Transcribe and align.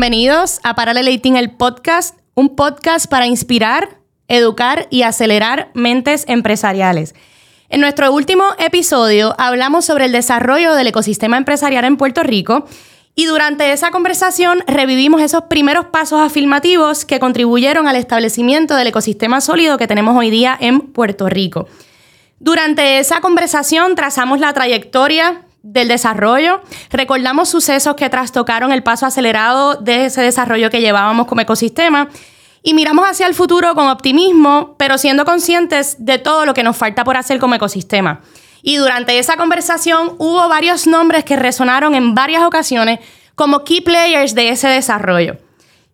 bienvenidos 0.00 0.60
a 0.62 0.74
Paralelating 0.74 1.36
el 1.36 1.50
podcast, 1.50 2.16
un 2.32 2.56
podcast 2.56 3.06
para 3.06 3.26
inspirar, 3.26 3.98
educar 4.28 4.86
y 4.88 5.02
acelerar 5.02 5.70
mentes 5.74 6.24
empresariales. 6.26 7.14
En 7.68 7.82
nuestro 7.82 8.10
último 8.10 8.44
episodio 8.56 9.34
hablamos 9.36 9.84
sobre 9.84 10.06
el 10.06 10.12
desarrollo 10.12 10.74
del 10.74 10.86
ecosistema 10.86 11.36
empresarial 11.36 11.84
en 11.84 11.98
Puerto 11.98 12.22
Rico 12.22 12.64
y 13.14 13.26
durante 13.26 13.72
esa 13.72 13.90
conversación 13.90 14.64
revivimos 14.66 15.20
esos 15.20 15.42
primeros 15.50 15.84
pasos 15.88 16.20
afirmativos 16.20 17.04
que 17.04 17.20
contribuyeron 17.20 17.86
al 17.86 17.96
establecimiento 17.96 18.76
del 18.76 18.86
ecosistema 18.86 19.42
sólido 19.42 19.76
que 19.76 19.86
tenemos 19.86 20.16
hoy 20.16 20.30
día 20.30 20.56
en 20.58 20.80
Puerto 20.80 21.28
Rico. 21.28 21.68
Durante 22.38 23.00
esa 23.00 23.20
conversación 23.20 23.96
trazamos 23.96 24.40
la 24.40 24.54
trayectoria 24.54 25.44
del 25.62 25.88
desarrollo, 25.88 26.62
recordamos 26.90 27.48
sucesos 27.48 27.94
que 27.94 28.08
trastocaron 28.08 28.72
el 28.72 28.82
paso 28.82 29.06
acelerado 29.06 29.74
de 29.74 30.06
ese 30.06 30.22
desarrollo 30.22 30.70
que 30.70 30.80
llevábamos 30.80 31.26
como 31.26 31.42
ecosistema 31.42 32.08
y 32.62 32.74
miramos 32.74 33.06
hacia 33.08 33.26
el 33.26 33.34
futuro 33.34 33.74
con 33.74 33.88
optimismo, 33.88 34.74
pero 34.78 34.98
siendo 34.98 35.24
conscientes 35.24 35.96
de 35.98 36.18
todo 36.18 36.44
lo 36.46 36.54
que 36.54 36.62
nos 36.62 36.76
falta 36.76 37.04
por 37.04 37.16
hacer 37.16 37.38
como 37.38 37.54
ecosistema. 37.54 38.20
Y 38.62 38.76
durante 38.76 39.18
esa 39.18 39.36
conversación 39.36 40.14
hubo 40.18 40.48
varios 40.48 40.86
nombres 40.86 41.24
que 41.24 41.36
resonaron 41.36 41.94
en 41.94 42.14
varias 42.14 42.42
ocasiones 42.42 43.00
como 43.34 43.64
key 43.64 43.80
players 43.80 44.34
de 44.34 44.50
ese 44.50 44.68
desarrollo. 44.68 45.38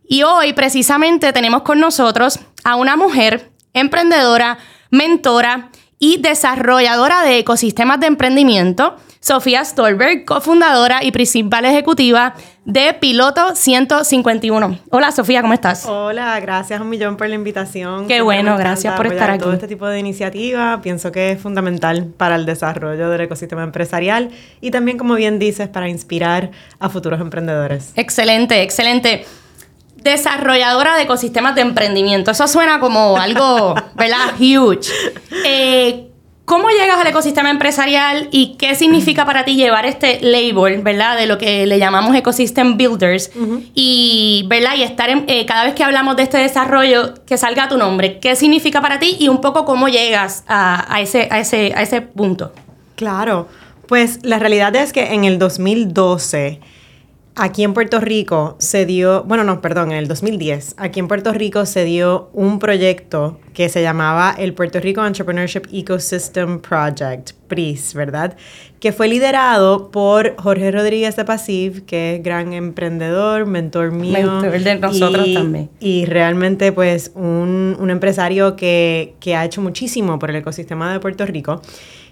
Y 0.08 0.22
hoy 0.22 0.52
precisamente 0.52 1.32
tenemos 1.32 1.62
con 1.62 1.78
nosotros 1.80 2.40
a 2.64 2.76
una 2.76 2.96
mujer 2.96 3.52
emprendedora, 3.72 4.58
mentora 4.90 5.70
y 5.98 6.18
desarrolladora 6.18 7.22
de 7.22 7.38
ecosistemas 7.38 8.00
de 8.00 8.06
emprendimiento 8.06 8.96
Sofía 9.26 9.64
Stolberg, 9.64 10.24
cofundadora 10.24 11.02
y 11.02 11.10
principal 11.10 11.64
ejecutiva 11.64 12.36
de 12.64 12.94
Piloto 12.94 13.56
151. 13.56 14.78
Hola 14.90 15.10
Sofía, 15.10 15.42
¿cómo 15.42 15.52
estás? 15.52 15.84
Hola, 15.84 16.38
gracias 16.38 16.80
un 16.80 16.88
millón 16.88 17.16
por 17.16 17.28
la 17.28 17.34
invitación. 17.34 18.06
Qué 18.06 18.20
bueno, 18.20 18.56
gracias 18.56 18.94
por 18.94 19.08
estar 19.08 19.32
aquí. 19.32 19.40
Todo 19.40 19.54
este 19.54 19.66
tipo 19.66 19.88
de 19.88 19.98
iniciativa 19.98 20.80
pienso 20.80 21.10
que 21.10 21.32
es 21.32 21.40
fundamental 21.40 22.04
para 22.16 22.36
el 22.36 22.46
desarrollo 22.46 23.10
del 23.10 23.22
ecosistema 23.22 23.64
empresarial 23.64 24.30
y 24.60 24.70
también, 24.70 24.96
como 24.96 25.16
bien 25.16 25.40
dices, 25.40 25.68
para 25.68 25.88
inspirar 25.88 26.52
a 26.78 26.88
futuros 26.88 27.20
emprendedores. 27.20 27.94
Excelente, 27.96 28.62
excelente 28.62 29.26
desarrolladora 29.96 30.94
de 30.94 31.02
ecosistemas 31.02 31.56
de 31.56 31.62
emprendimiento. 31.62 32.30
Eso 32.30 32.46
suena 32.46 32.78
como 32.78 33.16
algo, 33.16 33.74
¿verdad? 33.96 34.34
Huge. 34.38 34.88
Eh, 35.44 36.05
¿Cómo 36.46 36.68
llegas 36.70 37.00
al 37.00 37.08
ecosistema 37.08 37.50
empresarial 37.50 38.28
y 38.30 38.54
qué 38.56 38.76
significa 38.76 39.26
para 39.26 39.44
ti 39.44 39.56
llevar 39.56 39.84
este 39.84 40.20
label, 40.22 40.80
¿verdad? 40.80 41.16
De 41.16 41.26
lo 41.26 41.38
que 41.38 41.66
le 41.66 41.80
llamamos 41.80 42.14
Ecosystem 42.14 42.76
Builders. 42.76 43.32
Y, 43.74 44.44
¿verdad? 44.46 44.76
Y 44.76 44.84
estar 44.84 45.10
en, 45.10 45.24
eh, 45.26 45.44
cada 45.44 45.64
vez 45.64 45.74
que 45.74 45.82
hablamos 45.82 46.14
de 46.14 46.22
este 46.22 46.38
desarrollo, 46.38 47.14
que 47.26 47.36
salga 47.36 47.68
tu 47.68 47.76
nombre. 47.76 48.20
¿Qué 48.20 48.36
significa 48.36 48.80
para 48.80 49.00
ti 49.00 49.16
y 49.18 49.26
un 49.26 49.40
poco 49.40 49.64
cómo 49.64 49.88
llegas 49.88 50.44
a, 50.46 51.00
ese, 51.00 51.26
a, 51.32 51.40
ese, 51.40 51.72
a 51.74 51.82
ese 51.82 52.00
punto? 52.00 52.52
Claro. 52.94 53.48
Pues 53.88 54.20
la 54.22 54.38
realidad 54.38 54.76
es 54.76 54.92
que 54.92 55.14
en 55.14 55.24
el 55.24 55.40
2012 55.40 56.60
Aquí 57.38 57.64
en 57.64 57.74
Puerto 57.74 58.00
Rico 58.00 58.56
se 58.58 58.86
dio, 58.86 59.22
bueno, 59.24 59.44
no, 59.44 59.60
perdón, 59.60 59.92
en 59.92 59.98
el 59.98 60.08
2010, 60.08 60.76
aquí 60.78 61.00
en 61.00 61.06
Puerto 61.06 61.34
Rico 61.34 61.66
se 61.66 61.84
dio 61.84 62.30
un 62.32 62.58
proyecto 62.58 63.38
que 63.52 63.68
se 63.68 63.82
llamaba 63.82 64.34
el 64.38 64.54
Puerto 64.54 64.80
Rico 64.80 65.04
Entrepreneurship 65.04 65.64
Ecosystem 65.70 66.60
Project, 66.60 67.32
PRIS, 67.46 67.92
¿verdad? 67.92 68.38
Que 68.80 68.90
fue 68.90 69.08
liderado 69.08 69.90
por 69.90 70.34
Jorge 70.38 70.70
Rodríguez 70.70 71.14
de 71.16 71.26
Pasiv, 71.26 71.84
que 71.84 72.14
es 72.16 72.22
gran 72.22 72.54
emprendedor, 72.54 73.44
mentor 73.44 73.92
mío. 73.92 74.12
Mentor 74.14 74.58
de 74.58 74.74
nosotros 74.76 75.34
también. 75.34 75.68
Y 75.78 76.06
realmente, 76.06 76.72
pues, 76.72 77.12
un, 77.14 77.76
un 77.78 77.90
empresario 77.90 78.56
que, 78.56 79.14
que 79.20 79.36
ha 79.36 79.44
hecho 79.44 79.60
muchísimo 79.60 80.18
por 80.18 80.30
el 80.30 80.36
ecosistema 80.36 80.90
de 80.90 81.00
Puerto 81.00 81.26
Rico. 81.26 81.60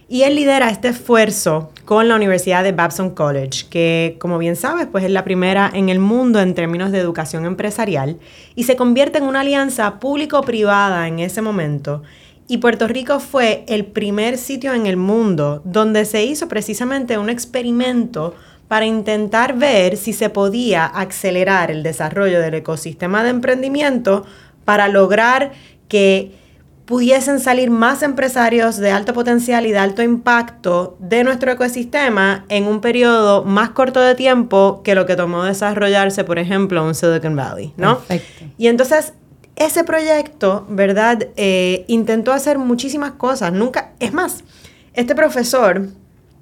Y 0.09 0.23
él 0.23 0.35
lidera 0.35 0.71
este 0.71 0.89
esfuerzo 0.89 1.71
con 1.85 2.09
la 2.09 2.17
Universidad 2.17 2.63
de 2.63 2.73
Babson 2.73 3.11
College, 3.11 3.67
que 3.71 4.17
como 4.21 4.39
bien 4.39 4.57
sabes, 4.57 4.87
pues 4.91 5.05
es 5.05 5.11
la 5.11 5.25
primera 5.25 5.71
en 5.73 5.89
el 5.89 5.99
mundo 5.99 6.41
en 6.41 6.55
términos 6.55 6.93
de 6.93 6.99
educación 6.99 7.47
empresarial 7.47 8.19
y 8.55 8.65
se 8.65 8.77
convierte 8.77 9.19
en 9.19 9.25
una 9.25 9.41
alianza 9.41 10.01
público-privada 10.01 11.09
en 11.09 11.21
ese 11.21 11.41
momento. 11.41 12.03
Y 12.47 12.59
Puerto 12.59 12.87
Rico 12.87 13.21
fue 13.21 13.65
el 13.69 13.87
primer 13.87 14.37
sitio 14.37 14.75
en 14.75 14.87
el 14.87 14.99
mundo 14.99 15.63
donde 15.65 16.05
se 16.05 16.25
hizo 16.25 16.49
precisamente 16.49 17.17
un 17.17 17.31
experimento 17.31 18.35
para 18.69 18.85
intentar 18.85 19.57
ver 19.57 19.97
si 19.97 20.13
se 20.13 20.29
podía 20.29 20.85
acelerar 20.85 21.71
el 21.71 21.83
desarrollo 21.83 22.41
del 22.41 22.55
ecosistema 22.55 23.23
de 23.23 23.31
emprendimiento 23.31 24.27
para 24.67 24.89
lograr 24.89 25.53
que 25.89 26.33
pudiesen 26.85 27.41
salir 27.41 27.71
más 27.71 28.03
empresarios 28.03 28.77
de 28.77 28.91
alto 28.91 29.15
potencial 29.15 29.67
y 29.67 29.73
de 29.73 29.79
alto 29.79 30.03
impacto 30.03 30.97
de 30.99 31.25
nuestro 31.25 31.51
ecosistema 31.51 32.45
en 32.49 32.65
un 32.65 32.81
periodo 32.81 33.45
más 33.45 33.71
corto 33.71 34.01
de 34.01 34.15
tiempo 34.15 34.83
que 34.85 34.95
lo 34.95 35.07
que 35.07 35.17
tomó 35.17 35.45
desarrollarse, 35.45 36.25
por 36.25 36.39
ejemplo, 36.39 36.87
en 36.87 36.95
Silicon 36.95 37.37
Valley, 37.37 37.73
¿no? 37.77 37.99
Perfecto. 38.01 38.45
Y 38.59 38.67
entonces, 38.67 39.15
ese 39.57 39.85
proyecto, 39.85 40.67
¿verdad? 40.69 41.29
Eh, 41.37 41.85
intentó 41.89 42.33
hacer 42.33 42.59
muchísimas 42.59 43.13
cosas. 43.13 43.53
Nunca, 43.53 43.93
es 43.99 44.13
más, 44.13 44.45
este 44.93 45.15
profesor, 45.15 45.89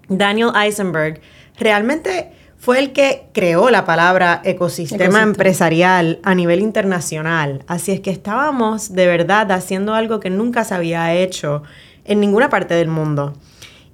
Daniel 0.08 0.50
Eisenberg, 0.56 1.20
realmente 1.56 2.32
fue 2.62 2.78
el 2.78 2.92
que 2.92 3.24
creó 3.32 3.70
la 3.70 3.84
palabra 3.84 4.40
ecosistema, 4.44 5.20
empresarial 5.20 6.20
a 6.22 6.32
nivel 6.36 6.60
internacional. 6.60 7.64
Así 7.66 7.90
es 7.90 7.98
que 7.98 8.12
estábamos 8.12 8.94
de 8.94 9.08
verdad 9.08 9.50
haciendo 9.50 9.94
algo 9.94 10.20
que 10.20 10.30
nunca 10.30 10.62
se 10.62 10.72
había 10.76 11.12
hecho 11.12 11.64
en 12.04 12.20
ninguna 12.20 12.50
parte 12.50 12.74
del 12.74 12.86
mundo. 12.86 13.32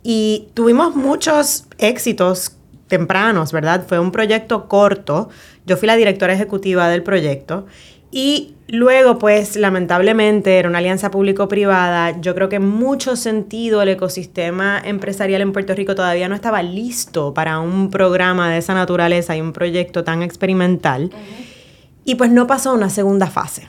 Y 0.03 0.49
tuvimos 0.53 0.95
muchos 0.95 1.65
éxitos 1.79 2.59
tempranos, 2.89 3.53
¿verdad? 3.53 3.87
Fue 3.89 3.99
un 3.99 4.13
proyecto 4.13 4.69
corto. 4.69 5.31
Yo 5.65 5.79
fui 5.79 5.87
la 5.87 5.97
directora 5.97 6.35
ejecutiva 6.35 6.91
del 6.91 7.03
proyecto 7.03 7.65
y 8.11 8.55
luego, 8.69 9.19
pues, 9.19 9.57
lamentablemente, 9.57 10.59
era 10.59 10.69
una 10.69 10.79
alianza 10.79 11.11
público-privada. 11.11 12.21
Yo 12.21 12.35
creo 12.35 12.49
que 12.49 12.57
en 12.57 12.69
mucho 12.69 13.17
sentido 13.17 13.83
el 13.83 13.91
ecosistema 13.91 14.81
empresarial 14.83 15.43
en 15.43 15.53
Puerto 15.53 15.75
Rico 15.75 15.95
todavía 15.95 16.29
no 16.29 16.35
estaba 16.35 16.63
listo 16.63 17.35
para 17.35 17.61
un 17.61 17.91
programa 17.91 18.51
de 18.51 18.59
esa 18.59 18.75
naturaleza 18.75 19.37
y 19.37 19.41
un 19.41 19.53
proyecto 19.53 20.05
tan 20.05 20.23
experimental. 20.23 21.11
Y 22.05 22.15
pues 22.15 22.31
no 22.31 22.47
pasó 22.47 22.73
una 22.73 22.89
segunda 22.89 23.27
fase. 23.27 23.69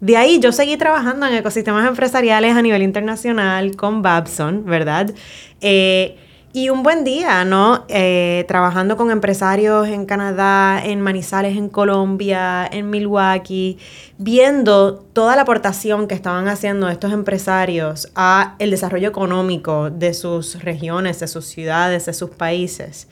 De 0.00 0.16
ahí 0.16 0.38
yo 0.38 0.52
seguí 0.52 0.76
trabajando 0.76 1.26
en 1.26 1.34
ecosistemas 1.34 1.86
empresariales 1.88 2.56
a 2.56 2.62
nivel 2.62 2.82
internacional 2.82 3.76
con 3.76 4.02
Babson, 4.02 4.64
¿verdad? 4.64 5.12
Eh, 5.60 6.16
y 6.58 6.70
un 6.70 6.82
buen 6.82 7.04
día, 7.04 7.44
¿no? 7.44 7.84
Eh, 7.86 8.44
trabajando 8.48 8.96
con 8.96 9.12
empresarios 9.12 9.86
en 9.86 10.06
Canadá, 10.06 10.82
en 10.84 11.00
Manizales, 11.00 11.56
en 11.56 11.68
Colombia, 11.68 12.68
en 12.72 12.90
Milwaukee, 12.90 13.78
viendo 14.18 14.94
toda 15.12 15.36
la 15.36 15.42
aportación 15.42 16.08
que 16.08 16.16
estaban 16.16 16.48
haciendo 16.48 16.88
estos 16.88 17.12
empresarios 17.12 18.10
a 18.16 18.56
el 18.58 18.72
desarrollo 18.72 19.08
económico 19.08 19.90
de 19.90 20.14
sus 20.14 20.60
regiones, 20.64 21.20
de 21.20 21.28
sus 21.28 21.44
ciudades, 21.44 22.06
de 22.06 22.12
sus 22.12 22.30
países. 22.30 23.06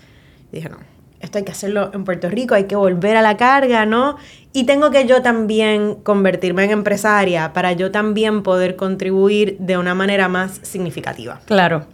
Dije, 0.50 0.68
no, 0.68 0.78
esto 1.20 1.38
hay 1.38 1.44
que 1.44 1.52
hacerlo 1.52 1.92
en 1.94 2.02
Puerto 2.02 2.28
Rico, 2.28 2.56
hay 2.56 2.64
que 2.64 2.74
volver 2.74 3.16
a 3.16 3.22
la 3.22 3.36
carga, 3.36 3.86
¿no? 3.86 4.16
Y 4.54 4.64
tengo 4.64 4.90
que 4.90 5.06
yo 5.06 5.22
también 5.22 5.94
convertirme 6.02 6.64
en 6.64 6.72
empresaria 6.72 7.52
para 7.52 7.70
yo 7.74 7.92
también 7.92 8.42
poder 8.42 8.74
contribuir 8.74 9.56
de 9.60 9.78
una 9.78 9.94
manera 9.94 10.26
más 10.26 10.58
significativa. 10.64 11.40
Claro. 11.44 11.86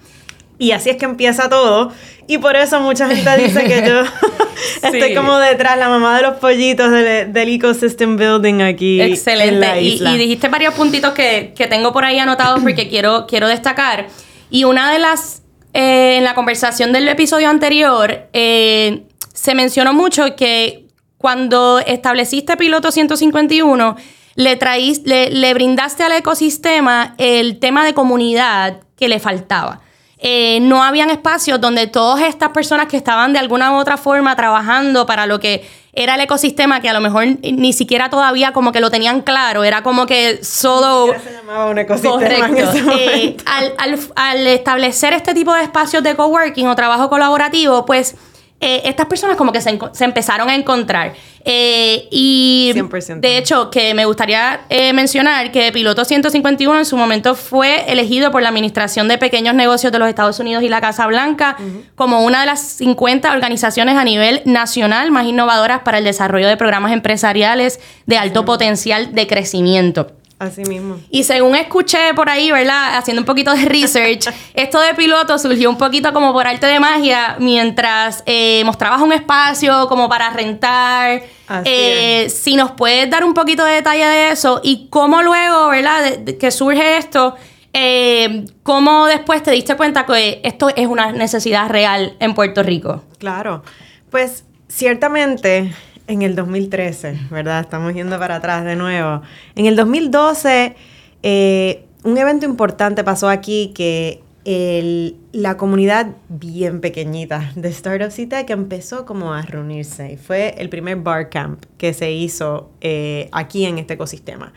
Y 0.58 0.72
así 0.72 0.90
es 0.90 0.96
que 0.96 1.04
empieza 1.04 1.48
todo. 1.48 1.92
Y 2.26 2.38
por 2.38 2.56
eso 2.56 2.80
mucha 2.80 3.08
gente 3.08 3.36
dice 3.36 3.64
que 3.64 3.84
yo 3.86 4.02
estoy 4.82 5.14
como 5.14 5.38
detrás, 5.38 5.78
la 5.78 5.88
mamá 5.88 6.16
de 6.16 6.22
los 6.22 6.38
pollitos 6.38 6.90
del, 6.90 7.48
ecosystem 7.48 8.16
building 8.16 8.62
aquí. 8.62 9.00
Excelente. 9.00 9.54
En 9.54 9.60
la 9.60 9.80
isla. 9.80 10.14
Y, 10.14 10.18
dijiste 10.18 10.48
varios 10.48 10.74
puntitos 10.74 11.12
que, 11.12 11.52
tengo 11.68 11.92
por 11.92 12.04
ahí 12.04 12.18
anotados 12.18 12.60
porque 12.62 12.88
quiero, 12.88 13.26
quiero 13.26 13.48
destacar. 13.48 14.08
Y 14.50 14.64
una 14.64 14.92
de 14.92 14.98
las, 14.98 15.42
eh, 15.72 16.16
en 16.18 16.24
la 16.24 16.34
conversación 16.34 16.92
del 16.92 17.08
episodio 17.08 17.48
anterior, 17.48 18.28
eh, 18.32 19.02
se 19.32 19.54
mencionó 19.54 19.94
mucho 19.94 20.36
que 20.36 20.86
cuando 21.18 21.78
estableciste 21.78 22.56
Piloto 22.56 22.90
151, 22.90 23.96
le, 24.34 24.56
traíste, 24.56 25.30
le 25.30 25.54
brindaste 25.54 26.02
al 26.02 26.12
ecosistema 26.12 27.14
el 27.18 27.58
tema 27.58 27.84
de 27.84 27.94
comunidad 27.94 28.80
que 28.96 29.08
le 29.08 29.20
faltaba. 29.20 29.80
Eh, 30.24 30.60
no 30.60 30.84
habían 30.84 31.10
espacios 31.10 31.60
donde 31.60 31.88
todas 31.88 32.22
estas 32.22 32.50
personas 32.50 32.86
que 32.86 32.96
estaban 32.96 33.32
de 33.32 33.40
alguna 33.40 33.72
u 33.72 33.74
otra 33.76 33.96
forma 33.96 34.36
trabajando 34.36 35.04
para 35.04 35.26
lo 35.26 35.40
que 35.40 35.68
era 35.92 36.14
el 36.14 36.20
ecosistema, 36.20 36.80
que 36.80 36.88
a 36.88 36.92
lo 36.92 37.00
mejor 37.00 37.24
ni 37.42 37.72
siquiera 37.72 38.08
todavía 38.08 38.52
como 38.52 38.70
que 38.70 38.80
lo 38.80 38.88
tenían 38.88 39.20
claro, 39.22 39.64
era 39.64 39.82
como 39.82 40.06
que 40.06 40.42
solo... 40.44 41.08
se 41.22 41.32
llamaba 41.32 41.66
un 41.66 41.78
ecosistema 41.78 42.46
En 42.46 42.56
ese 42.56 42.78
eh, 42.78 43.36
al, 43.46 43.74
al, 43.78 43.98
al 44.14 44.46
establecer 44.46 45.12
este 45.12 45.34
tipo 45.34 45.52
de 45.54 45.64
espacios 45.64 46.04
de 46.04 46.14
coworking 46.14 46.68
o 46.68 46.76
trabajo 46.76 47.10
colaborativo, 47.10 47.84
pues 47.84 48.14
eh, 48.64 48.82
estas 48.84 49.06
personas 49.06 49.36
como 49.36 49.50
que 49.50 49.60
se, 49.60 49.76
se 49.92 50.04
empezaron 50.04 50.48
a 50.48 50.54
encontrar. 50.54 51.14
Eh, 51.44 52.06
y 52.12 52.70
100%. 52.76 53.18
de 53.18 53.36
hecho, 53.36 53.70
que 53.70 53.92
me 53.92 54.04
gustaría 54.04 54.60
eh, 54.68 54.92
mencionar 54.92 55.50
que 55.50 55.72
Piloto 55.72 56.04
151 56.04 56.78
en 56.78 56.84
su 56.84 56.96
momento 56.96 57.34
fue 57.34 57.90
elegido 57.90 58.30
por 58.30 58.40
la 58.40 58.50
Administración 58.50 59.08
de 59.08 59.18
Pequeños 59.18 59.56
Negocios 59.56 59.92
de 59.92 59.98
los 59.98 60.08
Estados 60.08 60.38
Unidos 60.38 60.62
y 60.62 60.68
la 60.68 60.80
Casa 60.80 61.08
Blanca 61.08 61.56
como 61.96 62.24
una 62.24 62.42
de 62.42 62.46
las 62.46 62.60
50 62.60 63.32
organizaciones 63.32 63.96
a 63.96 64.04
nivel 64.04 64.42
nacional 64.44 65.10
más 65.10 65.26
innovadoras 65.26 65.80
para 65.80 65.98
el 65.98 66.04
desarrollo 66.04 66.46
de 66.46 66.56
programas 66.56 66.92
empresariales 66.92 67.80
de 68.06 68.16
alto 68.16 68.44
potencial 68.44 69.12
de 69.12 69.26
crecimiento. 69.26 70.12
Así 70.42 70.62
mismo. 70.64 70.98
Y 71.10 71.22
según 71.24 71.54
escuché 71.54 72.14
por 72.14 72.28
ahí, 72.28 72.50
¿verdad? 72.50 72.96
Haciendo 72.96 73.20
un 73.22 73.26
poquito 73.26 73.52
de 73.54 73.64
research, 73.66 74.28
esto 74.54 74.80
de 74.80 74.94
piloto 74.94 75.38
surgió 75.38 75.70
un 75.70 75.78
poquito 75.78 76.12
como 76.12 76.32
por 76.32 76.46
arte 76.46 76.66
de 76.66 76.80
magia 76.80 77.36
mientras 77.38 78.22
eh, 78.26 78.62
mostrabas 78.64 79.00
un 79.02 79.12
espacio 79.12 79.86
como 79.88 80.08
para 80.08 80.30
rentar. 80.30 81.22
Así 81.46 81.62
Eh, 81.66 82.28
si 82.30 82.56
nos 82.56 82.72
puedes 82.72 83.08
dar 83.08 83.24
un 83.24 83.34
poquito 83.34 83.64
de 83.64 83.74
detalle 83.74 84.04
de 84.06 84.30
eso 84.32 84.60
y 84.64 84.88
cómo 84.90 85.22
luego, 85.22 85.68
¿verdad? 85.68 86.02
de- 86.02 86.16
de 86.18 86.38
que 86.38 86.50
surge 86.50 86.96
esto, 86.96 87.36
eh, 87.74 88.44
cómo 88.62 89.06
después 89.06 89.42
te 89.42 89.50
diste 89.52 89.76
cuenta 89.76 90.04
que 90.06 90.40
esto 90.44 90.70
es 90.74 90.86
una 90.88 91.12
necesidad 91.12 91.68
real 91.68 92.16
en 92.20 92.34
Puerto 92.34 92.62
Rico. 92.62 93.02
Claro. 93.18 93.62
Pues 94.10 94.44
ciertamente 94.68 95.72
en 96.06 96.22
el 96.22 96.34
2013, 96.34 97.18
¿verdad? 97.30 97.60
Estamos 97.60 97.94
yendo 97.94 98.18
para 98.18 98.36
atrás 98.36 98.64
de 98.64 98.76
nuevo. 98.76 99.22
En 99.54 99.66
el 99.66 99.76
2012, 99.76 100.74
eh, 101.22 101.84
un 102.04 102.18
evento 102.18 102.46
importante 102.46 103.04
pasó 103.04 103.28
aquí 103.28 103.72
que 103.74 104.20
el- 104.44 105.16
la 105.32 105.56
comunidad 105.56 106.08
bien 106.28 106.80
pequeñita 106.80 107.52
de 107.54 107.72
Startups 107.72 108.18
y 108.18 108.26
Tech 108.26 108.50
empezó 108.50 109.06
como 109.06 109.32
a 109.32 109.42
reunirse. 109.42 110.12
Y 110.12 110.16
fue 110.16 110.56
el 110.58 110.68
primer 110.68 110.96
bar 110.96 111.30
camp 111.30 111.64
que 111.78 111.94
se 111.94 112.10
hizo 112.12 112.70
eh, 112.80 113.28
aquí 113.30 113.64
en 113.64 113.78
este 113.78 113.94
ecosistema. 113.94 114.52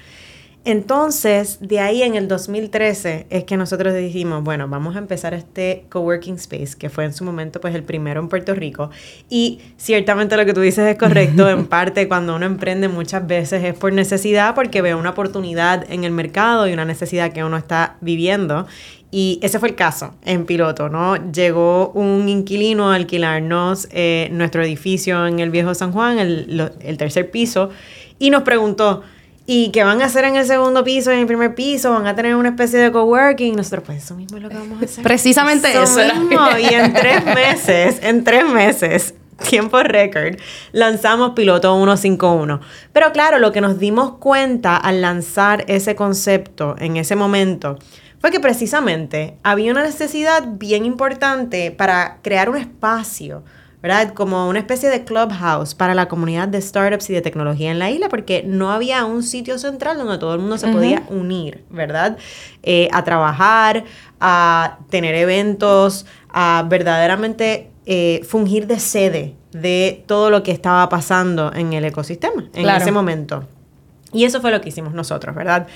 Entonces, 0.65 1.59
de 1.61 1.79
ahí 1.79 2.01
en 2.01 2.15
el 2.15 2.27
2013 2.27 3.27
es 3.29 3.43
que 3.43 3.55
nosotros 3.55 3.93
dijimos, 3.93 4.43
bueno, 4.43 4.67
vamos 4.67 4.95
a 4.95 4.99
empezar 4.99 5.35
este 5.35 5.85
coworking 5.89 6.33
space, 6.35 6.75
que 6.77 6.89
fue 6.89 7.05
en 7.05 7.13
su 7.13 7.23
momento 7.23 7.61
pues 7.61 7.75
el 7.75 7.83
primero 7.83 8.19
en 8.19 8.29
Puerto 8.29 8.55
Rico. 8.55 8.89
Y 9.29 9.59
ciertamente 9.77 10.35
lo 10.35 10.43
que 10.43 10.55
tú 10.55 10.61
dices 10.61 10.87
es 10.89 10.97
correcto, 10.97 11.47
en 11.47 11.65
parte 11.67 12.07
cuando 12.07 12.35
uno 12.35 12.47
emprende 12.47 12.87
muchas 12.87 13.27
veces 13.27 13.63
es 13.63 13.75
por 13.75 13.93
necesidad, 13.93 14.55
porque 14.55 14.81
ve 14.81 14.95
una 14.95 15.11
oportunidad 15.11 15.85
en 15.91 16.03
el 16.03 16.11
mercado 16.11 16.67
y 16.67 16.73
una 16.73 16.83
necesidad 16.85 17.31
que 17.31 17.43
uno 17.43 17.57
está 17.57 17.97
viviendo. 18.01 18.65
Y 19.11 19.39
ese 19.43 19.59
fue 19.59 19.69
el 19.69 19.75
caso 19.75 20.15
en 20.25 20.45
piloto, 20.47 20.89
¿no? 20.89 21.31
Llegó 21.31 21.89
un 21.91 22.27
inquilino 22.27 22.91
a 22.91 22.95
alquilarnos 22.95 23.87
eh, 23.91 24.29
nuestro 24.31 24.63
edificio 24.63 25.27
en 25.27 25.39
el 25.39 25.51
viejo 25.51 25.75
San 25.75 25.91
Juan, 25.91 26.17
el, 26.17 26.57
lo- 26.57 26.71
el 26.81 26.97
tercer 26.97 27.29
piso, 27.29 27.69
y 28.17 28.29
nos 28.31 28.41
preguntó, 28.41 29.03
¿y 29.45 29.71
qué 29.71 29.83
van 29.83 30.01
a 30.01 30.05
hacer 30.05 30.25
en 30.25 30.35
el 30.35 30.45
segundo 30.45 30.83
piso 30.83 31.11
y 31.11 31.15
en 31.15 31.21
el 31.21 31.27
primer 31.27 31.55
piso? 31.55 31.91
¿Van 31.91 32.07
a 32.07 32.15
tener 32.15 32.35
una 32.35 32.49
especie 32.49 32.79
de 32.79 32.91
coworking? 32.91 33.55
Nosotros, 33.55 33.83
pues 33.85 34.03
eso 34.03 34.15
mismo 34.15 34.37
es 34.37 34.43
lo 34.43 34.49
que 34.49 34.55
vamos 34.55 34.81
a 34.81 34.85
hacer. 34.85 35.03
Precisamente 35.03 35.69
eso 35.71 35.99
era. 35.99 36.15
mismo. 36.15 36.57
Y 36.57 36.73
en 36.73 36.93
tres 36.93 37.25
meses, 37.25 37.99
en 38.01 38.23
tres 38.23 38.47
meses, 38.47 39.13
tiempo 39.49 39.81
récord, 39.83 40.37
lanzamos 40.71 41.31
Piloto 41.31 41.75
151. 41.75 42.61
Pero 42.93 43.11
claro, 43.11 43.39
lo 43.39 43.51
que 43.51 43.61
nos 43.61 43.79
dimos 43.79 44.17
cuenta 44.17 44.77
al 44.77 45.01
lanzar 45.01 45.65
ese 45.67 45.95
concepto 45.95 46.75
en 46.79 46.97
ese 46.97 47.15
momento 47.15 47.77
fue 48.19 48.31
que 48.31 48.39
precisamente 48.39 49.37
había 49.43 49.71
una 49.71 49.83
necesidad 49.83 50.43
bien 50.47 50.85
importante 50.85 51.69
para 51.71 52.17
crear 52.23 52.49
un 52.49 52.57
espacio, 52.57 53.43
¿verdad? 53.85 54.15
Como 54.15 54.49
una 54.49 54.57
especie 54.57 54.89
de 54.89 55.03
clubhouse 55.03 55.75
para 55.75 55.93
la 55.93 56.07
comunidad 56.07 56.47
de 56.47 56.59
startups 56.59 57.07
y 57.11 57.13
de 57.13 57.21
tecnología 57.21 57.69
en 57.69 57.77
la 57.77 57.91
isla, 57.91 58.09
porque 58.09 58.41
no 58.43 58.71
había 58.71 59.05
un 59.05 59.21
sitio 59.21 59.59
central 59.59 59.99
donde 59.99 60.17
todo 60.17 60.33
el 60.33 60.39
mundo 60.39 60.57
se 60.57 60.69
podía 60.69 61.03
unir, 61.07 61.63
¿verdad? 61.69 62.17
Eh, 62.63 62.89
a 62.91 63.03
trabajar, 63.03 63.83
a 64.19 64.79
tener 64.89 65.13
eventos, 65.13 66.07
a 66.29 66.65
verdaderamente 66.67 67.69
eh, 67.85 68.21
fungir 68.27 68.65
de 68.65 68.79
sede 68.79 69.35
de 69.51 70.03
todo 70.07 70.31
lo 70.31 70.41
que 70.41 70.49
estaba 70.51 70.89
pasando 70.89 71.53
en 71.53 71.73
el 71.73 71.85
ecosistema 71.85 72.45
en 72.55 72.63
Claro. 72.63 72.81
ese 72.81 72.91
momento. 72.91 73.43
Y 74.11 74.25
eso 74.25 74.41
fue 74.41 74.49
lo 74.49 74.61
que 74.61 74.69
hicimos 74.69 74.95
nosotros, 74.95 75.35
¿verdad? 75.35 75.67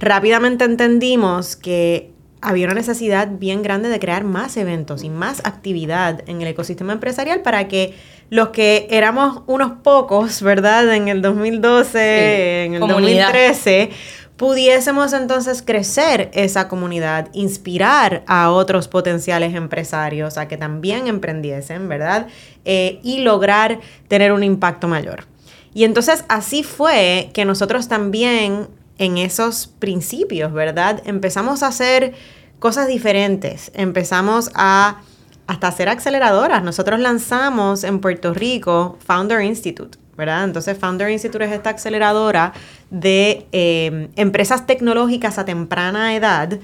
Rápidamente 0.00 0.64
entendimos 0.64 1.54
que 1.54 2.10
había 2.42 2.66
una 2.66 2.74
necesidad 2.74 3.28
bien 3.30 3.62
grande 3.62 3.88
de 3.88 3.98
crear 3.98 4.24
más 4.24 4.56
eventos 4.56 5.04
y 5.04 5.08
más 5.08 5.40
actividad 5.44 6.22
en 6.26 6.42
el 6.42 6.48
ecosistema 6.48 6.92
empresarial 6.92 7.40
para 7.40 7.68
que 7.68 7.94
los 8.28 8.48
que 8.48 8.88
éramos 8.90 9.42
unos 9.46 9.72
pocos, 9.82 10.42
¿verdad? 10.42 10.92
En 10.94 11.08
el 11.08 11.22
2012, 11.22 11.90
Sí, 11.92 12.66
en 12.66 12.74
el 12.74 12.80
comunidad. 12.80 13.26
2013, 13.26 13.90
pudiésemos 14.36 15.12
entonces 15.12 15.62
crecer 15.62 16.30
esa 16.32 16.66
comunidad, 16.66 17.28
inspirar 17.32 18.24
a 18.26 18.50
otros 18.50 18.88
potenciales 18.88 19.54
empresarios 19.54 20.36
a 20.36 20.48
que 20.48 20.56
también 20.56 21.06
emprendiesen, 21.06 21.88
¿verdad? 21.88 22.26
Eh, 22.64 22.98
y 23.04 23.18
lograr 23.18 23.78
tener 24.08 24.32
un 24.32 24.42
impacto 24.42 24.88
mayor. 24.88 25.26
Y 25.74 25.84
entonces 25.84 26.24
así 26.28 26.62
fue 26.62 27.30
que 27.32 27.44
nosotros 27.44 27.88
también 27.88 28.68
en 28.98 29.18
esos 29.18 29.66
principios, 29.66 30.52
¿verdad? 30.52 31.02
Empezamos 31.04 31.62
a 31.62 31.68
hacer 31.68 32.14
cosas 32.58 32.86
diferentes, 32.88 33.72
empezamos 33.74 34.50
a 34.54 35.02
hasta 35.46 35.68
hacer 35.68 35.88
aceleradoras. 35.88 36.62
Nosotros 36.62 37.00
lanzamos 37.00 37.84
en 37.84 38.00
Puerto 38.00 38.32
Rico 38.32 38.96
Founder 39.04 39.42
Institute, 39.42 39.98
¿verdad? 40.16 40.44
Entonces 40.44 40.78
Founder 40.78 41.10
Institute 41.10 41.44
es 41.44 41.52
esta 41.52 41.70
aceleradora 41.70 42.52
de 42.90 43.46
eh, 43.52 44.08
empresas 44.16 44.66
tecnológicas 44.66 45.38
a 45.38 45.44
temprana 45.44 46.14
edad 46.14 46.58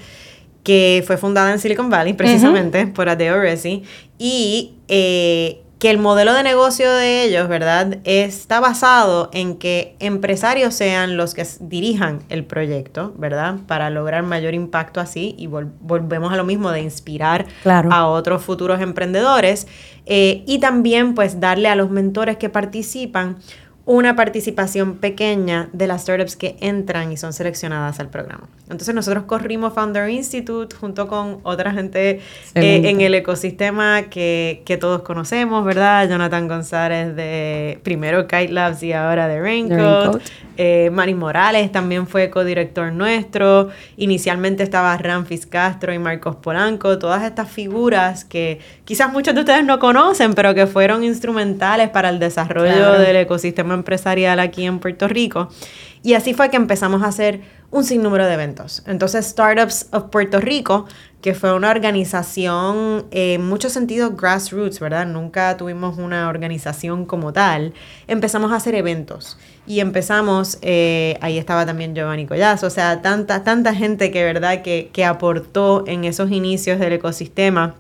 que 0.63 1.03
fue 1.07 1.17
fundada 1.17 1.53
en 1.53 1.59
Silicon 1.59 1.89
Valley 1.89 2.13
precisamente 2.13 2.87
por 2.87 3.09
Adeo 3.09 3.41
Resi 3.41 3.85
y 4.19 4.75
eh, 4.89 5.63
que 5.79 5.91
el 5.91 5.99
modelo 5.99 6.35
de 6.35 6.43
negocio 6.43 6.91
de 6.91 7.23
ellos, 7.23 7.49
¿verdad? 7.49 7.99
Está 8.03 8.59
basado 8.59 9.31
en 9.33 9.57
que 9.59 9.95
empresarios 10.01 10.75
sean 10.75 11.17
los 11.17 11.35
que 11.35 11.47
dirijan 11.61 12.21
el 12.31 12.45
proyecto, 12.45 13.15
¿verdad? 13.17 13.57
Para 13.69 13.89
lograr 13.89 14.25
mayor 14.25 14.55
impacto 14.55 14.99
así 15.01 15.37
y 15.39 15.47
vol- 15.47 15.71
volvemos 15.81 16.33
a 16.33 16.37
lo 16.37 16.43
mismo 16.45 16.73
de 16.73 16.81
inspirar 16.81 17.47
Claro. 17.63 17.93
a 17.93 18.09
otros 18.09 18.43
futuros 18.43 18.81
emprendedores 18.81 19.69
eh, 20.07 20.43
y 20.47 20.59
también 20.59 21.15
pues 21.15 21.39
darle 21.39 21.69
a 21.69 21.77
los 21.77 21.91
mentores 21.91 22.39
que 22.39 22.49
participan 22.49 23.37
una 23.91 24.15
participación 24.17 24.97
pequeña 24.99 25.71
de 25.73 25.87
las 25.87 26.03
startups 26.03 26.37
que 26.37 26.57
entran 26.61 27.11
y 27.11 27.17
son 27.17 27.33
seleccionadas 27.33 27.99
al 28.01 28.11
programa. 28.11 28.47
Entonces 28.65 28.95
nosotros 28.95 29.25
corrimos 29.25 29.73
Founder 29.73 30.11
Institute 30.11 30.77
junto 30.77 31.09
con 31.09 31.39
otra 31.43 31.73
gente 31.73 32.21
eh, 32.55 32.83
en 32.85 33.01
el 33.01 33.15
ecosistema 33.15 34.03
que, 34.11 34.61
que 34.67 34.77
todos 34.77 35.01
conocemos, 35.01 35.65
¿verdad? 35.65 36.07
Jonathan 36.07 36.49
González 36.49 37.17
de 37.17 37.81
primero 37.83 38.27
Kite 38.29 38.53
Labs 38.53 38.83
y 38.83 38.93
ahora 38.93 39.27
de 39.27 39.41
Raincoat. 39.41 39.79
Raincoat. 39.79 40.23
Eh, 40.59 40.91
Morales 41.17 41.71
también 41.71 42.07
fue 42.07 42.31
codirector 42.31 42.93
nuestro. 42.93 43.69
Inicialmente 43.97 44.65
estaba 44.65 44.97
Ramfis 44.99 45.47
Castro 45.47 45.95
y 45.95 45.99
Marcos 46.01 46.37
Polanco. 46.37 46.99
Todas 46.99 47.23
estas 47.23 47.49
figuras 47.49 48.25
que 48.25 48.61
quizás 48.85 49.11
muchos 49.13 49.35
de 49.35 49.41
ustedes 49.41 49.65
no 49.65 49.79
conocen, 49.79 50.35
pero 50.35 50.55
que 50.55 50.67
fueron 50.67 51.05
instrumentales 51.05 51.89
para 51.91 52.11
el 52.11 52.19
desarrollo 52.19 52.75
Claro. 52.75 52.99
del 53.01 53.17
ecosistema 53.17 53.78
empresarial 53.79 54.41
aquí 54.41 54.65
en 54.65 54.79
Puerto 54.79 55.09
Rico. 55.09 55.49
Y 56.03 56.15
así 56.15 56.35
fue 56.35 56.51
que 56.51 56.57
empezamos 56.57 57.03
a 57.03 57.07
hacer 57.07 57.41
un 57.71 57.85
sinnúmero 57.85 58.27
de 58.27 58.35
eventos. 58.35 58.83
Entonces, 58.87 59.27
Startups 59.27 59.89
of 59.93 60.05
Puerto 60.05 60.41
Rico, 60.41 60.87
que 61.21 61.35
fue 61.35 61.53
una 61.53 61.71
organización 61.71 63.07
eh, 63.11 63.35
en 63.35 63.47
muchos 63.47 63.73
sentidos 63.73 64.17
grassroots, 64.17 64.81
¿verdad? 64.81 65.07
Nunca 65.07 65.57
tuvimos 65.57 65.99
una 65.99 66.29
organización 66.29 67.05
como 67.05 67.33
tal. 67.33 67.75
Empezamos 68.07 68.53
a 68.53 68.57
hacer 68.57 68.75
eventos 68.75 69.39
y 69.67 69.81
empezamos, 69.81 70.59
eh, 70.63 71.19
ahí 71.21 71.37
estaba 71.37 71.67
también 71.67 71.95
Giovanni 71.95 72.27
Collazo, 72.27 72.69
o 72.69 72.71
sea, 72.71 73.03
tanta, 73.03 73.43
tanta 73.43 73.75
gente 73.75 74.11
que, 74.11 74.25
¿verdad? 74.25 74.63
Que, 74.63 74.91
que 74.93 75.05
aportó 75.05 75.85
en 75.87 76.05
esos 76.05 76.31
inicios 76.31 76.79
del 76.79 76.95
ecosistema. 76.95 77.75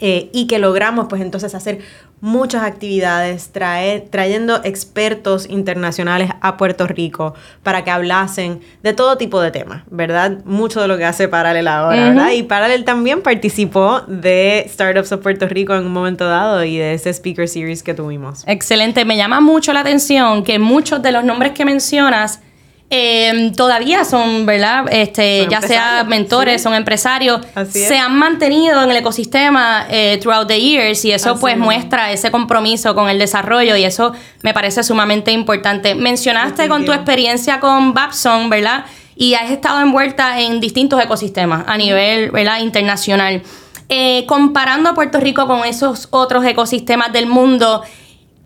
Eh, 0.00 0.30
y 0.32 0.46
que 0.46 0.60
logramos 0.60 1.06
pues 1.08 1.20
entonces 1.20 1.56
hacer 1.56 1.80
muchas 2.20 2.62
actividades, 2.62 3.50
traer, 3.52 4.06
trayendo 4.10 4.60
expertos 4.64 5.48
internacionales 5.48 6.30
a 6.40 6.56
Puerto 6.56 6.86
Rico 6.86 7.34
para 7.62 7.84
que 7.84 7.90
hablasen 7.90 8.60
de 8.82 8.92
todo 8.92 9.16
tipo 9.16 9.40
de 9.40 9.50
temas, 9.50 9.82
¿verdad? 9.90 10.44
Mucho 10.44 10.80
de 10.80 10.88
lo 10.88 10.96
que 10.96 11.04
hace 11.04 11.28
Paralel 11.28 11.68
ahora. 11.68 12.08
¿verdad? 12.08 12.30
Y 12.32 12.42
Paralel 12.42 12.84
también 12.84 13.22
participó 13.22 14.00
de 14.06 14.66
Startups 14.68 15.12
of 15.12 15.22
Puerto 15.22 15.46
Rico 15.46 15.74
en 15.74 15.86
un 15.86 15.92
momento 15.92 16.26
dado 16.26 16.64
y 16.64 16.76
de 16.76 16.94
ese 16.94 17.10
speaker 17.12 17.48
series 17.48 17.82
que 17.82 17.94
tuvimos. 17.94 18.44
Excelente, 18.46 19.04
me 19.04 19.16
llama 19.16 19.40
mucho 19.40 19.72
la 19.72 19.80
atención 19.80 20.42
que 20.42 20.58
muchos 20.58 21.02
de 21.02 21.12
los 21.12 21.24
nombres 21.24 21.52
que 21.52 21.64
mencionas 21.64 22.40
eh, 22.90 23.52
todavía 23.54 24.04
son, 24.04 24.46
¿verdad? 24.46 24.86
Este, 24.90 25.46
ya 25.50 25.60
sea 25.60 26.04
mentores, 26.04 26.62
son 26.62 26.72
empresarios, 26.72 27.42
se 27.70 27.98
han 27.98 28.18
mantenido 28.18 28.82
en 28.82 28.90
el 28.90 28.96
ecosistema 28.96 29.86
eh, 29.90 30.18
throughout 30.22 30.48
the 30.48 30.58
years 30.58 31.04
y 31.04 31.12
eso 31.12 31.38
pues 31.38 31.58
muestra 31.58 32.12
ese 32.12 32.30
compromiso 32.30 32.94
con 32.94 33.10
el 33.10 33.18
desarrollo 33.18 33.76
y 33.76 33.84
eso 33.84 34.12
me 34.42 34.54
parece 34.54 34.82
sumamente 34.82 35.32
importante. 35.32 35.94
Mencionaste 35.94 36.66
con 36.68 36.86
tu 36.86 36.92
experiencia 36.92 37.60
con 37.60 37.92
Babson, 37.92 38.48
¿verdad? 38.48 38.86
Y 39.16 39.34
has 39.34 39.50
estado 39.50 39.80
envuelta 39.80 40.40
en 40.40 40.58
distintos 40.60 41.02
ecosistemas 41.02 41.64
a 41.66 41.76
nivel, 41.76 42.30
¿verdad? 42.30 42.60
Internacional. 42.60 43.42
Eh, 43.90 44.24
comparando 44.26 44.90
a 44.90 44.94
Puerto 44.94 45.20
Rico 45.20 45.46
con 45.46 45.64
esos 45.64 46.08
otros 46.10 46.44
ecosistemas 46.44 47.12
del 47.12 47.26
mundo, 47.26 47.82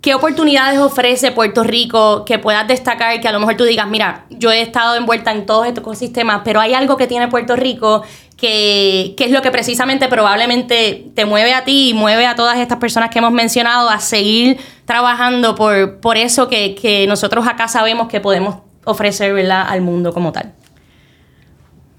¿Qué 0.03 0.17
oportunidades 0.17 0.81
ofrece 0.81 1.31
Puerto 1.31 1.63
Rico 1.63 2.25
que 2.25 2.41
puedas 2.41 2.67
destacar 2.67 3.21
que 3.21 3.29
a 3.29 3.33
lo 3.33 3.39
mejor 3.39 3.57
tú 3.57 3.63
digas, 3.63 3.87
mira, 3.87 4.25
yo 4.31 4.51
he 4.51 4.61
estado 4.61 4.97
envuelta 4.97 5.31
en 5.31 5.47
todos 5.47 5.65
estos 5.65 5.83
ecosistemas, 5.83 6.43
pero 6.45 6.59
hay 6.61 6.75
algo 6.75 6.97
que 6.97 7.07
tiene 7.07 7.29
Puerto 7.29 7.55
Rico 7.55 8.03
que, 8.37 9.15
es 9.17 9.31
lo 9.31 9.43
que 9.43 9.53
precisamente 9.53 10.09
probablemente 10.09 11.13
te 11.15 11.25
mueve 11.25 11.55
a 11.55 11.63
ti 11.63 11.91
y 11.91 11.95
mueve 11.95 12.27
a 12.27 12.35
todas 12.35 12.59
estas 12.59 12.79
personas 12.79 13.11
que 13.11 13.21
hemos 13.21 13.31
mencionado 13.31 13.89
a 13.89 14.01
seguir 14.01 14.59
trabajando 14.87 15.55
por, 15.55 16.01
por 16.01 16.17
eso 16.17 16.49
que, 16.49 16.75
que 16.75 17.07
nosotros 17.07 17.47
acá 17.47 17.69
sabemos 17.69 18.09
que 18.09 18.21
podemos 18.21 18.57
ofrecer 18.85 19.53
al 19.53 19.81
mundo 19.83 20.13
como 20.13 20.33
tal? 20.33 20.53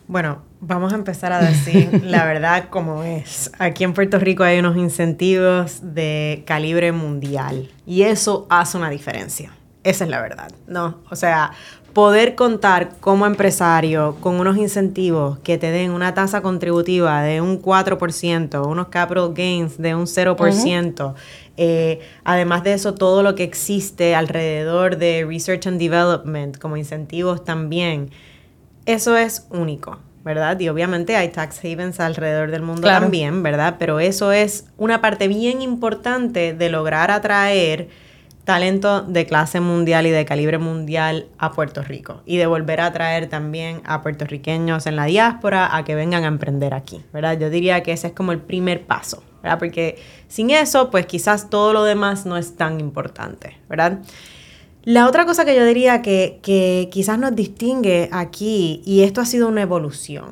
Bueno, 0.07 0.43
Vamos 0.65 0.93
a 0.93 0.95
empezar 0.95 1.33
a 1.33 1.41
decir 1.41 2.01
la 2.05 2.23
verdad 2.23 2.69
como 2.69 3.03
es. 3.03 3.51
Aquí 3.59 3.83
en 3.83 3.93
Puerto 3.93 4.17
Rico 4.17 4.43
hay 4.43 4.59
unos 4.59 4.77
incentivos 4.77 5.79
de 5.81 6.43
calibre 6.47 6.93
mundial 6.93 7.69
y 7.85 8.03
eso 8.03 8.47
hace 8.49 8.77
una 8.77 8.89
diferencia. 8.89 9.51
Esa 9.83 10.05
es 10.05 10.09
la 10.09 10.21
verdad, 10.21 10.49
¿no? 10.65 10.99
O 11.11 11.17
sea, 11.17 11.51
poder 11.91 12.35
contar 12.35 12.95
como 13.01 13.25
empresario 13.25 14.15
con 14.21 14.39
unos 14.39 14.55
incentivos 14.55 15.37
que 15.39 15.57
te 15.57 15.69
den 15.69 15.91
una 15.91 16.13
tasa 16.13 16.41
contributiva 16.41 17.21
de 17.23 17.41
un 17.41 17.61
4%, 17.61 18.65
unos 18.65 18.87
capital 18.87 19.33
gains 19.33 19.77
de 19.77 19.95
un 19.95 20.05
0%, 20.05 21.13
eh, 21.57 21.99
además 22.23 22.63
de 22.63 22.71
eso, 22.71 22.93
todo 22.93 23.21
lo 23.21 23.35
que 23.35 23.43
existe 23.43 24.15
alrededor 24.15 24.95
de 24.95 25.25
research 25.27 25.67
and 25.67 25.77
development 25.77 26.57
como 26.57 26.77
incentivos 26.77 27.43
también, 27.43 28.11
eso 28.85 29.17
es 29.17 29.45
único. 29.49 29.99
¿Verdad? 30.23 30.59
Y 30.59 30.69
obviamente 30.69 31.15
hay 31.15 31.29
tax 31.29 31.59
havens 31.59 31.99
alrededor 31.99 32.51
del 32.51 32.61
mundo 32.61 32.87
también, 32.87 33.43
¿verdad? 33.43 33.75
Pero 33.77 33.99
eso 33.99 34.31
es 34.31 34.65
una 34.77 35.01
parte 35.01 35.27
bien 35.27 35.61
importante 35.61 36.53
de 36.53 36.69
lograr 36.69 37.11
atraer 37.11 37.89
talento 38.45 39.01
de 39.01 39.25
clase 39.25 39.59
mundial 39.59 40.05
y 40.05 40.11
de 40.11 40.25
calibre 40.25 40.57
mundial 40.57 41.27
a 41.37 41.53
Puerto 41.53 41.81
Rico 41.81 42.21
y 42.25 42.37
de 42.37 42.45
volver 42.45 42.81
a 42.81 42.87
atraer 42.87 43.29
también 43.29 43.81
a 43.85 44.01
puertorriqueños 44.01 44.85
en 44.85 44.95
la 44.95 45.05
diáspora 45.05 45.75
a 45.75 45.83
que 45.85 45.95
vengan 45.95 46.25
a 46.25 46.27
emprender 46.27 46.73
aquí, 46.73 47.03
¿verdad? 47.13 47.39
Yo 47.39 47.49
diría 47.49 47.83
que 47.83 47.93
ese 47.93 48.07
es 48.07 48.13
como 48.13 48.31
el 48.33 48.39
primer 48.39 48.85
paso, 48.85 49.23
¿verdad? 49.41 49.59
Porque 49.59 49.97
sin 50.27 50.49
eso, 50.49 50.91
pues 50.91 51.05
quizás 51.05 51.49
todo 51.49 51.71
lo 51.71 51.83
demás 51.83 52.25
no 52.25 52.35
es 52.35 52.57
tan 52.57 52.79
importante, 52.81 53.57
¿verdad? 53.69 53.99
La 54.83 55.07
otra 55.07 55.25
cosa 55.25 55.45
que 55.45 55.55
yo 55.55 55.65
diría 55.65 56.01
que, 56.01 56.89
quizás 56.91 57.17
nos 57.17 57.35
distingue 57.35 58.09
aquí, 58.11 58.81
y 58.85 59.03
esto 59.03 59.21
ha 59.21 59.25
sido 59.25 59.47
una 59.47 59.61
evolución, 59.61 60.25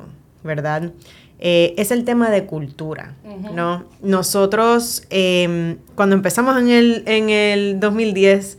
¿verdad? 0.44 0.92
Eh, 1.38 1.74
es 1.78 1.90
el 1.90 2.04
tema 2.04 2.30
de 2.30 2.44
cultura, 2.44 3.16
¿no? 3.54 3.84
Nosotros, 4.02 5.04
em, 5.10 5.78
cuando 5.94 6.14
empezamos 6.14 6.58
en 6.58 6.68
el, 6.68 7.02
en 7.06 7.30
el 7.30 7.80
2010, 7.80 8.58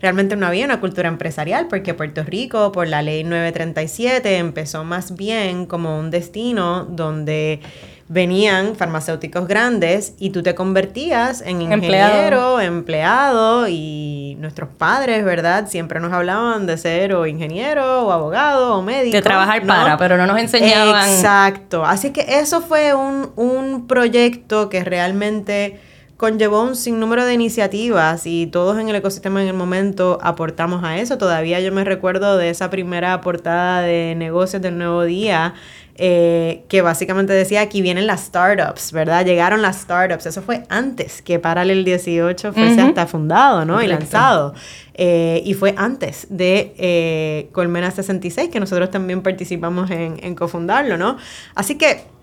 realmente 0.00 0.36
no 0.36 0.46
había 0.46 0.64
una 0.64 0.80
cultura 0.80 1.08
empresarial, 1.08 1.66
porque 1.68 1.94
Puerto 1.94 2.22
Rico, 2.22 2.72
por 2.72 2.86
la 2.86 3.02
ley 3.02 3.24
937, 3.24 4.36
empezó 4.36 4.84
más 4.84 5.16
bien 5.16 5.66
como 5.66 5.98
un 5.98 6.10
destino 6.10 6.84
donde 6.84 7.60
venían 8.08 8.74
farmacéuticos 8.74 9.46
grandes 9.46 10.14
y 10.18 10.30
tú 10.30 10.42
te 10.42 10.54
convertías 10.54 11.42
en 11.42 11.60
ingeniero, 11.60 12.58
empleado. 12.58 13.68
y 13.68 14.36
nuestros 14.40 14.70
padres, 14.70 15.24
¿verdad? 15.24 15.68
Siempre 15.68 16.00
nos 16.00 16.12
hablaban 16.12 16.66
de 16.66 16.78
ser 16.78 17.12
o 17.12 17.26
ingeniero 17.26 18.06
o 18.06 18.12
abogado 18.12 18.76
o 18.76 18.82
médico. 18.82 19.16
De 19.16 19.22
trabajar 19.22 19.66
para, 19.66 19.98
pero 19.98 20.16
no 20.16 20.26
nos 20.26 20.38
enseñaban. 20.38 21.08
Exacto. 21.10 21.84
Así 21.84 22.10
que 22.10 22.24
eso 22.38 22.62
fue 22.62 22.94
un, 22.94 23.30
un 23.36 23.86
proyecto 23.86 24.70
que 24.70 24.84
realmente 24.84 25.78
conllevó 26.18 26.64
un 26.64 26.74
sinnúmero 26.74 27.24
de 27.24 27.32
iniciativas 27.32 28.26
y 28.26 28.48
todos 28.48 28.76
en 28.78 28.88
el 28.88 28.96
ecosistema 28.96 29.40
en 29.40 29.48
el 29.48 29.54
momento 29.54 30.18
aportamos 30.20 30.82
a 30.82 30.98
eso. 30.98 31.16
Todavía 31.16 31.60
yo 31.60 31.72
me 31.72 31.84
recuerdo 31.84 32.36
de 32.36 32.50
esa 32.50 32.70
primera 32.70 33.20
portada 33.20 33.82
de 33.82 34.16
negocios 34.16 34.60
del 34.60 34.76
nuevo 34.76 35.04
día 35.04 35.54
eh, 35.94 36.64
que 36.68 36.82
básicamente 36.82 37.32
decía 37.32 37.60
aquí 37.60 37.82
vienen 37.82 38.08
las 38.08 38.24
startups, 38.24 38.90
¿verdad? 38.90 39.24
Llegaron 39.24 39.62
las 39.62 39.80
startups. 39.80 40.26
Eso 40.26 40.42
fue 40.42 40.64
antes 40.68 41.22
que 41.22 41.38
Paralel 41.38 41.84
18 41.84 42.52
fuese 42.52 42.80
hasta 42.80 43.06
fundado, 43.06 43.64
¿no? 43.64 43.80
Y 43.80 43.86
lanzado. 43.86 44.54
Eh, 44.94 45.40
y 45.44 45.54
fue 45.54 45.74
antes 45.76 46.26
de 46.30 46.74
eh, 46.78 47.48
Colmena 47.52 47.92
66, 47.92 48.48
que 48.50 48.58
nosotros 48.58 48.90
también 48.90 49.22
participamos 49.22 49.88
en, 49.92 50.18
en 50.20 50.34
cofundarlo, 50.34 50.96
¿no? 50.96 51.16
Así 51.54 51.78
que 51.78 52.17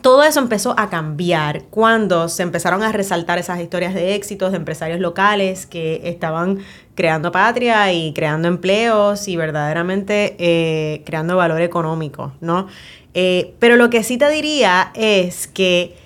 todo 0.00 0.24
eso 0.24 0.40
empezó 0.40 0.74
a 0.78 0.88
cambiar 0.88 1.64
cuando 1.64 2.28
se 2.28 2.42
empezaron 2.42 2.82
a 2.82 2.92
resaltar 2.92 3.38
esas 3.38 3.60
historias 3.60 3.94
de 3.94 4.14
éxitos 4.14 4.52
de 4.52 4.56
empresarios 4.56 5.00
locales 5.00 5.66
que 5.66 6.00
estaban 6.04 6.60
creando 6.94 7.30
patria 7.30 7.92
y 7.92 8.12
creando 8.12 8.48
empleos 8.48 9.28
y 9.28 9.36
verdaderamente 9.36 11.02
creando 11.04 11.36
valor 11.36 11.60
económico, 11.60 12.32
¿no? 12.40 12.68
Eh, 13.14 13.54
pero 13.58 13.76
lo 13.76 13.90
que 13.90 14.02
sí 14.02 14.16
te 14.16 14.28
diría 14.30 14.90
es 14.94 15.46
que 15.46 15.96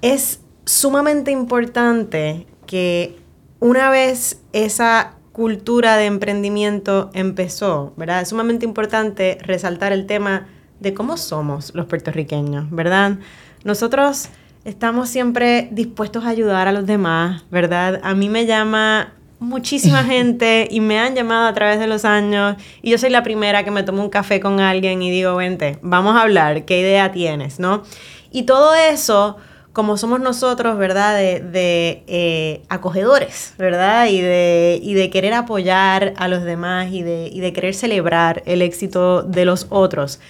es 0.00 0.40
sumamente 0.64 1.30
importante 1.30 2.46
que 2.66 3.16
una 3.60 3.90
vez 3.90 4.40
esa 4.52 5.14
cultura 5.32 5.96
de 5.96 6.06
emprendimiento 6.06 7.10
empezó, 7.12 7.92
¿verdad? 7.96 8.22
Es 8.22 8.28
sumamente 8.28 8.64
importante 8.64 9.38
resaltar 9.42 9.92
el 9.92 10.06
tema 10.06 10.48
de 10.80 10.94
cómo 10.94 11.16
somos 11.16 11.74
los 11.74 11.86
puertorriqueños, 11.86 12.70
¿verdad? 12.70 13.18
Nosotros 13.64 14.28
estamos 14.64 15.08
siempre 15.08 15.68
dispuestos 15.70 16.24
a 16.24 16.28
ayudar 16.28 16.68
a 16.68 16.72
los 16.72 16.86
demás, 16.86 17.44
¿verdad? 17.50 18.00
A 18.02 18.14
mí 18.14 18.28
me 18.28 18.46
llama 18.46 19.12
muchísima 19.38 20.04
gente 20.04 20.68
y 20.70 20.80
me 20.80 20.98
han 20.98 21.14
llamado 21.14 21.46
a 21.46 21.54
través 21.54 21.78
de 21.78 21.86
los 21.86 22.04
años 22.04 22.56
y 22.82 22.90
yo 22.90 22.98
soy 22.98 23.10
la 23.10 23.22
primera 23.22 23.64
que 23.64 23.70
me 23.70 23.82
tomo 23.82 24.02
un 24.02 24.10
café 24.10 24.40
con 24.40 24.60
alguien 24.60 25.02
y 25.02 25.10
digo, 25.10 25.36
vente, 25.36 25.78
vamos 25.82 26.16
a 26.16 26.22
hablar, 26.22 26.64
¿qué 26.64 26.80
idea 26.80 27.12
tienes? 27.12 27.58
¿No? 27.58 27.82
Y 28.30 28.44
todo 28.44 28.74
eso, 28.74 29.36
como 29.72 29.96
somos 29.96 30.20
nosotros, 30.20 30.76
¿verdad? 30.76 31.16
De, 31.16 32.02
eh, 32.06 32.62
acogedores, 32.68 33.54
¿verdad? 33.58 34.06
Y 34.08 34.20
de, 34.20 34.80
y 34.82 34.94
de 34.94 35.10
querer 35.10 35.34
apoyar 35.34 36.14
a 36.16 36.26
los 36.26 36.42
demás 36.42 36.90
y 36.90 37.02
de, 37.02 37.28
y 37.32 37.40
de 37.40 37.52
querer 37.52 37.74
celebrar 37.74 38.42
el 38.46 38.62
éxito 38.62 39.22
de 39.22 39.44
los 39.44 39.66
otros. 39.70 40.20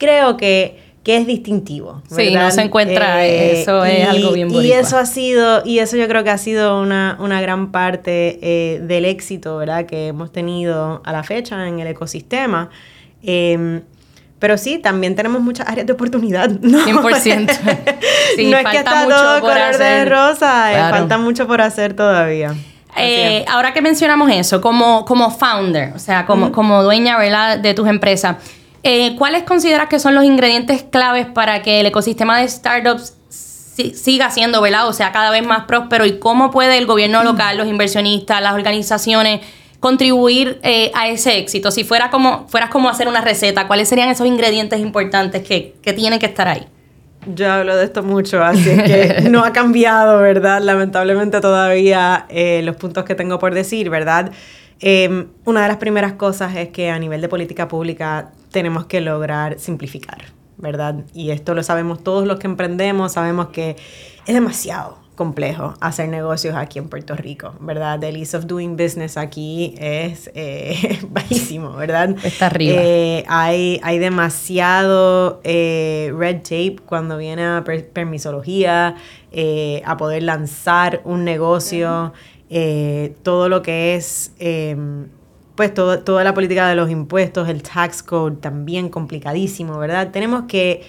Creo 0.00 0.36
que 0.36 0.90
que 1.02 1.16
es 1.16 1.26
distintivo. 1.26 2.02
¿verdad? 2.10 2.24
Sí, 2.24 2.34
no 2.34 2.50
se 2.50 2.62
encuentra, 2.62 3.26
eh, 3.26 3.62
eso 3.62 3.84
es 3.84 4.06
algo 4.08 4.32
bien 4.32 4.48
bonito. 4.48 4.66
Y 4.66 4.72
eso 4.72 4.98
ha 4.98 5.06
sido, 5.06 5.62
y 5.64 5.78
eso 5.78 5.96
yo 5.96 6.06
creo 6.08 6.24
que 6.24 6.30
ha 6.30 6.38
sido 6.38 6.80
una, 6.80 7.16
una 7.20 7.40
gran 7.40 7.72
parte 7.72 8.38
eh, 8.42 8.80
del 8.80 9.06
éxito, 9.06 9.56
¿verdad? 9.56 9.86
Que 9.86 10.08
hemos 10.08 10.30
tenido 10.30 11.00
a 11.04 11.12
la 11.12 11.22
fecha 11.22 11.66
en 11.66 11.80
el 11.80 11.86
ecosistema. 11.86 12.68
Em, 13.22 13.82
pero 14.38 14.58
sí, 14.58 14.78
también 14.78 15.14
tenemos 15.16 15.40
muchas 15.40 15.68
áreas 15.68 15.86
de 15.86 15.92
oportunidad. 15.94 16.48
¿no? 16.60 16.78
100%. 16.80 17.50
Sí, 18.36 18.48
no 18.48 18.58
es 18.58 18.66
que 18.66 18.76
está 18.76 19.08
todo 19.08 19.40
color 19.40 19.76
de 19.76 20.04
rosa, 20.04 20.72
eh, 20.72 20.90
falta 20.90 21.18
mucho 21.18 21.48
por 21.48 21.60
hacer 21.60 21.94
todavía. 21.94 22.54
ahora 23.48 23.72
que 23.72 23.82
mencionamos 23.82 24.30
eso, 24.30 24.60
como, 24.60 25.04
como 25.04 25.32
founder, 25.32 25.92
o 25.96 25.98
sea, 25.98 26.26
como, 26.26 26.52
como 26.52 26.84
dueña 26.84 27.18
¿verdad? 27.18 27.58
de 27.58 27.74
tus 27.74 27.88
empresas, 27.88 28.36
eh, 28.82 29.16
¿Cuáles 29.16 29.42
consideras 29.42 29.88
que 29.88 29.98
son 29.98 30.14
los 30.14 30.24
ingredientes 30.24 30.82
claves 30.82 31.26
para 31.26 31.62
que 31.62 31.80
el 31.80 31.86
ecosistema 31.86 32.40
de 32.40 32.48
startups 32.48 33.14
siga 33.94 34.30
siendo, 34.30 34.60
¿verdad? 34.60 34.88
O 34.88 34.92
sea, 34.92 35.12
cada 35.12 35.30
vez 35.30 35.46
más 35.46 35.64
próspero 35.64 36.04
y 36.06 36.18
cómo 36.18 36.50
puede 36.50 36.78
el 36.78 36.86
gobierno 36.86 37.22
local, 37.24 37.56
los 37.56 37.66
inversionistas, 37.66 38.42
las 38.42 38.54
organizaciones 38.54 39.40
contribuir 39.80 40.60
eh, 40.62 40.90
a 40.94 41.08
ese 41.08 41.38
éxito? 41.38 41.70
Si 41.70 41.84
fuera 41.84 42.10
como, 42.10 42.46
fueras 42.48 42.70
como 42.70 42.88
hacer 42.88 43.08
una 43.08 43.20
receta, 43.20 43.66
¿cuáles 43.66 43.88
serían 43.88 44.08
esos 44.08 44.26
ingredientes 44.26 44.80
importantes 44.80 45.42
que, 45.42 45.74
tienen 45.94 46.18
que 46.18 46.26
estar 46.26 46.48
ahí? 46.48 46.66
Yo 47.34 47.50
hablo 47.50 47.76
de 47.76 47.84
esto 47.84 48.02
mucho, 48.02 48.42
así 48.42 48.64
que 48.64 49.28
no 49.30 49.44
ha 49.44 49.52
cambiado, 49.52 50.20
¿verdad? 50.20 50.62
Lamentablemente 50.62 51.40
todavía 51.40 52.26
eh, 52.28 52.62
los 52.64 52.76
puntos 52.76 53.04
que 53.04 53.14
tengo 53.14 53.38
por 53.38 53.54
decir, 53.54 53.90
¿verdad? 53.90 54.32
Una 55.44 55.62
de 55.62 55.68
las 55.68 55.76
primeras 55.76 56.14
cosas 56.14 56.56
es 56.56 56.70
que 56.70 56.90
a 56.90 56.98
nivel 56.98 57.20
de 57.20 57.28
política 57.28 57.68
pública 57.68 58.30
tenemos 58.50 58.86
que 58.86 59.00
lograr 59.00 59.58
simplificar, 59.58 60.26
¿verdad? 60.56 61.04
Y 61.14 61.30
esto 61.30 61.54
lo 61.54 61.62
sabemos 61.62 62.02
todos 62.02 62.26
los 62.26 62.38
que 62.38 62.46
emprendemos, 62.46 63.12
sabemos 63.12 63.48
que 63.48 63.76
es 64.26 64.34
demasiado 64.34 65.00
complejo 65.20 65.74
hacer 65.82 66.08
negocios 66.08 66.56
aquí 66.56 66.78
en 66.78 66.88
Puerto 66.88 67.14
Rico, 67.14 67.52
¿verdad? 67.60 68.02
El 68.02 68.16
ease 68.16 68.38
of 68.38 68.46
doing 68.46 68.78
business 68.78 69.18
aquí 69.18 69.74
es 69.76 70.30
eh, 70.34 70.98
bajísimo, 71.10 71.72
¿verdad? 71.72 72.16
Está 72.24 72.46
arriba. 72.46 72.80
Eh, 72.80 73.24
hay, 73.28 73.78
hay 73.82 73.98
demasiado 73.98 75.42
eh, 75.44 76.10
red 76.16 76.36
tape 76.36 76.76
cuando 76.86 77.18
viene 77.18 77.44
a 77.44 77.62
permisología, 77.92 78.96
eh, 79.30 79.82
a 79.84 79.98
poder 79.98 80.22
lanzar 80.22 81.02
un 81.04 81.24
negocio, 81.24 82.14
todo 83.22 83.50
lo 83.50 83.60
que 83.60 83.96
es 83.96 84.32
pues 85.60 85.74
toda 85.74 86.24
la 86.24 86.32
política 86.32 86.66
de 86.70 86.74
los 86.74 86.88
impuestos, 86.88 87.46
el 87.46 87.62
tax 87.62 88.02
code 88.02 88.36
también 88.36 88.88
complicadísimo, 88.88 89.76
¿verdad? 89.76 90.10
Tenemos 90.10 90.44
que, 90.48 90.82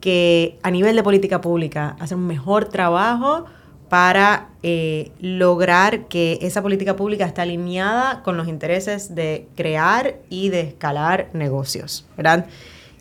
que 0.00 0.60
a 0.62 0.70
nivel 0.70 0.94
de 0.94 1.02
política 1.02 1.40
pública 1.40 1.96
hacer 1.98 2.16
un 2.16 2.28
mejor 2.28 2.66
trabajo 2.66 3.46
para 3.88 4.50
eh, 4.62 5.10
lograr 5.20 6.06
que 6.06 6.38
esa 6.40 6.62
política 6.62 6.94
pública 6.94 7.24
esté 7.24 7.40
alineada 7.40 8.22
con 8.22 8.36
los 8.36 8.46
intereses 8.46 9.16
de 9.16 9.48
crear 9.56 10.14
y 10.30 10.50
de 10.50 10.60
escalar 10.60 11.26
negocios, 11.32 12.06
¿verdad? 12.16 12.46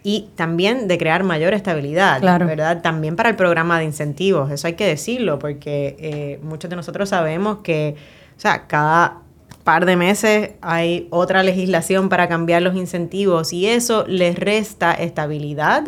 Y 0.02 0.30
también 0.34 0.88
de 0.88 0.98
crear 0.98 1.24
mayor 1.24 1.54
estabilidad, 1.54 2.20
¿verdad? 2.20 2.82
También 2.82 3.16
para 3.16 3.30
el 3.30 3.36
programa 3.36 3.78
de 3.78 3.86
incentivos, 3.86 4.50
eso 4.50 4.66
hay 4.66 4.74
que 4.74 4.88
decirlo, 4.88 5.38
porque 5.38 5.98
eh, 6.00 6.40
muchos 6.42 6.68
de 6.72 6.78
nosotros 6.78 7.10
sabemos 7.10 7.60
que, 7.60 7.96
o 8.36 8.40
sea, 8.40 8.66
cada 8.66 9.22
par 9.64 9.86
de 9.86 9.96
meses 9.96 10.52
hay 10.62 11.08
otra 11.10 11.44
legislación 11.44 12.10
para 12.10 12.28
cambiar 12.28 12.62
los 12.62 12.76
incentivos 12.76 13.54
y 13.54 13.68
eso 13.68 14.06
les 14.08 14.38
resta 14.38 14.94
estabilidad 14.94 15.86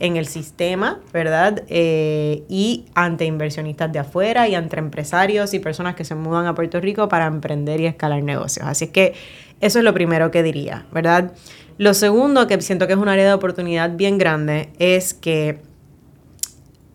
en 0.00 0.16
el 0.16 0.26
sistema, 0.26 1.00
¿verdad? 1.12 1.62
Eh, 1.68 2.42
y 2.48 2.84
ante 2.94 3.24
inversionistas 3.24 3.92
de 3.92 4.00
afuera 4.00 4.48
y 4.48 4.54
ante 4.54 4.78
empresarios 4.78 5.54
y 5.54 5.60
personas 5.60 5.94
que 5.94 6.04
se 6.04 6.14
mudan 6.14 6.46
a 6.46 6.54
Puerto 6.54 6.80
Rico 6.80 7.08
para 7.08 7.26
emprender 7.26 7.80
y 7.80 7.86
escalar 7.86 8.22
negocios. 8.22 8.66
Así 8.66 8.88
que 8.88 9.14
eso 9.60 9.78
es 9.78 9.84
lo 9.84 9.94
primero 9.94 10.30
que 10.30 10.42
diría, 10.42 10.86
¿verdad? 10.92 11.32
Lo 11.78 11.94
segundo 11.94 12.46
que 12.46 12.60
siento 12.60 12.86
que 12.86 12.92
es 12.92 12.98
un 12.98 13.08
área 13.08 13.26
de 13.26 13.32
oportunidad 13.32 13.96
bien 13.96 14.18
grande 14.18 14.70
es 14.78 15.14
que 15.14 15.60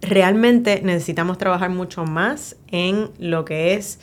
realmente 0.02 0.82
necesitamos 0.84 1.38
trabajar 1.38 1.70
mucho 1.70 2.06
más 2.06 2.56
en 2.68 3.10
lo 3.18 3.46
que 3.46 3.74
es 3.74 4.00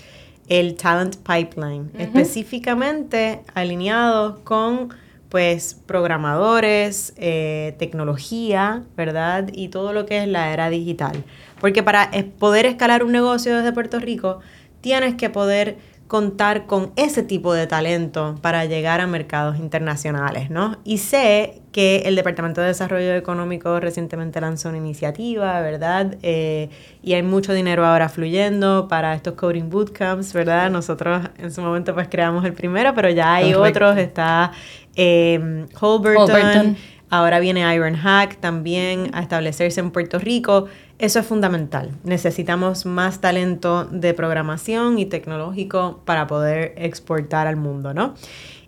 el 0.48 0.76
talent 0.76 1.16
pipeline, 1.16 1.90
específicamente 1.98 3.42
alineado 3.54 4.44
con 4.44 4.90
pues 5.28 5.76
programadores, 5.86 7.12
eh, 7.16 7.74
tecnología, 7.78 8.84
¿verdad? 8.96 9.50
Y 9.52 9.68
todo 9.68 9.92
lo 9.92 10.06
que 10.06 10.22
es 10.22 10.28
la 10.28 10.52
era 10.52 10.70
digital. 10.70 11.24
Porque 11.60 11.82
para 11.82 12.10
poder 12.38 12.66
escalar 12.66 13.02
un 13.02 13.12
negocio 13.12 13.56
desde 13.56 13.72
Puerto 13.72 13.98
Rico, 13.98 14.40
tienes 14.80 15.16
que 15.16 15.28
poder 15.28 15.78
contar 16.06 16.66
con 16.66 16.92
ese 16.96 17.22
tipo 17.22 17.52
de 17.52 17.66
talento 17.66 18.36
para 18.40 18.64
llegar 18.64 19.00
a 19.00 19.06
mercados 19.06 19.58
internacionales, 19.58 20.50
¿no? 20.50 20.78
Y 20.84 20.98
sé 20.98 21.62
que 21.72 22.02
el 22.06 22.14
Departamento 22.14 22.60
de 22.60 22.68
Desarrollo 22.68 23.14
Económico 23.14 23.80
recientemente 23.80 24.40
lanzó 24.40 24.68
una 24.68 24.78
iniciativa, 24.78 25.60
¿verdad? 25.60 26.16
Eh, 26.22 26.70
y 27.02 27.14
hay 27.14 27.22
mucho 27.22 27.52
dinero 27.52 27.84
ahora 27.84 28.08
fluyendo 28.08 28.86
para 28.88 29.14
estos 29.14 29.34
coding 29.34 29.68
bootcamps, 29.68 30.32
¿verdad? 30.32 30.70
Nosotros 30.70 31.28
en 31.38 31.50
su 31.50 31.60
momento 31.60 31.92
pues 31.92 32.08
creamos 32.08 32.44
el 32.44 32.52
primero, 32.52 32.94
pero 32.94 33.10
ya 33.10 33.34
hay 33.34 33.54
otros, 33.54 33.98
está 33.98 34.52
eh, 34.94 35.66
Holberton, 35.78 36.76
ahora 37.10 37.40
viene 37.40 37.74
Ironhack 37.74 38.36
también 38.38 39.10
a 39.12 39.22
establecerse 39.22 39.80
en 39.80 39.90
Puerto 39.90 40.18
Rico. 40.18 40.66
Eso 40.98 41.20
es 41.20 41.26
fundamental. 41.26 41.90
Necesitamos 42.04 42.86
más 42.86 43.20
talento 43.20 43.84
de 43.84 44.14
programación 44.14 44.98
y 44.98 45.06
tecnológico 45.06 46.00
para 46.04 46.26
poder 46.26 46.74
exportar 46.76 47.46
al 47.46 47.56
mundo, 47.56 47.92
¿no? 47.92 48.14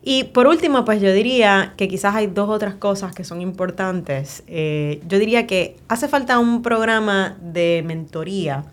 Y 0.02 0.24
por 0.24 0.46
último, 0.46 0.84
pues 0.84 1.02
yo 1.02 1.12
diría 1.12 1.74
que 1.76 1.88
quizás 1.88 2.14
hay 2.14 2.28
dos 2.28 2.48
otras 2.48 2.74
cosas 2.74 3.14
que 3.14 3.24
son 3.24 3.40
importantes. 3.42 4.42
Eh, 4.46 5.02
yo 5.06 5.18
diría 5.18 5.46
que 5.46 5.76
hace 5.88 6.08
falta 6.08 6.38
un 6.38 6.62
programa 6.62 7.36
de 7.40 7.82
mentoría 7.84 8.64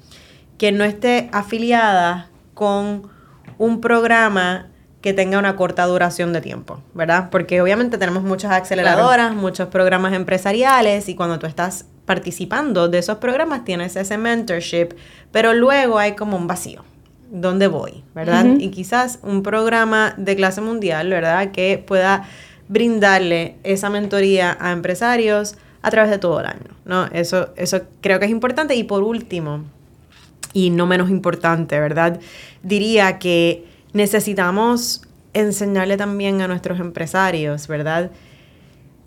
que 0.57 0.71
no 0.71 0.83
esté 0.83 1.29
afiliada 1.33 2.29
con 2.53 3.09
un 3.57 3.81
programa 3.81 4.67
que 5.05 5.13
tenga 5.13 5.37
una 5.37 5.55
corta 5.55 5.85
duración 5.85 6.33
de 6.33 6.41
tiempo, 6.41 6.79
¿verdad? 6.95 7.29
Porque 7.29 7.61
obviamente 7.61 7.99
tenemos 7.99 8.23
muchas 8.23 8.51
aceleradoras, 8.51 9.35
muchos 9.35 9.67
programas 9.67 10.13
empresariales 10.13 11.07
y 11.09 11.13
cuando 11.13 11.37
tú 11.37 11.45
estás 11.45 11.85
participando 12.05 12.87
de 12.87 12.97
esos 12.97 13.19
programas 13.19 13.63
tienes 13.65 13.95
ese 13.97 14.17
mentorship, 14.17 14.95
pero 15.31 15.53
luego 15.53 15.99
hay 15.99 16.13
como 16.13 16.35
un 16.37 16.47
vacío. 16.47 16.83
¿Dónde 17.29 17.67
voy? 17.67 18.03
¿Verdad? 18.15 18.45
Y 18.57 18.69
quizás 18.69 19.19
un 19.21 19.43
programa 19.43 20.15
de 20.17 20.35
clase 20.35 20.61
mundial, 20.61 21.07
¿verdad? 21.07 21.51
Que 21.51 21.77
pueda 21.85 22.27
brindarle 22.67 23.57
esa 23.61 23.91
mentoría 23.91 24.57
a 24.59 24.71
empresarios 24.71 25.53
a 25.83 25.91
través 25.91 26.09
de 26.09 26.17
todo 26.17 26.39
el 26.39 26.47
año, 26.47 26.71
¿no? 26.83 27.05
Eso, 27.11 27.49
eso 27.57 27.81
creo 28.01 28.17
que 28.17 28.25
es 28.25 28.31
importante. 28.31 28.73
Y 28.73 28.85
por 28.85 29.03
último, 29.03 29.65
y 30.51 30.71
no 30.71 30.87
menos 30.87 31.11
importante, 31.11 31.79
¿verdad? 31.79 32.19
Diría 32.63 33.19
que 33.19 33.74
necesitamos 33.95 35.01
enseñarle 35.33 35.95
también 35.95 36.41
a 36.41 36.47
nuestros 36.47 36.79
empresarios, 36.79 37.67
¿verdad? 37.67 38.11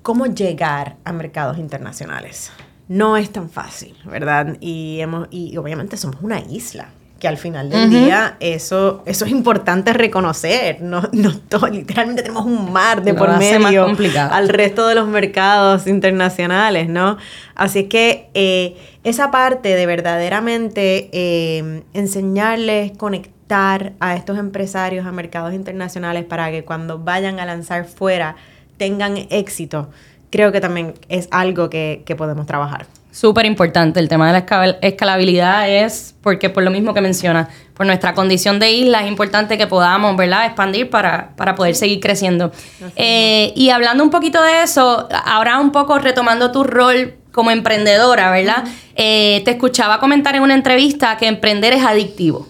Cómo 0.03 0.27
llegar 0.27 0.97
a 1.05 1.13
mercados 1.13 1.59
internacionales 1.59 2.51
no 2.89 3.19
es 3.19 3.31
tan 3.31 3.51
fácil, 3.51 3.95
¿verdad? 4.07 4.57
Y, 4.61 5.01
hemos, 5.01 5.29
y 5.31 5.57
obviamente 5.59 5.99
somos 5.99 6.17
una 6.23 6.41
isla, 6.41 6.89
que 7.21 7.29
al 7.29 7.37
final 7.37 7.69
del 7.69 7.91
día 7.91 8.37
eso, 8.41 9.03
eso 9.05 9.25
es 9.27 9.31
importante 9.31 9.93
reconocer. 9.93 10.81
No, 10.81 11.03
no 11.13 11.33
literalmente 11.71 12.23
tenemos 12.23 12.47
un 12.47 12.73
mar 12.73 13.03
de 13.03 13.13
por 13.13 13.37
medio 13.37 13.87
al 14.31 14.49
resto 14.49 14.87
de 14.87 14.95
los 14.95 15.07
mercados 15.07 15.87
internacionales, 15.87 16.89
¿no? 16.89 17.19
Así 17.55 17.85
que 17.85 18.31
eh, 18.33 18.77
esa 19.05 19.31
parte 19.31 19.75
de 19.75 19.85
verdaderamente 19.85 21.11
eh, 21.13 21.83
enseñarles, 21.93 22.97
conectar 22.97 23.38
a 23.51 24.15
estos 24.15 24.39
empresarios 24.39 25.07
a 25.07 25.13
mercados 25.13 25.55
internacionales 25.55 26.25
para 26.25 26.51
que 26.51 26.65
cuando 26.65 26.99
vayan 26.99 27.41
a 27.41 27.47
lanzar 27.47 27.85
fuera 27.85 28.37
tengan 28.77 29.17
éxito 29.31 29.89
creo 30.31 30.53
que 30.53 30.61
también 30.61 30.95
es 31.09 31.29
algo 31.31 31.71
que, 31.71 32.03
podemos 32.17 32.47
trabajar. 32.47 32.87
Súper 33.11 33.47
importante. 33.47 33.99
El 34.01 34.09
tema 34.09 34.31
de 34.31 34.33
la 34.33 34.79
escalabilidad 34.83 35.69
es 35.69 36.15
porque 36.23 36.51
por 36.51 36.63
lo 36.63 36.71
mismo 36.71 36.95
que 36.95 37.01
menciona, 37.01 37.49
por 37.75 37.87
nuestra 37.87 38.15
condición 38.15 38.59
de 38.59 38.71
isla 38.71 39.03
es 39.03 39.09
importante 39.09 39.59
que 39.59 39.67
podamos, 39.67 40.17
¿verdad?, 40.17 40.47
expandir 40.47 40.91
para, 40.91 41.31
para 41.37 41.55
poder 41.55 41.75
seguir 41.75 42.01
creciendo. 42.01 42.53
Eh, 42.97 43.53
y 43.57 43.71
hablando 43.71 44.05
un 44.05 44.11
poquito 44.11 44.43
de 44.43 44.63
eso, 44.63 45.09
ahora 45.25 45.59
un 45.59 45.73
poco 45.73 45.99
retomando 45.99 46.53
tu 46.53 46.65
rol 46.65 47.15
como 47.33 47.51
emprendedora, 47.51 48.31
¿verdad? 48.31 48.65
Eh, 48.95 49.43
te 49.45 49.53
escuchaba 49.53 50.01
comentar 50.01 50.35
en 50.37 50.43
una 50.43 50.55
entrevista 50.55 51.17
que 51.17 51.27
emprender 51.27 51.73
es 51.73 51.85
adictivo. 51.85 52.47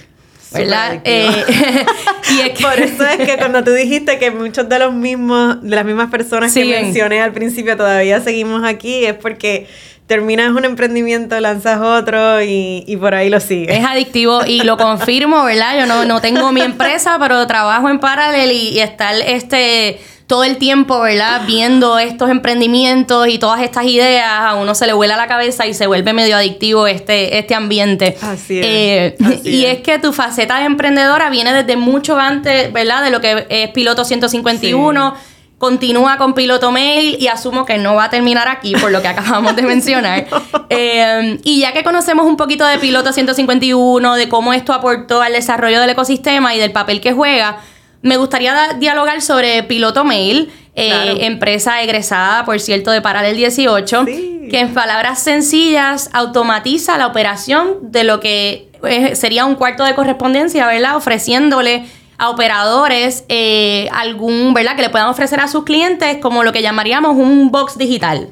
¿Verdad? 0.53 1.01
Eh, 1.05 1.29
y 2.31 2.63
Por 2.63 2.79
eso 2.79 3.05
es 3.05 3.19
que 3.19 3.37
cuando 3.37 3.63
tú 3.65 3.73
dijiste 3.73 4.19
que 4.19 4.31
muchos 4.31 4.69
de 4.69 4.79
los 4.79 4.93
mismos, 4.93 5.63
de 5.63 5.77
las 5.77 5.85
mismas 5.85 6.11
personas 6.11 6.53
que 6.53 6.65
mencioné 6.65 7.21
al 7.21 7.33
principio 7.33 7.77
todavía 7.77 8.21
seguimos 8.21 8.65
aquí, 8.65 9.05
es 9.05 9.15
porque 9.15 9.67
terminas 10.07 10.51
un 10.53 10.65
emprendimiento, 10.65 11.39
lanzas 11.39 11.81
otro 11.81 12.43
y, 12.43 12.83
y, 12.87 12.97
por 12.97 13.15
ahí 13.15 13.29
lo 13.29 13.41
sigues. 13.41 13.77
Es 13.77 13.85
adictivo 13.85 14.41
y 14.47 14.63
lo 14.63 14.79
confirmo, 14.79 15.45
¿verdad? 15.45 15.79
Yo 15.79 15.87
no, 15.87 16.07
no 16.07 16.21
tengo 16.23 16.51
mi 16.51 16.63
empresa, 16.63 17.19
pero 17.21 17.47
trabajo 17.47 17.91
en 17.91 18.01
paralelo 18.01 18.53
y, 18.53 18.71
y 18.71 18.81
estar 18.81 19.15
este 19.15 20.01
todo 20.29 20.45
el 20.45 20.59
tiempo, 20.59 21.01
¿verdad? 21.01 21.43
Viendo 21.47 21.99
estos 21.99 22.29
emprendimientos 22.29 23.29
y 23.29 23.39
todas 23.39 23.63
estas 23.63 23.87
ideas, 23.87 24.29
a 24.29 24.55
uno 24.57 24.75
se 24.75 24.87
le 24.87 24.93
vuela 24.93 25.17
la 25.17 25.27
cabeza 25.27 25.67
y 25.67 25.73
se 25.73 25.87
vuelve 25.87 26.13
medio 26.13 26.37
adictivo 26.37 26.87
este, 26.87 27.39
este 27.39 27.55
ambiente. 27.55 28.15
Así 28.21 28.59
es. 28.59 28.67
Eh, 28.67 29.17
y 29.45 29.65
es. 29.65 29.81
que 29.81 29.99
tu 29.99 30.13
faceta 30.13 30.59
de 30.59 30.67
emprendedora 30.67 31.31
viene 31.31 31.55
desde 31.55 31.77
mucho 31.77 32.19
antes, 32.19 32.71
¿verdad? 32.75 33.03
De 33.03 33.11
lo 33.11 33.23
que 33.23 33.47
es 33.49 33.71
Piloto 33.71 34.05
151. 34.05 35.15
Continúa 35.57 36.19
con 36.19 36.35
Piloto 36.35 36.71
Mail 36.71 37.17
y 37.19 37.27
asumo 37.29 37.65
que 37.65 37.79
no 37.79 37.95
va 37.95 38.05
a 38.05 38.11
terminar 38.11 38.49
aquí 38.49 38.75
por 38.75 38.93
lo 38.93 39.01
que 39.01 39.09
acabamos 39.09 39.57
de 39.57 39.63
mencionar. 39.63 40.27
Eh, 40.69 41.41
y 41.43 41.61
ya 41.61 41.73
que 41.73 41.83
conocemos 41.83 42.27
un 42.27 42.37
poquito 42.37 42.67
de 42.67 42.79
Piloto 42.79 43.15
151, 43.15 44.15
de 44.15 44.29
cómo 44.29 44.53
esto 44.53 44.75
aportó 44.75 45.23
al 45.23 45.33
desarrollo 45.33 45.81
del 45.81 45.89
ecosistema 45.89 46.55
y 46.55 46.59
del 46.59 46.71
papel 46.71 47.01
que 47.01 47.15
juega, 47.15 47.61
me 48.03 48.17
gustaría 48.17 48.75
dialogar 48.79 49.23
sobre 49.23 49.63
Piloto 49.65 50.05
Mail, 50.05 50.51
eh, 50.75 51.27
empresa 51.27 51.83
egresada, 51.83 52.45
por 52.45 52.61
cierto, 52.61 52.91
de 52.91 53.03
Paralel 53.03 53.37
18, 53.37 54.05
que 54.05 54.61
en 54.61 54.73
palabras 54.73 55.19
sencillas 55.21 56.09
automatiza 56.13 56.97
la 56.97 57.09
operación 57.09 57.91
de 57.91 58.05
lo 58.05 58.21
que 58.21 58.69
eh, 58.85 59.17
sería 59.17 59.45
un 59.45 59.57
cuarto 59.57 59.85
de 59.85 59.95
correspondencia, 59.95 60.67
¿verdad? 60.67 60.97
Ofreciéndole 60.97 61.85
a 62.17 62.31
operadores 62.31 63.25
eh, 63.29 63.89
algún, 63.93 64.55
¿verdad? 64.55 64.77
Que 64.77 64.83
le 64.83 64.91
puedan 64.91 65.09
ofrecer 65.09 65.41
a 65.41 65.49
sus 65.49 65.65
clientes 65.65 66.19
como 66.19 66.45
lo 66.45 66.53
que 66.53 66.63
llamaríamos 66.63 67.17
un 67.17 67.51
box 67.51 67.77
digital. 67.79 68.29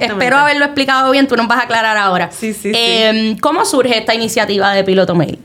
Espero 0.00 0.36
haberlo 0.38 0.64
explicado 0.64 1.10
bien, 1.10 1.26
tú 1.26 1.36
nos 1.36 1.48
vas 1.48 1.58
a 1.58 1.62
aclarar 1.62 1.96
ahora. 1.96 2.30
Sí, 2.30 2.52
sí, 2.52 2.72
sí. 2.72 2.72
Em, 2.74 3.36
¿Cómo 3.38 3.64
surge 3.64 3.98
esta 3.98 4.14
iniciativa 4.14 4.72
de 4.72 4.84
Piloto 4.84 5.14
Mail? 5.14 5.38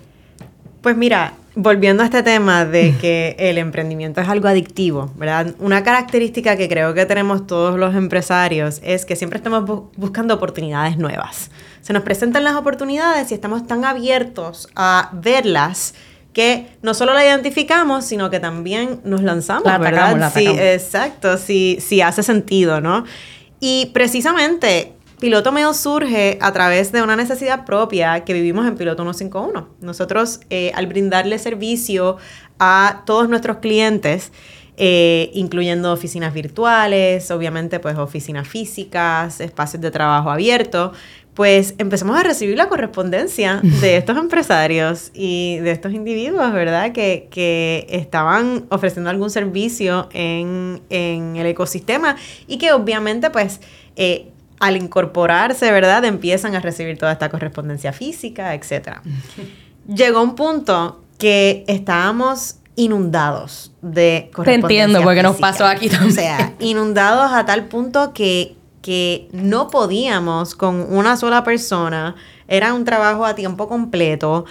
Pues 0.81 0.95
mira, 0.95 1.33
volviendo 1.55 2.03
a 2.03 2.05
este 2.05 2.21
tema 2.21 2.65
de 2.65 2.95
que 2.99 3.35
el 3.39 3.57
emprendimiento 3.57 4.21
es 4.21 4.27
algo 4.27 4.47
adictivo, 4.47 5.11
¿verdad? 5.15 5.55
Una 5.59 5.83
característica 5.83 6.57
que 6.57 6.67
creo 6.67 6.93
que 6.93 7.05
tenemos 7.05 7.47
todos 7.47 7.79
los 7.79 7.95
empresarios 7.95 8.81
es 8.83 9.05
que 9.05 9.15
siempre 9.15 9.37
estamos 9.37 9.89
buscando 9.95 10.33
oportunidades 10.33 10.97
nuevas. 10.97 11.49
Se 11.81 11.93
nos 11.93 12.03
presentan 12.03 12.43
las 12.43 12.55
oportunidades 12.55 13.31
y 13.31 13.33
estamos 13.33 13.65
tan 13.67 13.85
abiertos 13.85 14.67
a 14.75 15.09
verlas 15.13 15.93
que 16.33 16.67
no 16.81 16.93
solo 16.93 17.13
la 17.13 17.25
identificamos, 17.25 18.03
sino 18.03 18.29
que 18.29 18.41
también 18.41 18.99
nos 19.05 19.21
lanzamos, 19.23 19.63
¿verdad? 19.79 20.31
Sí, 20.33 20.47
exacto, 20.47 21.37
sí, 21.37 21.77
sí 21.79 22.01
hace 22.01 22.23
sentido, 22.23 22.81
¿no? 22.81 23.05
Y 23.61 23.91
precisamente 23.93 24.94
Piloto 25.19 25.51
Meo 25.51 25.73
surge 25.73 26.37
a 26.41 26.51
través 26.51 26.91
de 26.91 27.01
una 27.01 27.15
necesidad 27.15 27.65
propia 27.65 28.25
que 28.25 28.33
vivimos 28.33 28.67
en 28.67 28.75
Piloto 28.75 29.03
151. 29.03 29.69
Nosotros, 29.81 30.41
eh, 30.49 30.71
al 30.75 30.87
brindarle 30.87 31.39
servicio 31.39 32.17
a 32.59 33.03
todos 33.05 33.29
nuestros 33.29 33.57
clientes, 33.57 34.31
eh, 34.77 35.31
incluyendo 35.33 35.93
oficinas 35.93 36.33
virtuales, 36.33 37.31
obviamente 37.31 37.79
pues 37.79 37.97
oficinas 37.97 38.45
físicas, 38.45 39.39
espacios 39.39 39.81
de 39.81 39.89
trabajo 39.89 40.29
abiertos, 40.29 40.91
pues 41.33 41.75
empezamos 41.77 42.17
a 42.17 42.23
recibir 42.23 42.57
la 42.57 42.67
correspondencia 42.67 43.61
de 43.61 43.95
estos 43.97 44.17
empresarios 44.17 45.11
y 45.13 45.59
de 45.59 45.71
estos 45.71 45.93
individuos, 45.93 46.51
¿verdad? 46.51 46.91
Que, 46.91 47.29
que 47.31 47.87
estaban 47.89 48.65
ofreciendo 48.69 49.09
algún 49.09 49.29
servicio 49.29 50.09
en, 50.11 50.81
en, 50.89 51.37
el 51.37 51.45
ecosistema 51.45 52.17
y 52.47 52.57
que 52.57 52.73
obviamente 52.73 53.29
pues 53.29 53.61
eh, 53.95 54.31
al 54.59 54.77
incorporarse, 54.77 55.71
¿verdad? 55.71 56.05
Empiezan 56.05 56.55
a 56.55 56.59
recibir 56.59 56.97
toda 56.97 57.11
esta 57.11 57.29
correspondencia 57.29 57.93
física, 57.93 58.53
etc. 58.53 58.99
Llegó 59.87 60.21
un 60.21 60.35
punto 60.35 61.01
que 61.17 61.63
estábamos 61.67 62.57
inundados 62.75 63.71
de 63.81 64.29
correspondencia 64.33 64.67
Te 64.67 64.73
entiendo, 64.83 65.01
porque 65.03 65.23
nos 65.23 65.37
pasó 65.37 65.65
aquí 65.65 65.89
también. 65.89 66.11
O 66.11 66.13
sea, 66.13 66.53
inundados 66.59 67.31
a 67.31 67.45
tal 67.45 67.65
punto 67.65 68.13
que 68.13 68.55
que 68.85 69.29
no 69.31 69.71
podíamos 69.71 70.53
con 70.53 70.93
una 70.93 71.17
sola 71.17 71.43
persona, 71.43 72.15
era 72.47 72.75
un 72.75 72.85
trabajo 72.85 73.25
a 73.25 73.33
tiempo 73.33 73.67
completo. 73.67 74.45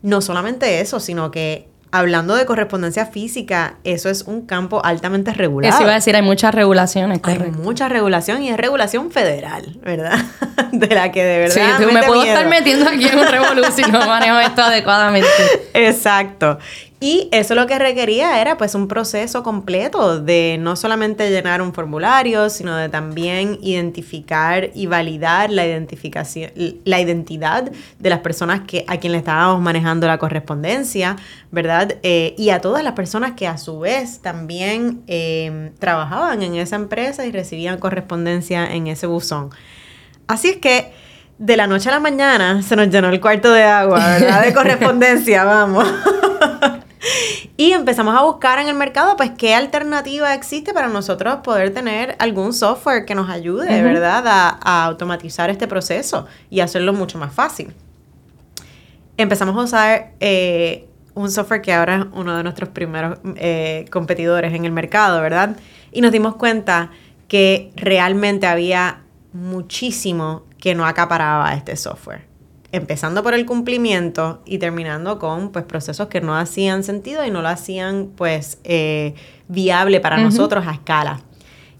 No 0.00 0.20
solamente 0.20 0.80
eso, 0.80 1.00
sino 1.00 1.32
que 1.32 1.66
hablando 1.92 2.34
de 2.34 2.46
correspondencia 2.46 3.06
física, 3.06 3.74
eso 3.84 4.08
es 4.08 4.22
un 4.22 4.46
campo 4.46 4.84
altamente 4.84 5.32
regulado. 5.32 5.74
Eso 5.74 5.82
iba 5.82 5.92
a 5.92 5.96
decir, 5.96 6.14
hay 6.14 6.22
muchas 6.22 6.54
regulaciones. 6.54 7.20
Hay 7.22 7.38
mucha 7.50 7.88
regulación 7.88 8.42
y 8.42 8.50
es 8.50 8.56
regulación 8.56 9.10
federal, 9.10 9.78
¿verdad? 9.82 10.18
de 10.72 10.94
la 10.94 11.10
que 11.12 11.24
de 11.24 11.38
verdad. 11.38 11.78
Sí, 11.78 11.84
me 11.86 12.02
puedo 12.02 12.22
estar 12.22 12.46
metiendo 12.48 12.88
aquí 12.88 13.06
en 13.06 13.18
un 13.18 13.26
revolución 13.26 13.72
si 13.72 13.82
no 13.90 14.06
manejo 14.06 14.38
esto 14.38 14.62
adecuadamente. 14.62 15.28
Exacto. 15.74 16.58
Y 17.02 17.30
eso 17.32 17.54
lo 17.54 17.66
que 17.66 17.78
requería 17.78 18.42
era 18.42 18.58
pues 18.58 18.74
un 18.74 18.86
proceso 18.86 19.42
completo 19.42 20.20
de 20.20 20.58
no 20.60 20.76
solamente 20.76 21.30
llenar 21.30 21.62
un 21.62 21.72
formulario, 21.72 22.50
sino 22.50 22.76
de 22.76 22.90
también 22.90 23.58
identificar 23.62 24.68
y 24.74 24.84
validar 24.84 25.48
la 25.50 25.66
identificación, 25.66 26.50
la 26.84 27.00
identidad 27.00 27.72
de 27.98 28.10
las 28.10 28.18
personas 28.18 28.60
que, 28.66 28.84
a 28.86 28.98
quien 28.98 29.12
le 29.12 29.18
estábamos 29.18 29.62
manejando 29.62 30.06
la 30.06 30.18
correspondencia, 30.18 31.16
¿verdad? 31.50 31.96
Eh, 32.02 32.34
y 32.36 32.50
a 32.50 32.60
todas 32.60 32.84
las 32.84 32.92
personas 32.92 33.32
que 33.32 33.46
a 33.46 33.56
su 33.56 33.78
vez 33.78 34.20
también 34.20 35.02
em, 35.06 35.72
trabajaban 35.78 36.42
en 36.42 36.54
esa 36.56 36.76
empresa 36.76 37.24
y 37.24 37.32
recibían 37.32 37.78
correspondencia 37.78 38.74
en 38.74 38.88
ese 38.88 39.06
buzón. 39.06 39.48
Así 40.26 40.50
es 40.50 40.56
que 40.58 40.92
de 41.38 41.56
la 41.56 41.66
noche 41.66 41.88
a 41.88 41.92
la 41.92 42.00
mañana 42.00 42.62
se 42.62 42.76
nos 42.76 42.90
llenó 42.90 43.08
el 43.08 43.22
cuarto 43.22 43.50
de 43.50 43.62
agua, 43.62 44.06
¿verdad? 44.06 44.44
De 44.44 44.52
correspondencia, 44.54 45.44
vamos. 45.44 45.86
y 47.56 47.72
empezamos 47.72 48.16
a 48.16 48.22
buscar 48.22 48.58
en 48.58 48.68
el 48.68 48.74
mercado, 48.74 49.16
pues, 49.16 49.30
qué 49.36 49.54
alternativa 49.54 50.34
existe 50.34 50.72
para 50.72 50.88
nosotros 50.88 51.36
poder 51.42 51.72
tener 51.72 52.16
algún 52.18 52.52
software 52.52 53.04
que 53.04 53.14
nos 53.14 53.30
ayude, 53.30 53.82
¿verdad?, 53.82 54.24
a, 54.26 54.84
automatizar 54.84 55.50
este 55.50 55.66
proceso 55.66 56.26
y 56.50 56.60
hacerlo 56.60 56.92
mucho 56.92 57.18
más 57.18 57.32
fácil. 57.32 57.74
Empezamos 59.16 59.56
a 59.56 59.60
usar 59.60 60.12
eh, 60.20 60.88
un 61.14 61.30
software 61.30 61.60
que 61.60 61.72
ahora 61.72 61.96
es 61.96 62.04
uno 62.12 62.36
de 62.36 62.42
nuestros 62.42 62.70
primeros 62.70 63.18
eh, 63.36 63.84
competidores 63.90 64.54
en 64.54 64.64
el 64.64 64.72
mercado, 64.72 65.20
¿verdad? 65.20 65.56
Y 65.92 66.00
nos 66.00 66.12
dimos 66.12 66.36
cuenta 66.36 66.90
que 67.28 67.72
realmente 67.76 68.46
había 68.46 69.02
muchísimo 69.32 70.44
que 70.58 70.74
no 70.74 70.86
acaparaba 70.86 71.54
este 71.54 71.76
software 71.76 72.29
empezando 72.72 73.22
por 73.22 73.34
el 73.34 73.46
cumplimiento 73.46 74.42
y 74.44 74.58
terminando 74.58 75.18
con 75.18 75.50
pues 75.50 75.64
procesos 75.64 76.08
que 76.08 76.20
no 76.20 76.36
hacían 76.36 76.84
sentido 76.84 77.24
y 77.24 77.30
no 77.30 77.42
lo 77.42 77.48
hacían 77.48 78.10
pues 78.16 78.58
eh, 78.64 79.14
viable 79.48 80.00
para 80.00 80.18
nosotros 80.18 80.66
a 80.66 80.72
escala. 80.72 81.20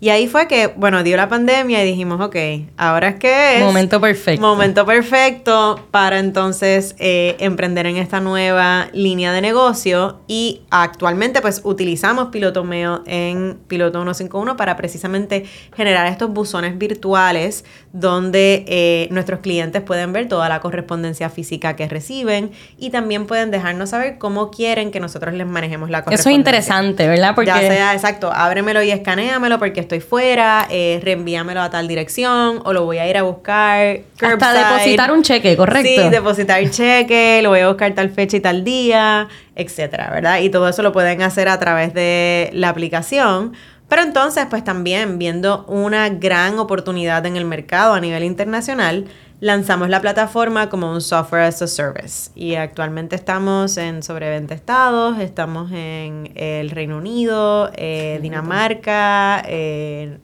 Y 0.02 0.08
ahí 0.08 0.28
fue 0.28 0.48
que, 0.48 0.68
bueno, 0.68 1.02
dio 1.02 1.14
la 1.18 1.28
pandemia 1.28 1.84
y 1.84 1.86
dijimos, 1.86 2.22
ok, 2.22 2.36
ahora 2.78 3.08
es 3.08 3.14
que 3.16 3.58
es... 3.58 3.62
Momento 3.62 4.00
perfecto. 4.00 4.40
Momento 4.40 4.86
perfecto 4.86 5.86
para 5.90 6.18
entonces 6.18 6.96
eh, 6.98 7.36
emprender 7.38 7.84
en 7.84 7.98
esta 7.98 8.18
nueva 8.18 8.88
línea 8.94 9.30
de 9.30 9.42
negocio. 9.42 10.20
Y 10.26 10.62
actualmente 10.70 11.42
pues 11.42 11.60
utilizamos 11.64 12.28
Piloto 12.28 12.64
Meo 12.64 13.02
en 13.04 13.58
Piloto 13.68 13.98
151 13.98 14.56
para 14.56 14.74
precisamente 14.76 15.44
generar 15.76 16.06
estos 16.06 16.30
buzones 16.30 16.78
virtuales 16.78 17.66
donde 17.92 18.64
eh, 18.68 19.08
nuestros 19.10 19.40
clientes 19.40 19.82
pueden 19.82 20.14
ver 20.14 20.28
toda 20.28 20.48
la 20.48 20.60
correspondencia 20.60 21.28
física 21.28 21.76
que 21.76 21.86
reciben 21.88 22.52
y 22.78 22.88
también 22.88 23.26
pueden 23.26 23.50
dejarnos 23.50 23.90
saber 23.90 24.16
cómo 24.16 24.50
quieren 24.50 24.92
que 24.92 25.00
nosotros 25.00 25.34
les 25.34 25.46
manejemos 25.46 25.90
la 25.90 26.04
correspondencia. 26.04 26.30
Eso 26.30 26.30
es 26.30 26.36
interesante, 26.36 27.06
¿verdad? 27.06 27.34
Porque... 27.34 27.50
Ya 27.50 27.58
sea, 27.58 27.94
exacto, 27.94 28.32
ábremelo 28.32 28.82
y 28.82 28.90
escanéamelo 28.90 29.58
porque 29.58 29.89
estoy 29.90 30.00
fuera, 30.00 30.68
eh, 30.70 31.00
reenvíamelo 31.03 31.61
a 31.61 31.68
tal 31.68 31.88
dirección 31.88 32.61
o 32.64 32.72
lo 32.72 32.85
voy 32.85 32.98
a 32.98 33.09
ir 33.09 33.16
a 33.16 33.22
buscar. 33.22 34.00
Hasta 34.20 34.53
depositar 34.53 35.11
un 35.11 35.22
cheque, 35.22 35.57
correcto. 35.57 36.03
Sí, 36.03 36.09
depositar 36.09 36.70
cheque, 36.70 37.40
lo 37.42 37.48
voy 37.48 37.61
a 37.61 37.68
buscar 37.68 37.92
tal 37.94 38.11
fecha 38.11 38.37
y 38.37 38.40
tal 38.40 38.62
día, 38.62 39.26
etcétera, 39.57 40.11
¿verdad? 40.11 40.40
Y 40.40 40.48
todo 40.48 40.68
eso 40.68 40.83
lo 40.83 40.92
pueden 40.92 41.22
hacer 41.22 41.48
a 41.48 41.59
través 41.59 41.92
de 41.92 42.50
la 42.53 42.68
aplicación. 42.68 43.53
Pero 43.88 44.03
entonces, 44.03 44.46
pues 44.48 44.62
también 44.62 45.18
viendo 45.18 45.64
una 45.66 46.09
gran 46.09 46.61
oportunidad 46.61 47.26
en 47.26 47.37
el 47.37 47.44
mercado 47.44 47.94
a 47.94 48.00
nivel 48.00 48.22
internacional, 48.22 49.07
lanzamos 49.40 49.88
la 49.88 50.00
plataforma 50.00 50.68
como 50.68 50.92
un 50.92 51.00
software 51.00 51.42
as 51.42 51.62
a 51.62 51.66
service. 51.66 52.31
Y 52.35 52.55
actualmente 52.55 53.16
estamos 53.16 53.76
en 53.76 54.03
sobre 54.03 54.29
20 54.29 54.55
estados, 54.55 55.18
estamos 55.18 55.72
en 55.72 56.33
el 56.37 56.70
Reino 56.70 56.98
Unido, 56.98 57.70
eh, 57.74 58.18
Dinamarca, 58.22 59.42
eh, 59.46 60.18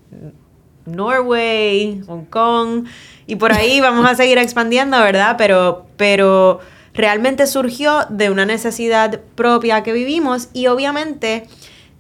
Norway, 0.84 2.02
Hong 2.06 2.26
Kong. 2.26 2.86
Y 3.26 3.36
por 3.36 3.52
ahí 3.52 3.80
vamos 3.82 4.08
a 4.08 4.14
seguir 4.14 4.38
expandiendo, 4.38 4.98
¿verdad? 4.98 5.36
Pero, 5.38 5.86
pero 5.96 6.60
realmente 6.92 7.46
surgió 7.46 8.06
de 8.10 8.30
una 8.30 8.44
necesidad 8.44 9.20
propia 9.34 9.82
que 9.82 9.92
vivimos 9.92 10.48
y 10.52 10.66
obviamente 10.66 11.46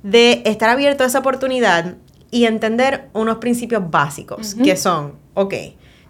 de 0.02 0.42
estar 0.44 0.68
abierto 0.68 1.02
a 1.04 1.06
esa 1.06 1.18
oportunidad 1.18 1.96
y 2.30 2.44
entender 2.44 3.08
unos 3.12 3.38
principios 3.38 3.90
básicos 3.90 4.54
que 4.54 4.76
son, 4.76 5.14
ok, 5.34 5.54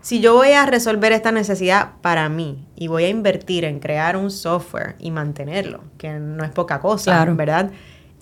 si 0.07 0.21
yo 0.21 0.35
voy 0.35 0.53
a 0.53 0.67
resolver 0.67 1.11
esta 1.11 1.33
necesidad 1.33 1.95
para 2.01 2.29
mí 2.29 2.65
y 2.77 2.87
voy 2.87 3.07
a 3.07 3.09
invertir 3.09 3.65
en 3.65 3.81
crear 3.81 4.17
un 4.17 4.31
software 4.31 4.95
y 5.01 5.11
mantenerlo, 5.11 5.81
que 5.99 6.11
no 6.21 6.45
es 6.45 6.53
poca 6.53 6.79
cosa, 6.79 7.25
¿verdad? 7.25 7.73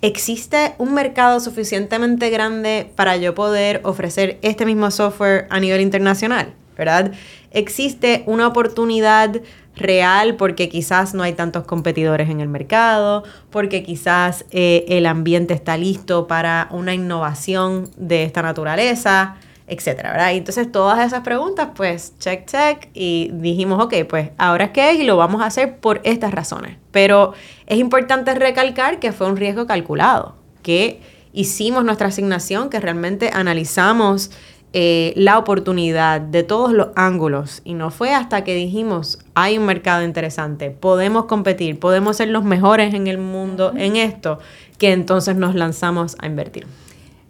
¿Existe 0.01 0.73
un 0.79 0.95
mercado 0.95 1.39
suficientemente 1.39 2.31
grande 2.31 2.91
para 2.95 3.17
yo 3.17 3.35
poder 3.35 3.81
ofrecer 3.83 4.39
este 4.41 4.65
mismo 4.65 4.89
software 4.89 5.45
a 5.51 5.59
nivel 5.59 5.79
internacional? 5.79 6.55
¿Verdad? 6.75 7.11
¿Existe 7.51 8.23
una 8.25 8.47
oportunidad 8.47 9.39
real 9.75 10.37
porque 10.37 10.69
quizás 10.69 11.13
no 11.13 11.21
hay 11.21 11.33
tantos 11.33 11.65
competidores 11.65 12.31
en 12.31 12.41
el 12.41 12.47
mercado, 12.47 13.23
porque 13.51 13.83
quizás 13.83 14.45
eh, 14.49 14.85
el 14.87 15.05
ambiente 15.05 15.53
está 15.53 15.77
listo 15.77 16.25
para 16.25 16.67
una 16.71 16.95
innovación 16.95 17.91
de 17.95 18.23
esta 18.23 18.41
naturaleza? 18.41 19.35
Etcétera, 19.67 20.11
¿verdad? 20.11 20.33
Y 20.33 20.37
entonces 20.37 20.71
todas 20.71 21.05
esas 21.05 21.21
preguntas, 21.21 21.69
pues, 21.75 22.13
check, 22.19 22.45
check, 22.45 22.89
y 22.93 23.31
dijimos, 23.33 23.83
ok, 23.83 23.93
pues 24.07 24.29
ahora 24.37 24.71
es 24.73 24.99
y 24.99 25.03
lo 25.03 25.17
vamos 25.17 25.41
a 25.41 25.45
hacer 25.45 25.77
por 25.77 26.01
estas 26.03 26.33
razones. 26.33 26.77
Pero 26.91 27.33
es 27.65 27.79
importante 27.79 28.33
recalcar 28.35 28.99
que 28.99 29.11
fue 29.11 29.27
un 29.27 29.37
riesgo 29.37 29.65
calculado, 29.65 30.35
que 30.61 31.01
hicimos 31.33 31.83
nuestra 31.83 32.07
asignación, 32.07 32.69
que 32.69 32.79
realmente 32.79 33.31
analizamos 33.33 34.31
eh, 34.77 35.13
la 35.15 35.37
oportunidad 35.37 36.19
de 36.19 36.43
todos 36.43 36.73
los 36.73 36.89
ángulos 36.95 37.61
y 37.63 37.75
no 37.75 37.91
fue 37.91 38.13
hasta 38.13 38.43
que 38.43 38.53
dijimos, 38.53 39.19
hay 39.33 39.57
un 39.57 39.65
mercado 39.65 40.03
interesante, 40.03 40.69
podemos 40.69 41.25
competir, 41.25 41.79
podemos 41.79 42.17
ser 42.17 42.27
los 42.27 42.43
mejores 42.43 42.93
en 42.93 43.07
el 43.07 43.17
mundo 43.17 43.71
en 43.77 43.95
esto, 43.95 44.39
que 44.77 44.91
entonces 44.91 45.37
nos 45.37 45.55
lanzamos 45.55 46.17
a 46.19 46.27
invertir. 46.27 46.67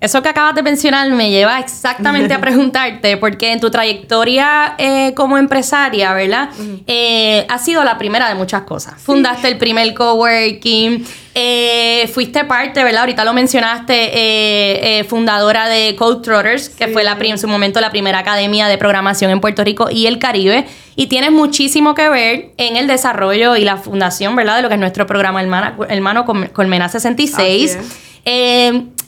Eso 0.01 0.21
que 0.21 0.27
acabas 0.27 0.53
de 0.53 0.61
mencionar 0.61 1.09
me 1.09 1.31
lleva 1.31 1.59
exactamente 1.59 2.33
a 2.33 2.41
preguntarte, 2.41 3.15
porque 3.17 3.53
en 3.53 3.61
tu 3.61 3.71
trayectoria 3.71 4.75
eh, 4.77 5.13
como 5.15 5.37
empresaria, 5.37 6.13
¿verdad? 6.13 6.49
Eh, 6.85 7.45
has 7.49 7.63
sido 7.63 7.83
la 7.83 7.97
primera 7.97 8.27
de 8.27 8.35
muchas 8.35 8.63
cosas. 8.63 9.01
Fundaste 9.01 9.47
el 9.47 9.57
primer 9.57 9.93
coworking, 9.93 11.05
eh, 11.33 12.09
fuiste 12.13 12.43
parte, 12.43 12.83
¿verdad? 12.83 13.01
Ahorita 13.01 13.23
lo 13.23 13.33
mencionaste, 13.33 15.05
fundadora 15.07 15.69
de 15.69 15.95
Code 15.95 16.21
Trotters, 16.21 16.69
que 16.69 16.89
fue 16.89 17.03
la 17.03 17.17
en 17.19 17.39
su 17.39 17.47
momento 17.47 17.79
la 17.79 17.89
primera 17.89 18.19
academia 18.19 18.67
de 18.67 18.77
programación 18.77 19.31
en 19.31 19.39
Puerto 19.39 19.63
Rico 19.63 19.89
y 19.89 20.07
el 20.07 20.19
Caribe. 20.19 20.67
Y 20.97 21.07
tienes 21.07 21.31
muchísimo 21.31 21.95
que 21.95 22.09
ver 22.09 22.51
en 22.57 22.75
el 22.75 22.87
desarrollo 22.87 23.55
y 23.55 23.63
la 23.63 23.77
fundación, 23.77 24.35
¿verdad? 24.35 24.57
De 24.57 24.61
lo 24.61 24.67
que 24.67 24.75
es 24.75 24.79
nuestro 24.79 25.07
programa 25.07 25.41
Hermano 25.41 26.25
Colmena 26.53 26.89
66. 26.89 27.77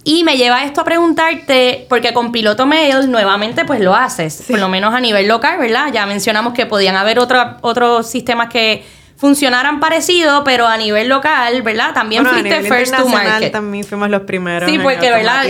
Y 0.10 0.24
me 0.24 0.38
lleva 0.38 0.64
esto 0.64 0.80
a 0.80 0.84
preguntarte, 0.86 1.86
porque 1.90 2.14
con 2.14 2.32
Piloto 2.32 2.66
Mail 2.66 3.12
nuevamente 3.12 3.66
pues 3.66 3.82
lo 3.82 3.94
haces, 3.94 4.46
por 4.48 4.58
lo 4.58 4.70
menos 4.70 4.94
a 4.94 5.02
nivel 5.02 5.28
local, 5.28 5.60
¿verdad? 5.60 5.88
Ya 5.92 6.06
mencionamos 6.06 6.54
que 6.54 6.66
podían 6.66 6.96
haber 6.96 7.20
otros 7.20 8.10
sistemas 8.10 8.48
que 8.48 8.86
funcionaran 9.18 9.82
parecido, 9.82 10.46
pero 10.46 10.66
a 10.66 10.78
nivel 10.78 11.10
local, 11.10 11.62
¿verdad? 11.62 11.94
También 11.94 12.26
fuiste 12.26 12.62
first 12.62 12.96
to 12.96 13.06
market. 13.10 13.52
También 13.52 13.84
fuimos 13.84 14.10
los 14.10 14.22
primeros. 14.22 14.72
Sí, 14.72 14.80
porque, 14.80 15.12
¿verdad? 15.12 15.44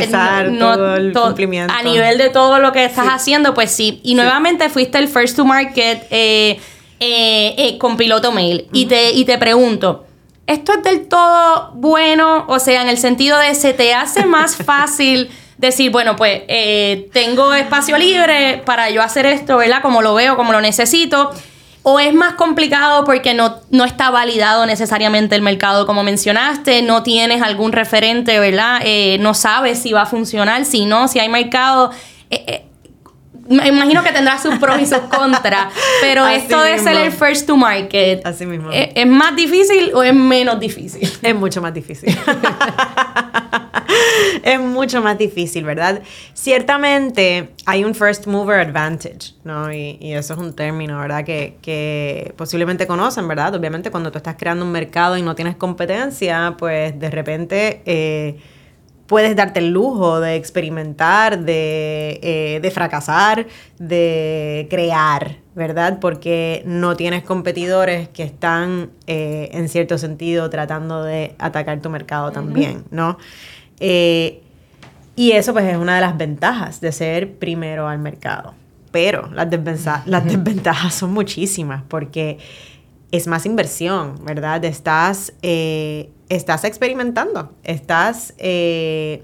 No, 0.49 0.73
todo 0.73 0.95
el 0.95 1.13
cumplimiento. 1.13 1.71
A 1.71 1.83
nivel 1.83 2.17
de 2.17 2.29
todo 2.29 2.57
lo 2.57 2.71
que 2.71 2.83
estás 2.83 3.05
haciendo, 3.09 3.53
pues 3.53 3.69
sí. 3.69 3.99
Y 4.01 4.15
nuevamente 4.15 4.69
fuiste 4.69 4.97
el 4.97 5.07
first 5.07 5.35
to 5.35 5.45
market 5.45 6.07
eh, 6.09 6.59
eh, 6.99 7.53
eh, 7.59 7.77
con 7.77 7.95
Piloto 7.95 8.31
Mail. 8.31 8.65
y, 8.73 8.87
te, 8.87 9.11
y 9.11 9.23
te 9.23 9.37
pregunto, 9.37 10.06
esto 10.47 10.73
es 10.73 10.83
del 10.83 11.07
todo 11.07 11.71
bueno, 11.75 12.45
o 12.47 12.59
sea, 12.59 12.81
en 12.81 12.89
el 12.89 12.97
sentido 12.97 13.37
de 13.37 13.53
se 13.53 13.73
te 13.73 13.93
hace 13.93 14.25
más 14.25 14.55
fácil 14.65 15.29
decir, 15.57 15.91
bueno, 15.91 16.15
pues 16.15 16.41
eh, 16.47 17.09
tengo 17.13 17.53
espacio 17.53 17.97
libre 17.97 18.61
para 18.65 18.89
yo 18.89 19.01
hacer 19.01 19.25
esto, 19.25 19.57
¿verdad? 19.57 19.81
Como 19.81 20.01
lo 20.01 20.13
veo, 20.13 20.35
como 20.35 20.51
lo 20.51 20.61
necesito. 20.61 21.31
O 21.83 21.99
es 21.99 22.13
más 22.13 22.33
complicado 22.33 23.05
porque 23.05 23.33
no, 23.33 23.57
no 23.69 23.85
está 23.85 24.09
validado 24.09 24.65
necesariamente 24.65 25.35
el 25.35 25.41
mercado, 25.41 25.87
como 25.87 26.03
mencionaste, 26.03 26.81
no 26.81 27.01
tienes 27.01 27.41
algún 27.41 27.71
referente, 27.71 28.39
¿verdad? 28.39 28.81
Eh, 28.83 29.17
no 29.19 29.33
sabes 29.33 29.79
si 29.79 29.93
va 29.93 30.01
a 30.01 30.05
funcionar, 30.05 30.65
si 30.65 30.85
no, 30.85 31.07
si 31.07 31.19
hay 31.19 31.29
mercado. 31.29 31.91
Eh, 32.29 32.66
me 33.49 33.67
imagino 33.67 34.03
que 34.03 34.11
tendrá 34.11 34.37
sus 34.37 34.55
pros 34.55 34.79
y 34.81 34.85
sus 34.85 34.99
contras, 34.99 35.73
pero 36.01 36.27
esto 36.27 36.61
de 36.61 36.79
ser 36.79 36.97
el 36.97 37.11
first 37.11 37.47
to 37.47 37.57
market, 37.57 38.25
Así 38.25 38.45
mismo. 38.45 38.69
¿es, 38.71 39.07
más 39.07 39.35
difícil 39.35 39.91
o 39.93 40.03
es 40.03 40.13
menos 40.13 40.59
difícil? 40.59 41.09
Es 41.21 41.35
mucho 41.35 41.61
más 41.61 41.73
difícil. 41.73 42.09
es 44.43 44.59
mucho 44.59 45.01
más 45.01 45.17
difícil, 45.17 45.63
¿verdad? 45.63 46.01
Ciertamente 46.33 47.49
hay 47.65 47.83
un 47.83 47.95
first 47.95 48.27
mover 48.27 48.59
advantage, 48.59 49.33
¿no? 49.43 49.71
Y, 49.73 49.97
eso 50.13 50.33
es 50.33 50.39
un 50.39 50.55
término, 50.55 50.99
¿verdad? 50.99 51.23
Que, 51.23 51.57
que, 51.61 52.33
posiblemente 52.37 52.87
conocen, 52.87 53.27
¿verdad? 53.27 53.55
Obviamente 53.55 53.91
cuando 53.91 54.11
tú 54.11 54.17
estás 54.17 54.35
creando 54.37 54.65
un 54.65 54.71
mercado 54.71 55.17
y 55.17 55.21
no 55.21 55.35
tienes 55.35 55.55
competencia, 55.55 56.55
pues 56.57 56.99
de 56.99 57.09
repente... 57.09 57.81
Eh, 57.85 58.37
puedes 59.07 59.35
darte 59.35 59.59
el 59.59 59.71
lujo 59.71 60.19
de 60.19 60.35
experimentar, 60.35 61.39
eh, 61.47 62.59
de, 62.61 62.71
fracasar, 62.71 63.47
de 63.79 64.67
crear, 64.69 65.37
¿verdad? 65.55 65.99
Porque 65.99 66.61
no 66.65 66.95
tienes 66.95 67.23
competidores 67.23 68.09
que 68.09 68.23
están, 68.23 68.91
eh, 69.07 69.49
en 69.53 69.69
cierto 69.69 69.97
sentido, 69.97 70.49
tratando 70.49 71.03
de 71.03 71.35
atacar 71.39 71.81
tu 71.81 71.89
mercado 71.89 72.31
también, 72.31 72.83
¿no? 72.91 73.17
Eh, 73.79 74.41
y 75.15 75.31
eso 75.31 75.53
pues 75.53 75.65
es 75.65 75.77
una 75.77 75.95
de 75.95 76.01
las 76.01 76.17
ventajas 76.17 76.79
de 76.81 76.91
ser 76.91 77.33
primero 77.33 77.87
al 77.87 77.99
mercado. 77.99 78.53
Pero 78.91 79.29
las, 79.33 79.47
las 80.05 80.25
desventajas 80.27 80.93
son 80.93 81.13
muchísimas 81.13 81.83
porque 81.87 82.37
es 83.11 83.27
más 83.27 83.45
inversión, 83.45 84.23
¿verdad? 84.25 84.63
Estás 84.65 85.33
estás 86.29 86.63
experimentando, 86.63 87.53
estás 87.63 88.33
eh, 88.37 89.23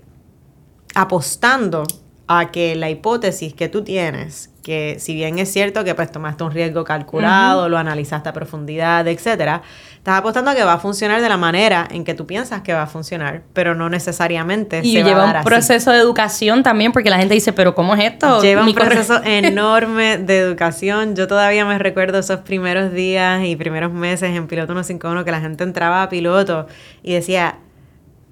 apostando 0.96 1.84
a 2.28 2.52
que 2.52 2.76
la 2.76 2.90
hipótesis 2.90 3.54
que 3.54 3.68
tú 3.68 3.84
tienes, 3.84 4.50
que 4.64 4.96
si 4.98 5.14
bien 5.14 5.38
es 5.40 5.52
cierto 5.52 5.84
que 5.84 5.94
pues 5.94 6.10
tomaste 6.10 6.44
un 6.44 6.52
riesgo 6.52 6.86
calculado, 6.86 7.68
lo 7.68 7.78
analizaste 7.78 8.30
a 8.30 8.34
profundidad, 8.34 9.06
etcétera, 9.08 9.62
estás 9.98 10.20
apostando 10.20 10.52
a 10.52 10.56
que 10.56 10.64
va 10.64 10.74
a 10.74 10.80
funcionar 10.80 11.22
de 11.22 11.28
la 11.28 11.36
manera 11.36 11.86
en 11.92 12.06
que 12.06 12.14
tú 12.14 12.26
piensas 12.26 12.62
que 12.62 12.74
va 12.74 12.84
a 12.84 12.88
funcionar, 12.88 13.44
pero 13.52 13.76
no 13.76 13.90
necesariamente 13.90 14.80
y 14.82 15.04
lleva 15.04 15.26
un 15.26 15.44
proceso 15.44 15.92
de 15.92 16.00
educación 16.00 16.64
también, 16.64 16.94
porque 16.94 17.10
la 17.10 17.18
gente 17.18 17.34
dice, 17.34 17.52
pero 17.52 17.76
¿cómo 17.76 17.94
es 17.94 18.06
esto? 18.14 18.42
Lleva 18.42 18.66
un 18.66 18.74
proceso 18.74 19.22
enorme 19.26 20.18
de 20.18 20.40
educación. 20.40 21.16
Yo 21.16 21.28
todavía 21.28 21.66
me 21.66 21.78
recuerdo 21.78 22.20
esos 22.20 22.40
primeros 22.40 22.94
días 22.94 23.44
y 23.44 23.58
primeros 23.58 23.92
meses 23.92 24.36
en 24.36 24.48
Piloto 24.48 24.74
151 24.74 25.26
que 25.26 25.32
la 25.32 25.42
gente 25.42 25.66
entraba 25.66 26.04
a 26.04 26.10
piloto 26.10 26.68
y 27.02 27.14
decía, 27.14 27.58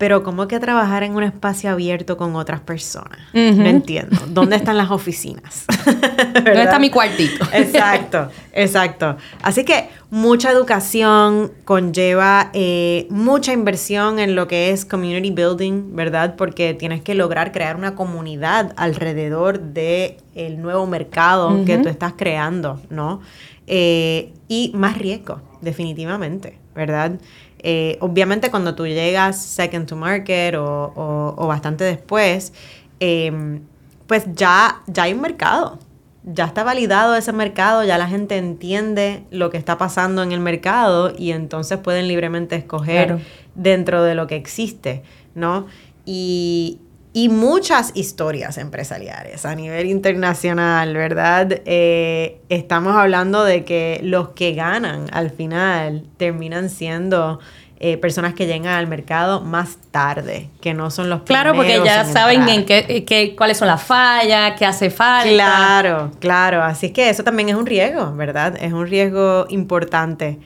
pero 0.01 0.23
¿cómo 0.23 0.47
que 0.47 0.59
trabajar 0.59 1.03
en 1.03 1.13
un 1.13 1.21
espacio 1.21 1.69
abierto 1.69 2.17
con 2.17 2.35
otras 2.35 2.59
personas? 2.59 3.19
No 3.33 3.67
entiendo. 3.67 4.17
¿Dónde 4.29 4.55
están 4.55 4.75
las 4.75 4.89
oficinas? 4.89 5.65
¿Dónde 6.33 6.63
está 6.63 6.79
mi 6.79 6.89
cuartito? 6.89 7.45
exacto, 7.53 8.31
exacto. 8.51 9.17
Así 9.43 9.63
que 9.63 9.89
mucha 10.09 10.49
educación 10.49 11.51
conlleva 11.65 12.49
eh, 12.53 13.05
mucha 13.11 13.53
inversión 13.53 14.17
en 14.17 14.33
lo 14.33 14.47
que 14.47 14.71
es 14.71 14.85
community 14.85 15.29
building, 15.29 15.95
¿verdad? 15.95 16.35
Porque 16.35 16.73
tienes 16.73 17.03
que 17.03 17.13
lograr 17.13 17.51
crear 17.51 17.75
una 17.75 17.93
comunidad 17.93 18.73
alrededor 18.77 19.59
del 19.59 20.15
el 20.33 20.63
nuevo 20.63 20.87
mercado 20.87 21.63
que 21.63 21.77
tú 21.77 21.89
estás 21.89 22.13
creando, 22.17 22.81
¿no? 22.89 23.21
Eh, 23.67 24.33
y 24.47 24.71
más 24.73 24.97
riesgo, 24.97 25.41
definitivamente, 25.61 26.57
¿verdad? 26.73 27.19
Eh, 27.63 27.97
obviamente 28.01 28.49
cuando 28.49 28.73
tú 28.73 28.87
llegas 28.87 29.39
second 29.39 29.87
to 29.87 29.95
market 29.95 30.55
o, 30.57 31.45
bastante 31.47 31.83
después, 31.83 32.53
em, 32.99 33.61
pues 34.07 34.25
ya, 34.33 34.81
ya 34.87 35.03
hay 35.03 35.13
un 35.13 35.21
mercado. 35.21 35.79
Ya 36.23 36.45
está 36.45 36.63
validado 36.63 37.15
ese 37.15 37.31
mercado, 37.33 37.83
ya 37.83 37.97
la 37.97 38.07
gente 38.07 38.37
entiende 38.37 39.23
lo 39.31 39.49
que 39.49 39.57
está 39.57 39.77
pasando 39.77 40.21
en 40.21 40.31
el 40.31 40.39
mercado 40.39 41.13
y 41.17 41.31
entonces 41.31 41.79
pueden 41.79 42.07
libremente 42.07 42.55
escoger 42.55 43.19
dentro 43.55 44.03
de 44.03 44.13
lo 44.13 44.27
que 44.27 44.35
existe, 44.35 45.01
¿no? 45.33 45.65
Y, 46.05 46.79
muchas 47.27 47.91
historias 47.93 48.57
empresariales 48.57 49.45
a 49.45 49.53
nivel 49.53 49.87
internacional, 49.87 50.93
¿verdad? 50.93 51.61
Eh, 51.65 52.39
estamos 52.47 52.95
hablando 52.95 53.43
de 53.43 53.65
que 53.65 53.99
los 54.01 54.29
que 54.29 54.53
ganan 54.53 55.07
al 55.11 55.29
final 55.29 56.05
terminan 56.17 56.69
siendo 56.69 57.39
eh, 57.81 57.97
personas 57.97 58.33
que 58.33 58.45
llegan 58.45 58.67
al 58.67 58.87
mercado 58.87 59.41
más 59.41 59.77
tarde, 59.89 60.49
que 60.61 60.73
no 60.73 60.89
son 60.89 61.09
los 61.09 61.23
Claro, 61.23 61.53
porque 61.53 61.81
ya 61.83 62.05
saben 62.05 62.47
en 62.47 62.63
qué, 62.63 63.03
qué, 63.05 63.35
cuáles 63.35 63.57
son 63.57 63.67
las 63.67 63.83
fallas, 63.83 64.53
qué 64.57 64.65
hace 64.65 64.89
falta. 64.89 65.29
Claro, 65.29 66.11
claro. 66.19 66.63
Así 66.63 66.85
es 66.85 66.91
que 66.93 67.09
eso 67.09 67.23
también 67.23 67.49
es 67.49 67.55
un 67.55 67.65
riesgo, 67.65 68.13
¿verdad? 68.15 68.55
Es 68.61 68.71
un 68.71 68.87
riesgo 68.87 69.47
importante. 69.49 70.39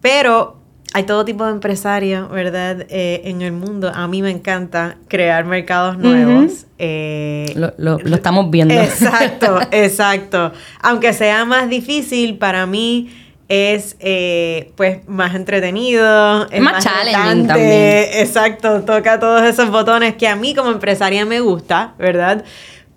Pero 0.00 0.57
hay 0.94 1.02
todo 1.04 1.24
tipo 1.24 1.44
de 1.44 1.52
empresarios, 1.52 2.30
¿verdad? 2.30 2.86
Eh, 2.88 3.22
en 3.24 3.42
el 3.42 3.52
mundo. 3.52 3.92
A 3.94 4.08
mí 4.08 4.22
me 4.22 4.30
encanta 4.30 4.96
crear 5.08 5.44
mercados 5.44 5.98
nuevos. 5.98 6.66
Eh, 6.78 7.52
lo, 7.76 7.98
estamos 8.14 8.50
viendo. 8.50 8.74
Exacto, 8.74 9.60
exacto. 9.70 10.52
Aunque 10.80 11.12
sea 11.12 11.44
más 11.44 11.68
difícil 11.68 12.38
para 12.38 12.66
mí 12.66 13.10
es 13.48 13.96
eh, 14.00 14.72
pues 14.76 15.08
más 15.08 15.34
entretenido, 15.34 16.48
es 16.50 16.60
más, 16.60 16.84
challenging 16.84 17.46
también. 17.46 18.06
Exacto, 18.12 18.82
toca 18.82 19.18
todos 19.18 19.42
esos 19.42 19.70
botones 19.70 20.14
que 20.16 20.28
a 20.28 20.36
mí 20.36 20.54
como 20.54 20.70
empresaria 20.70 21.24
me 21.24 21.40
gusta, 21.40 21.94
¿verdad? 21.98 22.44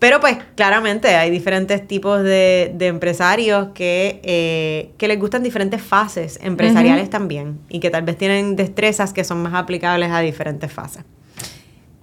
Pero 0.02 0.20
pues 0.20 0.36
claramente 0.56 1.10
hay 1.10 1.30
diferentes 1.30 1.88
tipos 1.88 2.24
de, 2.24 2.76
empresarios 2.80 3.68
que, 3.76 4.20
eh, 4.24 4.90
que 4.98 5.08
les 5.08 5.20
gustan 5.20 5.44
diferentes 5.44 5.80
fases 5.80 6.40
empresariales 6.42 7.08
también 7.12 7.60
y 7.70 7.80
que 7.80 7.92
tal 7.92 8.02
vez 8.02 8.18
tienen 8.18 8.56
destrezas 8.56 9.14
que 9.14 9.24
son 9.24 9.44
más 9.44 9.54
aplicables 9.54 10.10
a 10.10 10.22
diferentes 10.22 10.74
fases. 10.74 11.04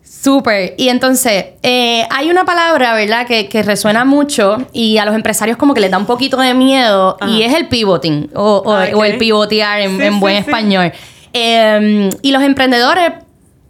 Súper. 0.05 0.75
Y 0.79 0.91
entonces, 0.91 1.47
eh, 1.65 2.07
hay 2.09 2.31
una 2.31 2.45
palabra, 2.45 2.95
¿verdad?, 2.95 3.27
que, 3.27 3.63
resuena 3.65 4.05
mucho 4.05 4.59
y 4.73 4.99
a 4.99 5.05
los 5.05 5.17
empresarios 5.17 5.57
como 5.57 5.75
que 5.75 5.81
les 5.81 5.91
da 5.91 5.99
un 5.99 6.07
poquito 6.07 6.37
de 6.37 6.55
miedo 6.55 7.17
y 7.27 7.43
es 7.43 7.53
el 7.53 7.67
pivoting 7.67 8.31
o, 8.37 8.79
el 9.05 9.19
pivotear 9.19 9.81
en, 9.81 10.21
buen 10.21 10.37
español. 10.37 10.93
Em, 11.33 12.11
y 12.23 12.31
los 12.31 12.45
emprendedores 12.45 13.13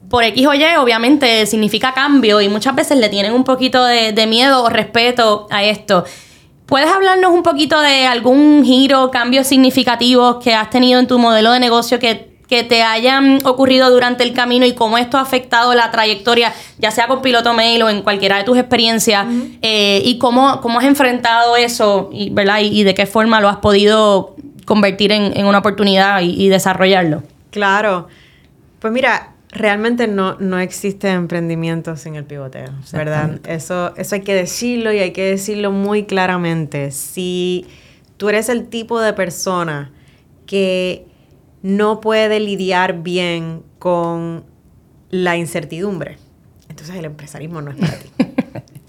por 0.09 0.25
X 0.25 0.47
o 0.47 0.55
Y, 0.55 0.65
obviamente 0.79 1.47
significa 1.47 1.93
cambio 1.93 2.41
y 2.41 2.49
muchas 2.49 2.75
veces 2.75 2.99
le 2.99 3.09
tienen 3.09 3.33
un 3.33 3.45
poquito 3.45 3.85
de, 3.85 4.27
miedo 4.27 4.63
o 4.63 4.69
respeto 4.69 5.47
a 5.51 5.65
esto. 5.65 6.05
¿Puedes 6.67 6.91
hablarnos 6.91 7.33
un 7.33 7.43
poquito 7.43 7.81
de 7.81 8.07
algún 8.07 8.63
giro, 8.65 9.11
cambios 9.11 9.47
significativos 9.47 10.43
que 10.43 10.55
has 10.55 10.71
tenido 10.71 11.01
en 11.01 11.07
tu 11.07 11.19
modelo 11.19 11.53
de 11.53 11.61
negocio 11.61 11.99
que, 11.99 12.29
que 12.49 12.65
te 12.65 12.83
hayan 12.83 13.41
ocurrido 13.45 13.91
durante 13.91 14.25
el 14.25 14.33
camino 14.33 14.67
y 14.67 14.73
cómo 14.73 14.99
esto 14.99 15.19
ha 15.19 15.21
afectado 15.21 15.75
la 15.75 15.91
trayectoria, 15.91 16.53
ya 16.79 16.91
sea 16.91 17.07
con 17.07 17.23
Piloto 17.23 17.53
Mail 17.55 17.83
o 17.83 17.91
en 17.91 18.03
cualquiera 18.03 18.39
de 18.39 18.45
tus 18.45 18.59
experiencias, 18.59 19.27
eh, 19.63 20.03
y 20.05 20.19
cómo, 20.19 20.61
cómo 20.61 20.79
has 20.79 20.87
enfrentado 20.87 21.57
eso, 21.57 22.11
y, 22.13 22.31
¿verdad? 22.31 22.61
Y, 22.61 22.83
de 22.85 22.95
qué 22.95 23.07
forma 23.07 23.41
lo 23.41 23.49
has 23.49 23.59
podido 23.59 24.35
convertir 24.65 25.13
en, 25.13 25.47
una 25.47 25.59
oportunidad 25.59 26.21
y, 26.23 26.49
desarrollarlo. 26.49 27.23
Claro. 27.51 28.09
Pues 28.81 28.93
mira, 28.93 29.33
realmente 29.51 30.07
no, 30.07 30.37
no 30.39 30.59
existe 30.59 31.09
emprendimiento 31.09 31.97
sin 31.97 32.15
el 32.17 32.25
pivoteo, 32.25 32.71
¿verdad? 32.93 33.41
Eso, 33.47 33.95
eso 33.97 34.15
hay 34.15 34.21
que 34.23 34.35
decirlo 34.35 34.93
y 34.93 34.99
hay 34.99 35.13
que 35.13 35.25
decirlo 35.25 35.71
muy 35.73 36.05
claramente. 36.05 36.91
Si 36.91 37.67
tú 38.17 38.29
eres 38.29 38.49
el 38.49 38.69
tipo 38.69 39.01
de 39.01 39.13
persona 39.13 39.91
que 40.47 41.07
no 41.63 42.01
puede 42.01 42.41
lidiar 42.41 43.03
bien 43.03 43.63
con 43.79 44.45
la 45.11 45.37
incertidumbre, 45.37 46.19
entonces 46.69 46.97
el 46.97 47.07
empresarismo 47.07 47.63
no 47.63 47.71
es 47.71 47.77
para 47.77 47.99
ti. 47.99 48.09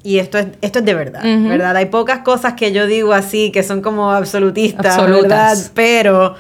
Y 0.02 0.20
esto 0.20 0.38
es, 0.38 0.48
esto 0.62 0.80
es 0.80 0.86
de 0.86 0.94
verdad, 0.94 1.22
¿verdad? 1.24 1.76
Hay 1.76 1.88
pocas 1.88 2.20
cosas 2.20 2.54
que 2.54 2.72
yo 2.72 2.88
digo 2.88 3.12
así 3.12 3.52
que 3.52 3.64
son 3.64 3.82
como 3.82 4.12
absolutistas, 4.12 4.98
¿verdad? 5.06 5.58
Pero 5.74 6.36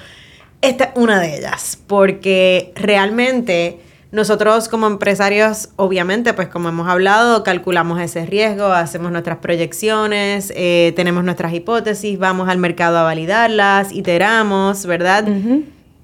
esta 0.61 0.85
es 0.85 0.89
una 0.95 1.19
de 1.19 1.37
ellas, 1.37 1.77
porque 1.85 2.71
realmente 2.75 3.79
nosotros 4.11 4.69
como 4.69 4.87
empresarios, 4.87 5.69
obviamente, 5.75 6.33
pues 6.33 6.47
como 6.47 6.69
hemos 6.69 6.87
hablado, 6.87 7.43
calculamos 7.43 8.01
ese 8.01 8.25
riesgo, 8.25 8.65
hacemos 8.65 9.11
nuestras 9.11 9.37
proyecciones, 9.37 10.51
eh, 10.55 10.93
tenemos 10.95 11.23
nuestras 11.23 11.53
hipótesis, 11.53 12.17
vamos 12.17 12.49
al 12.49 12.57
mercado 12.57 12.97
a 12.97 13.03
validarlas, 13.03 13.91
iteramos, 13.91 14.85
¿verdad? 14.87 15.25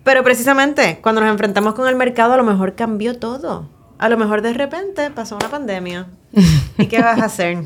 Pero 0.04 0.24
precisamente 0.24 1.00
cuando 1.02 1.22
nos 1.22 1.32
enfrentamos 1.32 1.74
con 1.74 1.88
el 1.88 1.96
mercado 1.96 2.34
a 2.34 2.38
lo 2.38 2.44
mejor 2.44 2.76
cambió 2.76 3.18
todo. 3.18 3.68
A 3.98 4.10
lo 4.10 4.18
mejor 4.18 4.42
de 4.42 4.54
repente 4.54 5.10
pasó 5.10 5.36
una 5.36 5.50
pandemia. 5.50 6.08
¿Y 6.78 6.88
qué 6.88 7.02
vas 7.02 7.22
a 7.22 7.26
hacer? 7.26 7.60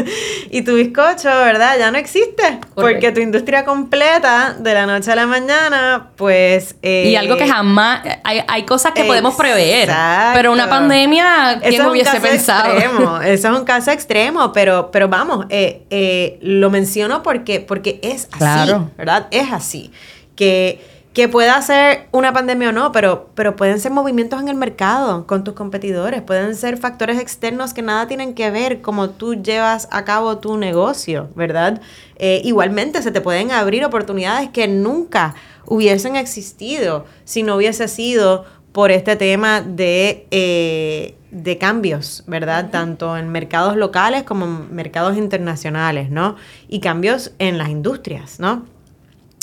y 0.50 0.62
tu 0.62 0.74
bizcocho, 0.74 1.28
¿verdad? 1.28 1.78
Ya 1.78 1.92
no 1.92 1.98
existe. 1.98 2.58
Porque 2.74 3.12
tu 3.12 3.20
industria 3.20 3.64
completa, 3.64 4.56
de 4.58 4.74
la 4.74 4.84
noche 4.86 5.12
a 5.12 5.16
la 5.16 5.26
mañana, 5.26 6.10
pues... 6.16 6.74
y 6.82 7.14
algo 7.14 7.36
que 7.36 7.44
eh, 7.44 7.48
jamás... 7.48 8.02
Hay, 8.24 8.64
cosas 8.64 8.92
que 8.92 9.04
podemos 9.04 9.36
prever. 9.36 9.88
Pero 10.34 10.52
una 10.52 10.68
pandemia, 10.68 11.60
¿quién 11.60 11.74
Eso 11.74 11.90
hubiese 11.90 12.20
pensado? 12.20 12.72
Extremo. 12.72 13.20
Eso 13.22 13.52
es 13.52 13.58
un 13.58 13.64
caso 13.64 13.92
extremo. 13.92 14.52
Pero, 14.52 14.90
pero 14.90 15.08
vamos, 15.08 15.46
eh, 15.50 15.86
eh, 15.90 16.38
lo 16.42 16.68
menciono 16.68 17.22
porque, 17.22 17.60
porque 17.60 18.00
es 18.02 18.28
así, 18.32 18.72
¿verdad? 18.98 19.28
Es 19.30 19.52
así. 19.52 19.92
Que 20.34 20.95
que 21.16 21.28
pueda 21.28 21.62
ser 21.62 22.08
una 22.12 22.34
pandemia 22.34 22.68
o 22.68 22.72
no, 22.72 22.92
pero, 22.92 23.30
pero 23.34 23.56
pueden 23.56 23.80
ser 23.80 23.90
movimientos 23.90 24.38
en 24.38 24.48
el 24.48 24.54
mercado 24.54 25.26
con 25.26 25.44
tus 25.44 25.54
competidores, 25.54 26.20
pueden 26.20 26.54
ser 26.54 26.76
factores 26.76 27.18
externos 27.18 27.72
que 27.72 27.80
nada 27.80 28.06
tienen 28.06 28.34
que 28.34 28.50
ver 28.50 28.82
como 28.82 29.08
tú 29.08 29.34
llevas 29.34 29.88
a 29.90 30.04
cabo 30.04 30.36
tu 30.36 30.58
negocio, 30.58 31.30
¿verdad? 31.34 31.80
Eh, 32.16 32.42
igualmente 32.44 33.00
se 33.00 33.12
te 33.12 33.22
pueden 33.22 33.50
abrir 33.50 33.82
oportunidades 33.86 34.50
que 34.50 34.68
nunca 34.68 35.34
hubiesen 35.64 36.16
existido 36.16 37.06
si 37.24 37.42
no 37.42 37.56
hubiese 37.56 37.88
sido 37.88 38.44
por 38.72 38.90
este 38.90 39.16
tema 39.16 39.62
de, 39.62 40.26
eh, 40.30 41.16
de 41.30 41.56
cambios, 41.56 42.24
¿verdad? 42.26 42.68
Tanto 42.70 43.16
en 43.16 43.30
mercados 43.30 43.78
locales 43.78 44.24
como 44.24 44.44
en 44.44 44.74
mercados 44.74 45.16
internacionales, 45.16 46.10
¿no? 46.10 46.36
Y 46.68 46.80
cambios 46.80 47.32
en 47.38 47.56
las 47.56 47.70
industrias, 47.70 48.38
¿no? 48.38 48.66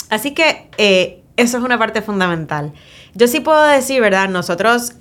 Así 0.08 0.34
que 0.34 0.68
eh, 0.78 1.23
eso 1.36 1.58
es 1.58 1.64
una 1.64 1.78
parte 1.78 2.02
fundamental. 2.02 2.72
Yo 3.14 3.28
sí 3.28 3.40
puedo 3.40 3.62
decir, 3.64 4.00
¿verdad? 4.00 4.28
Nosotros 4.28 4.94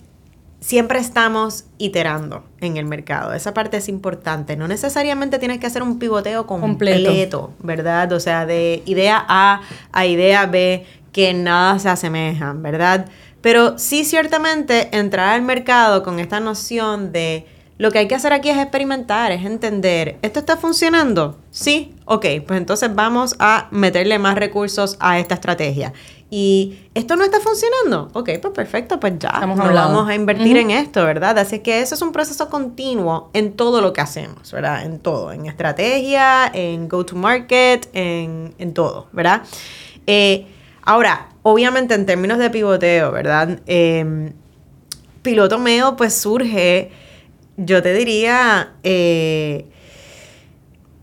siempre 0.60 1.00
estamos 1.00 1.65
iterando 1.78 2.46
en 2.62 2.78
el 2.78 2.86
mercado. 2.86 3.34
Esa 3.34 3.54
parte 3.54 3.78
es 3.78 3.89
importante. 3.89 4.56
No 4.56 4.67
necesariamente 4.67 5.38
tienes 5.38 5.60
que 5.60 5.67
hacer 5.67 5.84
un 5.84 6.00
pivoteo 6.00 6.48
completo, 6.48 7.54
¿verdad? 7.60 8.12
O 8.13 8.19
sea, 8.19 8.46
de 8.46 8.82
idea 8.86 9.24
A 9.28 9.62
a 9.91 10.06
idea 10.06 10.46
B, 10.46 10.86
que 11.12 11.34
nada 11.34 11.78
se 11.80 11.89
asemejan, 11.89 12.63
¿verdad? 12.63 13.08
Pero 13.41 13.78
sí 13.78 14.06
ciertamente 14.06 14.96
entrar 14.98 15.30
al 15.30 15.41
mercado 15.41 16.02
con 16.02 16.19
esta 16.19 16.39
noción 16.39 17.12
de 17.12 17.46
lo 17.78 17.91
que 17.91 18.00
hay 18.00 18.08
que 18.08 18.15
hacer 18.15 18.32
aquí 18.32 18.50
es 18.50 18.58
experimentar, 18.58 19.32
es 19.34 19.46
entender, 19.46 20.17
¿esto 20.22 20.39
está 20.39 20.56
funcionando? 20.56 21.39
Sí, 21.52 21.93
ok, 22.06 22.26
pues 22.48 22.58
entonces 22.58 22.93
vamos 22.96 23.36
a 23.39 23.67
meterle 23.72 24.19
más 24.19 24.36
recursos 24.36 24.96
a 25.02 25.19
esta 25.19 25.36
estrategia. 25.36 25.91
Y 26.36 26.80
esto 26.96 27.15
no 27.15 27.24
está 27.24 27.39
funcionando. 27.39 28.10
Ok, 28.13 28.28
pues 28.41 28.54
perfecto, 28.56 29.00
pues 29.00 29.19
ya 29.19 29.39
vamos 29.39 30.10
a 30.10 30.15
invertir 30.15 30.58
en 30.58 30.72
esto, 30.72 31.06
¿verdad? 31.06 31.38
Así 31.38 31.60
que 31.60 31.80
eso 31.80 31.93
es 31.93 32.02
un 32.02 32.12
proceso 32.12 32.50
continuo 32.50 33.30
en 33.34 33.54
todo 33.54 33.82
lo 33.82 33.93
que 33.93 34.02
hacemos, 34.02 34.52
¿verdad? 34.52 34.84
En 34.84 34.98
todo, 34.98 35.32
en 35.32 35.46
estrategia, 35.46 36.50
en 36.52 36.89
go-to-market, 36.89 37.88
en, 37.93 38.74
todo, 38.74 39.10
¿verdad? 39.12 39.43
Eh, 40.08 40.48
ahora, 40.82 41.30
obviamente 41.43 41.93
en 41.93 42.08
términos 42.08 42.39
de 42.39 42.50
pivoteo, 42.50 43.12
¿verdad? 43.12 43.60
Eh, 43.67 44.34
piloto 45.22 45.60
meo 45.60 45.96
pues 45.96 46.15
surge, 46.15 46.89
yo 47.58 47.84
te 47.84 47.93
diría, 47.93 48.74
eh, 48.82 49.67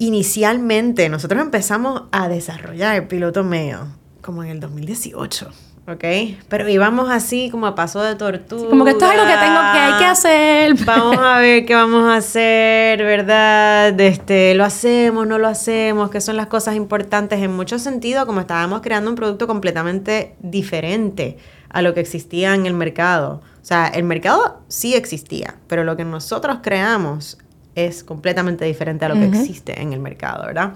inicialmente 0.00 1.08
nosotros 1.08 1.40
empezamos 1.40 2.02
a 2.10 2.26
desarrollar 2.26 2.96
el 2.96 3.06
piloto 3.06 3.44
meo 3.44 3.99
como 4.20 4.42
en 4.44 4.50
el 4.50 4.60
2018. 4.60 5.50
¿ok? 5.86 6.04
Pero 6.48 6.68
íbamos 6.68 7.10
así 7.10 7.50
como 7.50 7.66
a 7.66 7.74
paso 7.74 8.02
de 8.02 8.14
tortuga. 8.14 8.68
como 8.70 8.84
que 8.84 8.92
esto 8.92 9.04
es 9.06 9.10
algo 9.10 9.24
que 9.24 9.38
tengo 9.38 9.60
que 9.72 9.78
hay 9.78 9.98
que 9.98 10.04
hacer. 10.04 10.74
Vamos 10.84 11.18
a 11.18 11.38
ver 11.38 11.66
qué 11.66 11.74
vamos 11.74 12.04
a 12.04 12.16
hacer, 12.16 12.98
¿verdad? 13.02 13.98
Este, 14.00 14.54
lo 14.54 14.64
hacemos, 14.64 15.26
no 15.26 15.38
lo 15.38 15.48
hacemos, 15.48 16.10
qué 16.10 16.20
son 16.20 16.36
las 16.36 16.46
cosas 16.46 16.76
importantes 16.76 17.40
en 17.40 17.52
mucho 17.52 17.78
sentido, 17.78 18.26
como 18.26 18.40
estábamos 18.40 18.80
creando 18.80 19.10
un 19.10 19.16
producto 19.16 19.46
completamente 19.46 20.34
diferente 20.40 21.38
a 21.68 21.82
lo 21.82 21.94
que 21.94 22.00
existía 22.00 22.54
en 22.54 22.66
el 22.66 22.74
mercado. 22.74 23.40
O 23.60 23.64
sea, 23.64 23.88
el 23.88 24.04
mercado 24.04 24.60
sí 24.68 24.94
existía, 24.94 25.56
pero 25.66 25.84
lo 25.84 25.96
que 25.96 26.04
nosotros 26.04 26.58
creamos 26.62 27.38
es 27.74 28.04
completamente 28.04 28.64
diferente 28.64 29.04
a 29.04 29.08
lo 29.08 29.14
que 29.14 29.26
existe 29.26 29.80
en 29.80 29.92
el 29.92 30.00
mercado, 30.00 30.46
¿verdad? 30.46 30.74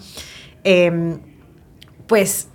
Em, 0.62 1.18
pues 2.06 2.48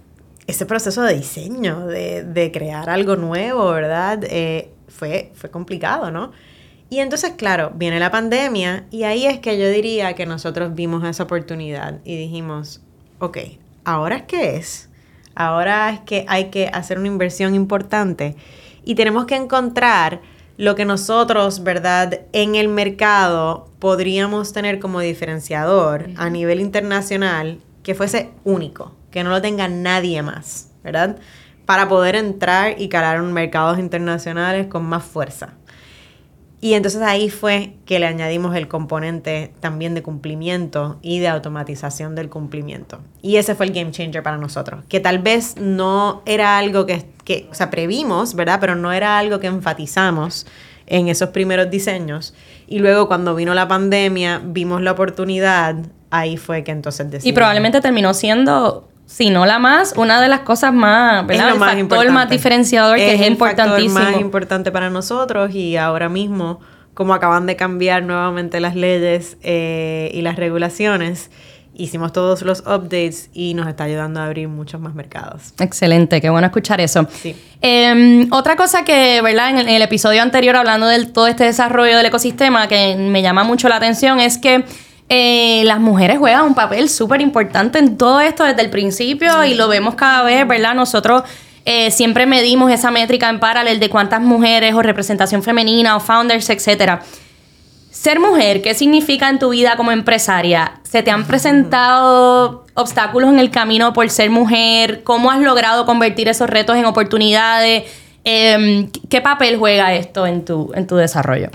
ese 0.49 0.65
proceso 0.65 1.03
de 1.03 1.13
diseño, 1.15 1.85
de, 1.85 2.49
crear 2.51 2.89
algo 2.89 3.15
nuevo, 3.15 3.71
¿verdad? 3.71 4.23
Eh, 4.23 4.71
fue, 4.88 5.31
fue 5.35 5.51
complicado, 5.51 6.09
¿no? 6.09 6.31
Y 6.89 6.99
entonces, 6.99 7.33
claro, 7.38 7.71
viene 7.75 7.99
la 7.99 8.09
pandemia 8.09 8.88
y 8.89 9.03
ahí 9.03 9.27
es 9.27 9.39
que 9.39 9.59
yo 9.59 9.69
diría 9.69 10.15
que 10.15 10.25
nosotros 10.25 10.73
vimos 10.73 11.03
esa 11.03 11.23
oportunidad 11.23 11.99
y 12.03 12.17
dijimos, 12.17 12.81
ok, 13.19 13.38
ahora 13.83 14.17
es 14.17 14.23
que 14.23 14.55
es, 14.55 14.89
ahora 15.35 15.91
es 15.91 15.99
que 15.99 16.25
hay 16.27 16.45
que 16.45 16.67
hacer 16.67 16.97
una 16.97 17.07
inversión 17.07 17.53
importante 17.53 18.35
y 18.83 18.95
tenemos 18.95 19.25
que 19.25 19.35
encontrar 19.35 20.19
lo 20.57 20.73
que 20.73 20.83
nosotros, 20.83 21.63
¿verdad? 21.63 22.21
En 22.33 22.55
el 22.55 22.69
mercado 22.69 23.69
podríamos 23.77 24.51
tener 24.51 24.79
como 24.79 24.99
diferenciador 24.99 26.09
a 26.17 26.31
nivel 26.31 26.59
internacional 26.59 27.59
que 27.83 27.93
fuese 27.93 28.31
único 28.43 28.98
que 29.12 29.24
no 29.24 29.30
lo 29.30 29.41
tenga 29.41 29.67
nadie 29.67 30.22
más, 30.22 30.72
¿verdad? 30.84 31.17
Para 31.65 31.88
poder 31.88 32.15
entrar 32.15 32.80
y 32.80 32.89
calar 32.89 33.17
en 33.17 33.32
mercados 33.34 33.80
internacionales 33.80 34.67
con 34.67 34.86
más 34.86 35.04
fuerza. 35.04 35.54
Y 36.62 36.74
entonces 36.74 37.02
ahí 37.02 37.30
fue 37.30 37.76
que 37.86 38.00
le 38.00 38.06
añadimos 38.06 38.54
el 38.56 38.67
componente 38.67 39.54
también 39.62 39.95
de 39.95 40.04
cumplimiento 40.04 40.98
y 41.02 41.19
de 41.19 41.30
automatización 41.30 42.15
del 42.15 42.30
cumplimiento. 42.30 43.00
Y 43.22 43.38
ese 43.38 43.56
fue 43.56 43.65
el 43.65 43.72
game 43.72 43.91
changer 43.91 44.24
para 44.24 44.38
nosotros, 44.38 44.84
que 44.89 45.00
tal 45.00 45.19
vez 45.19 45.56
no 45.58 46.22
era 46.26 46.58
algo 46.58 46.86
que, 46.86 47.06
que 47.24 47.48
o 47.50 47.54
sea, 47.54 47.69
previmos, 47.69 48.36
¿verdad? 48.36 48.60
Pero 48.60 48.76
no 48.76 48.91
era 48.91 49.17
algo 49.17 49.39
que 49.39 49.48
enfatizamos 49.48 50.48
en 50.86 51.08
esos 51.08 51.30
primeros 51.30 51.69
diseños. 51.72 52.34
Y 52.67 52.80
luego 52.80 53.08
cuando 53.08 53.36
vino 53.36 53.54
la 53.54 53.69
pandemia, 53.69 54.41
vimos 54.43 54.82
la 54.82 54.91
oportunidad, 54.91 55.76
ahí 56.10 56.36
fue 56.36 56.65
que 56.65 56.72
entonces 56.72 57.10
decidimos. 57.10 57.26
Y 57.26 57.34
probablemente 57.34 57.80
terminó 57.80 58.13
siendo 58.13 58.89
si 59.10 59.32
no 59.32 59.48
la 59.48 59.58
más, 59.58 59.93
una 59.98 60.22
de 60.22 60.28
las 60.28 60.41
cosas 60.41 60.72
más, 60.72 61.26
¿verdad? 61.26 61.48
Es 61.48 61.54
lo 61.56 61.60
más 61.60 61.74
el 61.74 61.80
factor 61.80 62.12
más 62.12 62.30
diferenciador 62.30 62.95
que 62.95 63.15
es 63.15 63.28
importantísimo. 63.28 64.00
Es 64.00 64.06
el 64.06 64.12
más 64.13 64.22
importante 64.22 64.72
para 64.72 64.91
nosotros 64.91 65.54
y 65.56 65.78
ahora 65.78 66.10
mismo, 66.10 66.60
como 66.93 67.15
acaban 67.15 67.48
de 67.48 67.56
cambiar 67.56 68.04
nuevamente 68.04 68.60
las 68.60 68.76
leyes 68.76 69.38
eh, 69.41 70.12
y 70.14 70.22
las 70.22 70.36
regulaciones, 70.36 71.32
hicimos 71.74 72.14
todos 72.14 72.43
los 72.43 72.60
updates 72.60 73.32
y 73.34 73.55
nos 73.55 73.68
está 73.68 73.86
ayudando 73.86 74.20
a 74.20 74.26
abrir 74.26 74.47
muchos 74.47 74.80
más 74.80 74.93
mercados. 74.93 75.53
Excelente, 75.60 76.22
qué 76.22 76.30
bueno 76.30 76.45
escuchar 76.45 76.80
eso. 76.80 77.07
Sí. 77.12 77.36
Em, 77.62 78.32
otra 78.32 78.55
cosa 78.55 78.86
que, 78.86 79.22
¿verdad? 79.24 79.49
En 79.49 79.57
el, 79.57 79.70
en 79.70 79.76
el 79.76 79.82
episodio 79.82 80.22
anterior, 80.22 80.55
hablando 80.55 80.86
de 80.86 81.07
todo 81.07 81.26
este 81.26 81.45
desarrollo 81.45 81.97
del 81.97 82.05
ecosistema, 82.05 82.68
que 82.68 82.95
me 82.95 83.24
llama 83.24 83.43
mucho 83.43 83.70
la 83.70 83.78
atención, 83.78 84.20
es 84.20 84.38
que 84.38 84.66
eh, 85.10 85.64
las 85.66 85.80
mujeres 85.80 86.20
juegan 86.20 86.45
un 86.45 86.53
papel 86.53 86.88
súper 86.88 87.20
importante 87.22 87.80
en 87.80 87.97
todo 87.97 88.22
esto 88.22 88.43
desde 88.43 88.62
el 88.62 88.70
principio 88.70 89.43
y 89.43 89.55
lo 89.55 89.68
vemos 89.68 89.95
cada 89.95 90.22
vez, 90.22 90.47
¿verdad? 90.47 90.76
Nosotros 90.76 91.24
eh, 91.66 91.89
siempre 91.89 92.28
medimos 92.28 92.72
esa 92.72 92.91
métrica 92.91 93.28
en 93.28 93.39
paralel 93.39 93.80
de 93.80 93.89
cuántas 93.89 94.22
mujeres 94.22 94.76
o 94.76 94.84
representación 94.84 95.41
femenina 95.41 95.97
o 95.97 95.99
founders, 95.99 96.49
etcétera. 96.51 97.01
Ser 97.89 98.20
mujer, 98.20 98.62
¿qué 98.62 98.76
significa 98.76 99.30
en 99.30 99.39
tu 99.39 99.49
vida 99.49 99.76
como 99.76 99.91
empresaria? 99.91 100.74
¿Se 100.84 101.01
te 101.01 101.10
han 101.10 101.26
presentado 101.26 102.66
obstáculos 102.76 103.32
en 103.32 103.39
el 103.39 103.49
camino 103.49 103.93
por 103.93 104.10
ser 104.12 104.30
mujer? 104.30 105.03
¿Cómo 105.03 105.32
has 105.32 105.39
logrado 105.39 105.88
convertir 105.88 106.30
esos 106.30 106.49
retos 106.49 106.78
en 106.78 106.86
oportunidades? 106.86 107.84
Em, 108.24 108.89
¿Qué 109.10 109.22
papel 109.22 109.57
juega 109.57 109.95
esto 109.95 110.28
en 110.28 110.45
tu, 110.45 110.72
en 110.76 110.86
tu 110.86 110.97
desarrollo? 110.97 111.49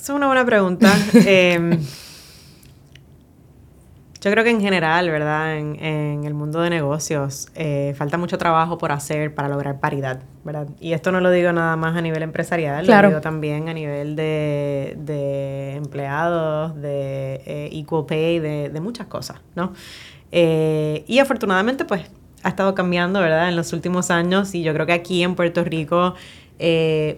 Esa 0.00 0.12
es 0.14 0.16
una 0.16 0.28
buena 0.28 0.46
pregunta. 0.46 0.90
Em, 1.26 1.78
yo 4.22 4.30
creo 4.30 4.44
que 4.44 4.48
en 4.50 4.62
general, 4.62 5.10
¿verdad? 5.10 5.58
En, 5.58 6.24
el 6.24 6.32
mundo 6.32 6.62
de 6.62 6.70
negocios 6.70 7.48
eh, 7.54 7.94
falta 7.98 8.16
mucho 8.16 8.38
trabajo 8.38 8.78
por 8.78 8.92
hacer 8.92 9.34
para 9.34 9.50
lograr 9.50 9.78
paridad, 9.78 10.22
¿verdad? 10.42 10.68
Y 10.80 10.94
esto 10.94 11.12
no 11.12 11.20
lo 11.20 11.30
digo 11.30 11.52
nada 11.52 11.76
más 11.76 11.98
a 11.98 12.00
nivel 12.00 12.22
empresarial, 12.22 12.86
lo 12.86 13.08
digo 13.08 13.20
también 13.20 13.68
a 13.68 13.74
nivel 13.74 14.16
de, 14.16 15.74
empleados, 15.76 16.80
de 16.80 17.42
eh, 17.44 17.68
equal 17.72 18.06
pay, 18.06 18.38
de, 18.38 18.80
muchas 18.80 19.06
cosas, 19.06 19.36
¿no? 19.54 19.74
Eh, 20.32 21.04
y 21.08 21.18
afortunadamente, 21.18 21.84
pues, 21.84 22.06
ha 22.42 22.48
estado 22.48 22.74
cambiando, 22.74 23.20
¿verdad? 23.20 23.50
En 23.50 23.56
los 23.56 23.74
últimos 23.74 24.10
años 24.10 24.54
y 24.54 24.62
yo 24.62 24.72
creo 24.72 24.86
que 24.86 24.94
aquí 24.94 25.22
en 25.22 25.34
Puerto 25.34 25.62
Rico 25.62 26.14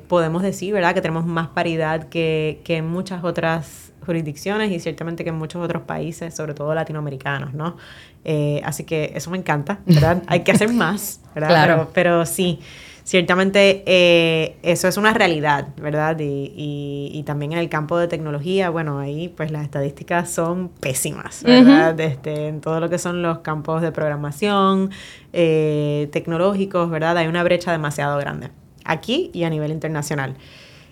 podemos 0.08 0.42
decir, 0.42 0.72
¿verdad? 0.72 0.94
Que 0.94 1.00
tenemos 1.00 1.26
más 1.26 1.48
paridad 1.48 2.08
que, 2.08 2.60
que 2.64 2.76
en 2.76 2.88
muchas 2.88 3.24
otras 3.24 3.92
jurisdicciones 4.04 4.70
y 4.70 4.80
ciertamente 4.80 5.24
que 5.24 5.30
en 5.30 5.36
muchos 5.36 5.62
otros 5.62 5.82
países, 5.82 6.34
sobre 6.34 6.54
todo 6.54 6.74
latinoamericanos, 6.74 7.54
¿no? 7.54 7.76
Eh, 8.24 8.60
así 8.64 8.84
que 8.84 9.12
eso 9.14 9.30
me 9.30 9.38
encanta, 9.38 9.80
¿verdad? 9.86 10.22
Hay 10.26 10.40
que 10.40 10.52
hacer 10.52 10.72
más, 10.72 11.20
¿verdad? 11.34 11.48
Claro. 11.48 11.90
Pero, 11.92 12.26
sí, 12.26 12.60
ciertamente 13.04 13.82
eh, 13.86 14.56
eso 14.62 14.88
es 14.88 14.96
una 14.96 15.12
realidad, 15.12 15.68
¿verdad? 15.76 16.16
Y, 16.20 17.10
y, 17.12 17.22
también 17.24 17.52
en 17.52 17.58
el 17.58 17.68
campo 17.68 17.98
de 17.98 18.08
tecnología, 18.08 18.70
bueno, 18.70 18.98
ahí 18.98 19.28
pues 19.28 19.50
las 19.50 19.64
estadísticas 19.64 20.30
son 20.30 20.68
pésimas, 20.68 21.42
¿verdad? 21.42 21.98
este, 22.00 22.48
en 22.48 22.60
todo 22.60 22.80
lo 22.80 22.90
que 22.90 22.98
son 22.98 23.22
los 23.22 23.38
campos 23.38 23.82
de 23.82 23.92
programación 23.92 24.90
eh, 25.32 26.08
tecnológicos, 26.12 26.90
¿verdad? 26.90 27.16
Hay 27.16 27.26
una 27.26 27.42
brecha 27.42 27.72
demasiado 27.72 28.18
grande, 28.18 28.50
aquí 28.84 29.30
y 29.32 29.44
a 29.44 29.50
nivel 29.50 29.70
internacional. 29.70 30.36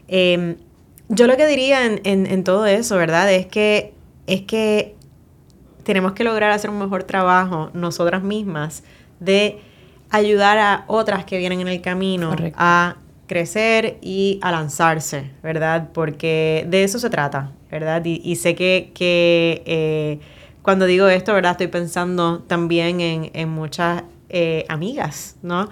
Em, 0.09 0.57
yo 1.09 1.27
lo 1.27 1.37
que 1.37 1.47
diría 1.47 1.87
en, 1.87 2.01
en, 2.05 2.45
todo 2.45 2.67
eso, 2.67 2.97
¿verdad? 2.97 3.33
Es 3.33 3.47
que, 3.47 3.93
es 4.27 4.43
que 4.43 4.95
tenemos 5.83 6.13
que 6.13 6.25
lograr 6.25 6.53
hacer 6.53 6.71
un 6.71 6.79
mejor 6.79 7.03
trabajo 7.05 7.71
nosotras 7.75 8.23
mismas 8.23 8.85
de 9.19 9.59
ayudar 10.11 10.59
a 10.59 10.85
otras 10.87 11.25
que 11.25 11.39
vienen 11.39 11.61
en 11.61 11.69
el 11.69 11.81
camino 11.81 12.35
a 12.55 12.97
crecer 13.27 13.99
y 14.03 14.41
a 14.43 14.51
lanzarse, 14.51 15.31
¿verdad? 15.43 15.91
Porque 15.93 16.67
de 16.69 16.83
eso 16.85 16.99
se 16.99 17.11
trata, 17.11 17.53
¿verdad? 17.71 18.03
Y, 18.05 18.37
sé 18.37 18.55
que, 18.55 18.91
que 18.95 19.63
eh, 19.67 20.21
cuando 20.63 20.87
digo 20.87 21.07
esto, 21.09 21.33
¿verdad? 21.33 21.53
Estoy 21.53 21.69
pensando 21.69 22.41
también 22.41 23.01
en, 23.01 23.31
en 23.35 23.49
muchas 23.49 24.03
eh, 24.29 24.65
amigas, 24.69 25.37
¿no? 25.43 25.69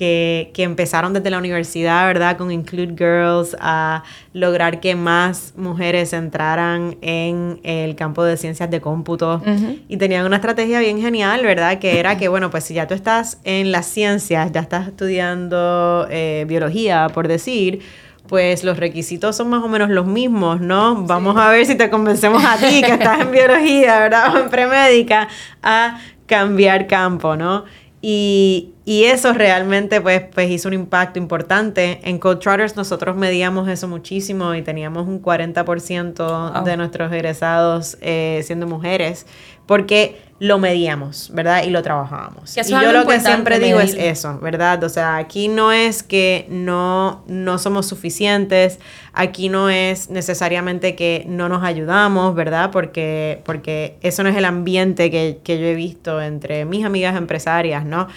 Que, 0.00 0.52
empezaron 0.56 1.12
desde 1.12 1.28
la 1.28 1.36
universidad, 1.36 2.06
¿verdad? 2.06 2.38
Con 2.38 2.50
Include 2.50 2.94
Girls, 2.96 3.54
a 3.60 4.02
lograr 4.32 4.80
que 4.80 4.94
más 4.94 5.52
mujeres 5.56 6.14
entraran 6.14 6.96
en 7.02 7.60
el 7.64 7.96
campo 7.96 8.24
de 8.24 8.38
ciencias 8.38 8.70
de 8.70 8.80
cómputo. 8.80 9.42
Y 9.88 9.98
tenían 9.98 10.24
una 10.24 10.36
estrategia 10.36 10.80
bien 10.80 11.02
genial, 11.02 11.42
¿verdad? 11.42 11.78
Que 11.78 12.00
era 12.00 12.16
que, 12.16 12.28
bueno, 12.28 12.50
pues 12.50 12.64
si 12.64 12.72
ya 12.72 12.86
tú 12.86 12.94
estás 12.94 13.40
en 13.44 13.72
las 13.72 13.84
ciencias, 13.86 14.50
ya 14.52 14.60
estás 14.60 14.88
estudiando 14.88 16.06
eh, 16.08 16.46
biología, 16.48 17.08
por 17.12 17.28
decir, 17.28 17.80
pues 18.26 18.64
los 18.64 18.78
requisitos 18.78 19.36
son 19.36 19.50
más 19.50 19.62
o 19.62 19.68
menos 19.68 19.90
los 19.90 20.06
mismos, 20.06 20.62
¿no? 20.62 21.04
Vamos 21.04 21.36
a 21.36 21.50
ver 21.50 21.66
si 21.66 21.74
te 21.74 21.90
convencemos 21.90 22.42
a 22.42 22.56
ti 22.56 22.80
que 22.82 22.92
estás 22.92 23.20
en 23.20 23.32
biología, 23.32 24.00
¿verdad? 24.00 24.34
O 24.34 24.38
en 24.38 24.48
premédica, 24.48 25.28
a 25.62 25.98
cambiar 26.26 26.86
campo, 26.86 27.36
¿no? 27.36 27.64
Y, 28.02 28.72
y 28.86 29.04
eso 29.04 29.34
realmente 29.34 30.00
pues, 30.00 30.22
pues 30.32 30.50
hizo 30.50 30.68
un 30.68 30.74
impacto 30.74 31.18
importante. 31.18 32.00
En 32.02 32.18
Code 32.18 32.36
Trotters 32.36 32.76
nosotros 32.76 33.16
medíamos 33.16 33.68
eso 33.68 33.88
muchísimo 33.88 34.54
y 34.54 34.62
teníamos 34.62 35.06
un 35.06 35.22
40% 35.22 36.64
de 36.64 36.76
nuestros 36.76 37.12
egresados 37.12 37.98
eh, 38.00 38.40
siendo 38.44 38.66
mujeres 38.66 39.26
porque 39.70 40.20
lo 40.40 40.58
medíamos, 40.58 41.30
¿verdad? 41.32 41.62
Y 41.62 41.70
lo 41.70 41.80
trabajábamos. 41.80 42.56
Y 42.56 42.72
yo 42.72 42.90
lo 42.90 43.06
que 43.06 43.20
siempre 43.20 43.60
digo 43.60 43.78
es 43.78 43.94
eso, 43.94 44.40
¿verdad? 44.40 44.82
O 44.82 44.88
sea, 44.88 45.16
aquí 45.16 45.46
no 45.46 45.70
es 45.70 46.02
que 46.02 46.44
no, 46.48 47.22
no 47.28 47.56
somos 47.56 47.86
suficientes, 47.86 48.80
aquí 49.12 49.48
no 49.48 49.70
es 49.70 50.10
necesariamente 50.10 50.96
que 50.96 51.24
no 51.28 51.48
nos 51.48 51.62
ayudamos, 51.62 52.34
¿verdad? 52.34 52.72
Porque, 52.72 53.42
porque 53.44 53.96
eso 54.00 54.24
no 54.24 54.28
es 54.28 54.36
el 54.36 54.44
ambiente 54.44 55.08
que, 55.08 55.38
que 55.44 55.60
yo 55.60 55.66
he 55.66 55.76
visto 55.76 56.20
entre 56.20 56.64
mis 56.64 56.84
amigas 56.84 57.16
empresarias, 57.16 57.84
¿no? 57.84 58.08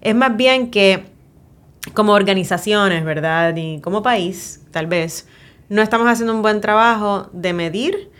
Es 0.00 0.14
más 0.14 0.34
bien 0.34 0.70
que 0.70 1.04
como 1.92 2.14
organizaciones, 2.14 3.04
¿verdad? 3.04 3.54
Y 3.54 3.82
como 3.82 4.02
país, 4.02 4.62
tal 4.70 4.86
vez, 4.86 5.28
no 5.68 5.82
estamos 5.82 6.08
haciendo 6.08 6.34
un 6.34 6.40
buen 6.40 6.62
trabajo 6.62 7.28
de 7.34 7.52
medir, 7.52 8.10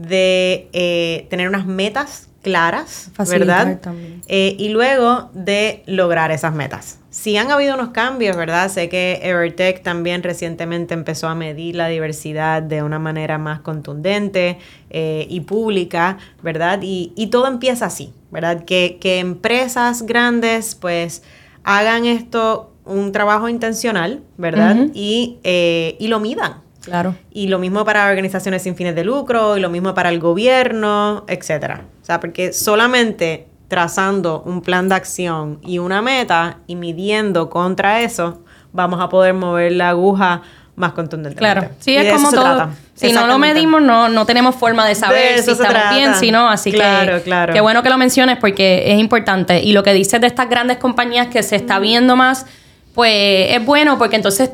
de 0.00 0.68
eh, 0.72 1.26
tener 1.30 1.48
unas 1.48 1.66
metas 1.66 2.30
claras, 2.42 3.10
¿verdad? 3.28 3.80
Eh, 4.26 4.56
y 4.58 4.70
luego 4.70 5.30
de 5.34 5.82
lograr 5.86 6.30
esas 6.30 6.54
metas. 6.54 6.98
Si 7.10 7.36
han 7.36 7.50
habido 7.50 7.74
unos 7.74 7.90
cambios, 7.90 8.36
¿verdad? 8.36 8.70
Sé 8.70 8.88
que 8.88 9.20
Evertech 9.22 9.82
también 9.82 10.22
recientemente 10.22 10.94
empezó 10.94 11.28
a 11.28 11.34
medir 11.34 11.76
la 11.76 11.88
diversidad 11.88 12.62
de 12.62 12.82
una 12.82 12.98
manera 12.98 13.36
más 13.36 13.60
contundente 13.60 14.58
eh, 14.90 15.26
y 15.28 15.40
pública, 15.40 16.18
¿verdad? 16.42 16.80
Y, 16.82 17.28
todo 17.30 17.46
empieza 17.46 17.86
así, 17.86 18.12
¿verdad? 18.30 18.64
Que, 18.64 18.98
empresas 19.02 20.02
grandes 20.02 20.74
pues 20.74 21.22
hagan 21.64 22.06
esto 22.06 22.72
un 22.84 23.12
trabajo 23.12 23.48
intencional, 23.48 24.22
¿verdad? 24.38 24.76
y, 24.94 25.38
eh, 25.42 25.96
y 26.00 26.08
lo 26.08 26.20
midan, 26.20 26.62
Claro. 26.84 27.14
Y 27.30 27.48
lo 27.48 27.58
mismo 27.58 27.84
para 27.84 28.08
organizaciones 28.08 28.62
sin 28.62 28.76
fines 28.76 28.94
de 28.94 29.04
lucro, 29.04 29.56
y 29.56 29.60
lo 29.60 29.70
mismo 29.70 29.94
para 29.94 30.08
el 30.08 30.18
gobierno, 30.18 31.24
etcétera. 31.28 31.84
O 32.02 32.04
sea, 32.04 32.20
porque 32.20 32.52
solamente 32.52 33.46
trazando 33.68 34.42
un 34.44 34.62
plan 34.62 34.88
de 34.88 34.96
acción 34.96 35.60
y 35.62 35.78
una 35.78 36.02
meta 36.02 36.58
y 36.66 36.74
midiendo 36.74 37.48
contra 37.50 38.02
eso, 38.02 38.42
vamos 38.72 39.00
a 39.00 39.08
poder 39.08 39.34
mover 39.34 39.72
la 39.72 39.90
aguja 39.90 40.42
más 40.74 40.92
contundentemente. 40.92 41.60
Claro, 41.60 41.74
sí, 41.78 41.94
es 41.94 42.12
como 42.12 42.32
todo. 42.32 42.70
Si 42.94 43.12
no 43.12 43.26
lo 43.26 43.38
medimos, 43.38 43.80
no, 43.80 44.08
no 44.08 44.26
tenemos 44.26 44.56
forma 44.56 44.86
de 44.86 44.94
saber 44.94 45.38
si 45.42 45.52
estamos 45.52 45.94
bien, 45.94 46.14
si 46.16 46.32
no. 46.32 46.48
Así 46.48 46.72
que 46.72 46.78
claro. 47.24 47.52
qué 47.52 47.60
bueno 47.60 47.82
que 47.82 47.90
lo 47.90 47.96
menciones 47.96 48.38
porque 48.38 48.92
es 48.92 48.98
importante. 48.98 49.62
Y 49.62 49.72
lo 49.72 49.82
que 49.82 49.92
dices 49.92 50.20
de 50.20 50.26
estas 50.26 50.48
grandes 50.50 50.78
compañías 50.78 51.28
que 51.28 51.42
se 51.42 51.56
está 51.56 51.78
viendo 51.78 52.16
más, 52.16 52.46
pues 52.94 53.54
es 53.54 53.64
bueno 53.64 53.98
porque 53.98 54.16
entonces 54.16 54.50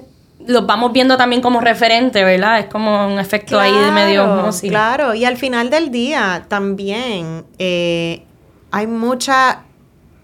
los 0.46 0.66
vamos 0.66 0.92
viendo 0.92 1.16
también 1.16 1.42
como 1.42 1.60
referente, 1.60 2.24
¿verdad? 2.24 2.60
Es 2.60 2.66
como 2.66 3.06
un 3.06 3.18
efecto 3.18 3.58
ahí 3.58 3.72
de 3.72 3.90
medio... 3.90 4.50
Claro, 4.62 5.14
y 5.14 5.24
al 5.24 5.36
final 5.36 5.70
del 5.70 5.90
día 5.90 6.44
también 6.48 7.44
eh, 7.58 8.22
hay 8.70 8.86
mucha 8.86 9.64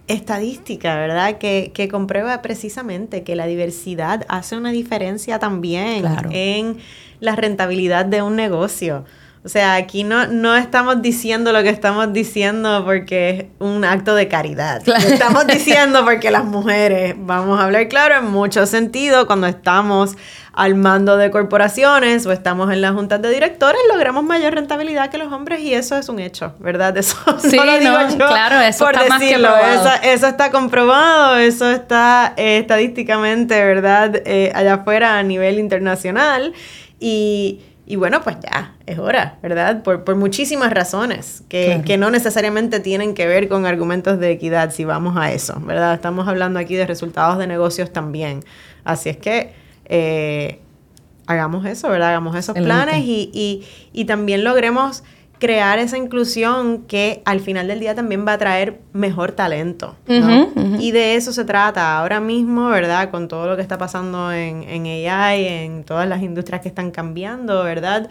estadística, 0.06 0.96
¿verdad? 0.96 1.38
Que, 1.38 1.72
que, 1.74 1.88
comprueba 1.88 2.42
precisamente 2.42 3.22
que 3.22 3.36
la 3.36 3.46
diversidad 3.46 4.24
hace 4.28 4.56
una 4.56 4.70
diferencia 4.70 5.38
también 5.38 6.04
en 6.30 6.78
la 7.20 7.36
rentabilidad 7.36 8.04
de 8.04 8.22
un 8.22 8.36
negocio. 8.36 9.04
O 9.45 9.49
sea, 9.49 9.74
aquí 9.74 10.05
no, 10.05 10.28
no 10.28 10.55
estamos 10.55 11.03
diciendo 11.03 11.53
lo 11.53 11.64
que 11.64 11.68
estamos 11.68 12.12
diciendo 12.12 12.84
porque 12.84 13.30
es 13.30 13.47
un 13.59 13.84
acto 13.84 14.14
de 14.14 14.28
caridad. 14.28 14.82
Lo 14.86 14.95
estamos 14.95 15.49
diciendo 15.49 16.05
porque 16.05 16.30
las 16.30 16.45
mujeres, 16.45 17.16
vamos 17.18 17.59
a 17.59 17.64
hablar 17.64 17.88
claro, 17.88 18.18
en 18.18 18.30
mucho 18.30 18.66
sentido, 18.66 19.26
cuando 19.26 19.49
estamos 19.49 20.16
al 20.53 20.76
mando 20.76 21.16
de 21.16 21.30
corporaciones 21.32 22.24
o 22.26 22.30
estamos 22.30 22.72
en 22.72 22.82
las 22.82 22.93
juntas 22.93 23.20
de 23.20 23.30
directores, 23.30 23.80
logramos 23.93 24.22
mayor 24.22 24.55
rentabilidad 24.55 25.11
que 25.11 25.18
los 25.18 25.32
hombres 25.32 25.61
y 25.61 25.74
eso 25.74 25.97
es 25.97 26.09
un 26.09 26.20
hecho, 26.20 26.55
¿verdad? 26.61 26.97
Eso 27.03 27.16
sí, 27.38 27.57
no 27.57 27.64
lo 27.64 27.78
digo 27.80 27.97
yo 28.11 28.16
claro, 28.28 28.61
eso 28.61 28.88
está 28.88 29.09
más 29.09 29.20
que 29.20 29.38
probado. 29.38 29.90
Eso, 30.03 30.26
está 30.28 30.51
comprobado, 30.53 31.36
eso 31.38 31.68
está 31.68 32.34
eh, 32.36 32.59
estadísticamente, 32.59 33.64
¿verdad? 33.64 34.22
Eh, 34.24 34.53
allá 34.55 34.74
afuera 34.74 35.18
a 35.18 35.22
nivel 35.24 35.59
internacional 35.59 36.53
y 37.01 37.61
y 37.85 37.97
bueno, 37.97 38.22
pues 38.22 38.37
ya, 38.41 38.74
es 38.87 38.99
hora, 38.99 39.39
¿verdad? 39.43 39.83
Por, 39.83 40.05
por 40.05 40.14
muchísimas 40.14 40.72
razones 40.72 41.43
que, 41.49 41.83
que, 41.85 41.99
no 41.99 42.11
necesariamente 42.11 42.78
tienen 42.78 43.14
que 43.14 43.26
ver 43.26 43.49
con 43.49 43.66
argumentos 43.66 44.20
de 44.20 44.30
equidad, 44.30 44.72
si 44.72 44.85
vamos 44.85 45.16
a 45.16 45.33
eso, 45.33 45.61
¿verdad? 45.61 45.95
Estamos 45.95 46.28
hablando 46.28 46.61
aquí 46.61 46.76
de 46.76 46.87
resultados 46.87 47.39
de 47.39 47.49
negocios 47.49 47.93
también. 47.93 48.45
Así 48.85 49.09
es 49.09 49.16
que 49.16 49.53
eh, 49.87 50.61
hagamos 51.26 51.66
eso, 51.66 51.89
¿verdad? 51.89 52.11
Hagamos 52.11 52.37
esos 52.37 52.55
planes 52.55 52.99
y, 52.99 53.30
y, 53.35 53.66
y 53.93 54.05
también 54.05 54.45
logremos 54.45 55.03
crear 55.43 55.80
esa 55.80 55.99
inclusión 55.99 56.84
que 56.84 57.20
al 57.24 57.40
final 57.40 57.66
del 57.66 57.80
día 57.80 57.97
también 57.97 58.24
va 58.24 58.34
a 58.34 58.38
traer 58.38 58.78
mejor 58.93 59.32
talento. 59.32 59.97
Y 60.78 60.93
de 60.93 61.16
eso 61.16 61.32
se 61.32 61.45
trata 61.45 61.99
ahora 61.99 62.20
mismo, 62.20 62.68
¿verdad? 62.68 63.11
Con 63.11 63.26
todo 63.26 63.49
lo 63.49 63.57
que 63.57 63.62
está 63.62 63.76
pasando 63.76 64.30
en, 64.30 64.62
en 64.62 64.86
AI, 65.09 65.47
en 65.49 65.82
todas 65.82 66.09
las 66.09 66.22
industrias 66.22 66.61
que 66.61 66.68
están 66.68 66.93
cambiando, 66.93 67.64
¿verdad? 67.64 68.09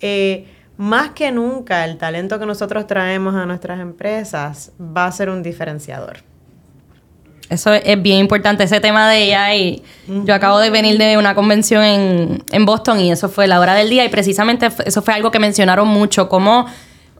Eh, 0.00 0.48
más 0.76 1.10
que 1.10 1.30
nunca 1.30 1.84
el 1.84 1.98
talento 1.98 2.40
que 2.40 2.46
nosotros 2.46 2.88
traemos 2.88 3.36
a 3.36 3.46
nuestras 3.46 3.78
empresas 3.78 4.72
va 4.80 5.06
a 5.06 5.12
ser 5.12 5.30
un 5.30 5.44
diferenciador. 5.44 6.31
Eso 7.52 7.74
es 7.74 8.02
bien 8.02 8.18
importante, 8.18 8.64
ese 8.64 8.80
tema 8.80 9.10
de 9.10 9.34
AI. 9.34 9.82
Yo 10.06 10.34
acabo 10.34 10.58
de 10.58 10.70
venir 10.70 10.96
de 10.96 11.18
una 11.18 11.34
convención 11.34 11.84
en, 11.84 12.64
Boston 12.64 13.00
y 13.00 13.12
eso 13.12 13.28
fue 13.28 13.46
la 13.46 13.60
hora 13.60 13.74
del 13.74 13.90
día 13.90 14.04
y 14.04 14.08
precisamente 14.08 14.70
eso 14.86 15.02
fue 15.02 15.12
algo 15.12 15.30
que 15.30 15.38
mencionaron 15.38 15.86
mucho, 15.86 16.30
como 16.30 16.66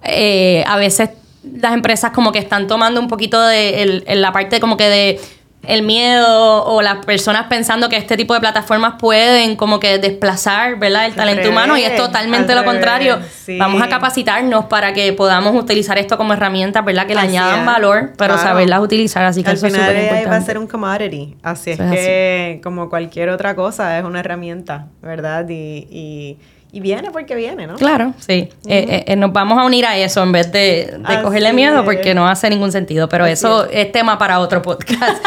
eh, 0.03 0.64
a 0.66 0.76
veces 0.78 1.11
las 1.45 1.74
empresas 1.74 2.12
como 2.12 2.33
que 2.33 2.39
están 2.39 2.66
tomando 2.66 3.01
un 3.01 3.09
poquito 3.09 3.43
de 3.43 4.05
la 4.14 4.33
parte 4.33 4.59
como 4.59 4.76
que 4.76 4.89
de 4.89 5.20
el 5.67 5.83
miedo 5.83 6.65
o 6.65 6.83
las 6.83 7.05
personas 7.05 7.47
pensando 7.49 7.89
que 7.89 7.97
este 7.97 8.17
tipo 8.17 8.35
de 8.35 8.41
plataformas 8.41 8.95
pueden 8.99 9.57
como 9.57 9.79
que 9.79 9.99
desplazar, 9.99 10.79
¿verdad? 10.79 11.07
El 11.07 11.15
talento 11.15 11.49
humano 11.49 11.77
y 11.77 11.83
es 11.83 11.97
totalmente 11.97 12.55
lo 12.55 12.65
contrario. 12.65 13.19
Vamos 13.59 13.83
a 13.83 13.89
capacitarnos 13.89 14.67
para 14.67 14.93
que 14.93 15.13
podamos 15.13 15.55
utilizar 15.55 15.99
esto 15.99 16.17
como 16.17 16.33
herramienta, 16.33 16.83
¿verdad? 16.83 17.07
Que 17.07 17.15
le 17.15 17.21
añadan 17.21 17.65
valor, 17.65 18.13
pero 18.17 18.39
saberlas 18.39 18.81
utilizar, 18.81 19.25
así 19.25 19.43
que 19.43 19.53
eso 19.53 19.67
es 19.67 19.73
súper 19.73 19.97
importante. 19.97 20.29
va 20.29 20.37
a 20.37 20.41
ser 20.41 20.59
un 20.59 20.67
commodity, 20.67 21.37
así 21.43 21.71
es, 21.71 21.79
que 21.79 22.61
como 22.63 22.89
cualquier 22.89 23.29
otra 23.31 23.55
cosa 23.55 23.99
es 23.99 24.05
una 24.05 24.21
herramienta, 24.21 24.87
¿verdad? 25.01 25.49
y 25.49 25.87
y 25.91 26.39
viene 26.81 27.11
porque 27.11 27.35
viene, 27.35 27.66
¿no? 27.66 27.75
Claro, 27.75 28.14
sí. 28.18 28.33
Eh, 28.33 28.51
eh, 28.66 29.05
eh, 29.07 29.16
nos 29.16 29.31
vamos 29.33 29.59
a 29.59 29.64
unir 29.64 29.85
a 29.85 29.97
eso 29.99 30.23
en 30.23 30.33
vez 30.33 30.51
de, 30.51 30.99
cogerle 31.23 31.53
miedo 31.53 31.85
porque 31.85 32.14
no 32.14 32.27
hace 32.27 32.49
ningún 32.49 32.73
sentido. 32.73 33.11
Pero 33.11 33.27
eso 33.27 33.66
es. 33.66 33.93
tema 33.93 34.18
para 34.18 34.41
otro 34.41 34.62
podcast. 34.62 35.23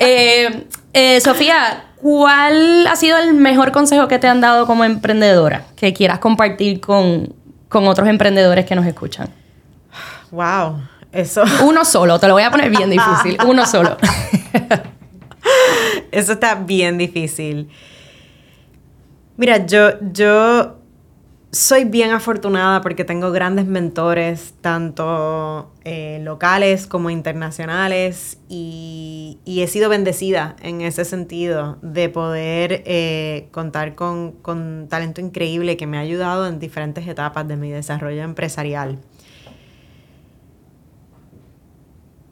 Sofía, 1.22 1.84
¿cuál 1.96 2.88
ha 2.88 2.96
sido 2.96 3.18
el 3.18 3.34
mejor 3.34 3.70
consejo 3.70 4.08
que 4.08 4.18
te 4.18 4.26
han 4.26 4.40
dado 4.40 4.66
como 4.66 4.84
emprendedora 4.84 5.64
que 5.76 5.92
quieras 5.92 6.18
compartir 6.18 6.80
con, 6.80 7.32
con 7.68 7.86
otros 7.86 8.08
emprendedores 8.08 8.66
que 8.66 8.74
nos 8.74 8.84
escuchan? 8.84 9.28
Wow, 10.32 10.80
eso. 11.12 11.44
Uno 11.64 11.84
solo, 11.84 12.18
te 12.18 12.26
lo 12.26 12.34
voy 12.34 12.42
a 12.42 12.50
poner 12.50 12.68
bien 12.68 12.90
difícil. 12.90 13.38
Uno 13.46 13.64
solo. 13.64 13.96
eso 16.10 16.32
está 16.32 16.56
bien 16.56 16.98
difícil. 16.98 17.68
Mira, 19.36 19.64
yo, 19.64 19.92
yo 20.12 20.79
soy 21.52 21.84
bien 21.84 22.12
afortunada 22.12 22.80
porque 22.80 23.04
tengo 23.04 23.32
grandes 23.32 23.66
mentores, 23.66 24.54
tanto 24.60 25.72
eh, 25.84 26.20
locales 26.22 26.86
como 26.86 27.10
internacionales, 27.10 28.38
y, 28.48 29.38
he 29.46 29.66
sido 29.66 29.90
bendecida 29.90 30.56
en 30.62 30.80
ese 30.80 31.04
sentido 31.04 31.76
de 31.82 32.08
poder 32.08 32.82
eh, 32.86 33.48
contar 33.50 33.94
con, 33.94 34.32
con, 34.32 34.86
talento 34.88 35.20
increíble 35.20 35.76
que 35.76 35.86
me 35.86 35.98
ha 35.98 36.00
ayudado 36.00 36.46
en 36.46 36.58
diferentes 36.58 37.06
etapas 37.06 37.46
de 37.46 37.56
mi 37.56 37.70
desarrollo 37.70 38.22
empresarial. 38.22 38.98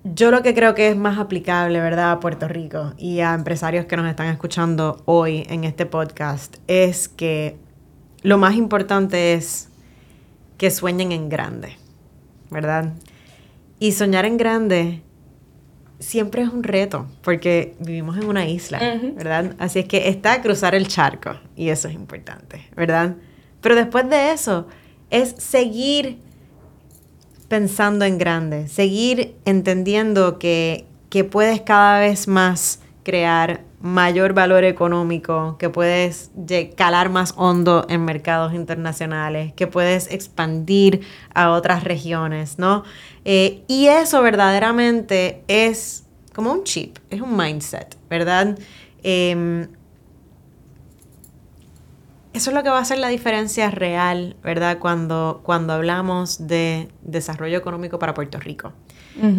Yo 0.04 0.30
lo 0.30 0.42
que 0.42 0.54
creo 0.54 0.74
que 0.74 0.88
es 0.88 0.96
más 0.96 1.18
aplicable, 1.18 1.80
¿verdad?, 1.80 2.12
a 2.12 2.20
Puerto 2.20 2.48
Rico 2.48 2.94
y 2.96 3.20
a 3.20 3.34
empresarios 3.34 3.84
que 3.84 3.96
nos 3.96 4.08
están 4.08 4.28
escuchando 4.28 5.02
hoy 5.04 5.44
en 5.50 5.64
este 5.64 5.84
podcast 5.84 6.56
es 6.66 7.10
que 7.10 7.58
lo 8.22 8.38
más 8.38 8.54
importante 8.56 9.34
es 9.34 9.68
que 10.56 10.70
sueñen 10.70 11.12
en 11.12 11.28
grande, 11.28 11.76
¿verdad? 12.50 12.92
Y 13.78 13.92
soñar 13.92 14.24
en 14.24 14.36
grande 14.36 15.02
siempre 16.00 16.42
es 16.42 16.48
un 16.48 16.62
reto, 16.62 17.06
porque 17.22 17.76
vivimos 17.80 18.16
en 18.16 18.24
una 18.24 18.46
isla, 18.46 18.80
¿verdad? 19.16 19.54
Así 19.58 19.80
es 19.80 19.86
que 19.86 20.08
está 20.08 20.40
cruzar 20.42 20.74
el 20.74 20.88
charco, 20.88 21.36
y 21.56 21.68
eso 21.68 21.88
es 21.88 21.94
importante, 21.94 22.68
¿verdad? 22.76 23.16
Pero 23.60 23.74
después 23.74 24.08
de 24.08 24.32
eso, 24.32 24.66
es 25.10 25.34
seguir 25.38 26.18
pensando 27.48 28.04
en 28.04 28.18
grande, 28.18 28.68
seguir 28.68 29.36
entendiendo 29.44 30.38
que, 30.38 30.86
que 31.08 31.24
puedes 31.24 31.62
cada 31.62 32.00
vez 32.00 32.28
más 32.28 32.80
crear 33.09 33.62
mayor 33.80 34.34
valor 34.34 34.64
económico, 34.64 35.56
que 35.59 35.70
puedes 35.70 36.30
calar 36.76 37.09
más 37.09 37.32
hondo 37.38 37.86
en 37.88 38.04
mercados 38.04 38.52
internacionales, 38.52 39.54
que 39.54 39.66
puedes 39.66 40.12
expandir 40.12 41.00
a 41.32 41.52
otras 41.52 41.84
regiones, 41.84 42.59
¿no? 42.59 42.84
Eh, 43.24 43.62
y 43.66 43.86
eso 43.86 44.20
verdaderamente 44.20 45.42
es 45.48 46.04
como 46.34 46.52
un 46.52 46.64
chip, 46.64 46.98
es 47.09 47.22
un 47.22 47.34
mindset, 47.34 47.96
¿verdad? 48.11 48.59
Em, 49.02 49.68
eso 52.39 52.51
es 52.51 52.55
lo 52.55 52.62
que 52.62 52.70
va 52.70 52.78
a 52.78 52.82
hacer 52.82 52.99
la 52.99 53.09
diferencia 53.09 53.68
real, 53.68 54.36
¿verdad? 54.45 54.78
Cuando, 54.78 55.41
cuando 55.43 55.72
hablamos 55.72 56.47
de 56.47 56.89
desarrollo 57.03 57.59
económico 57.59 57.99
para 57.99 58.14
Puerto 58.14 58.39
Rico. 58.39 58.72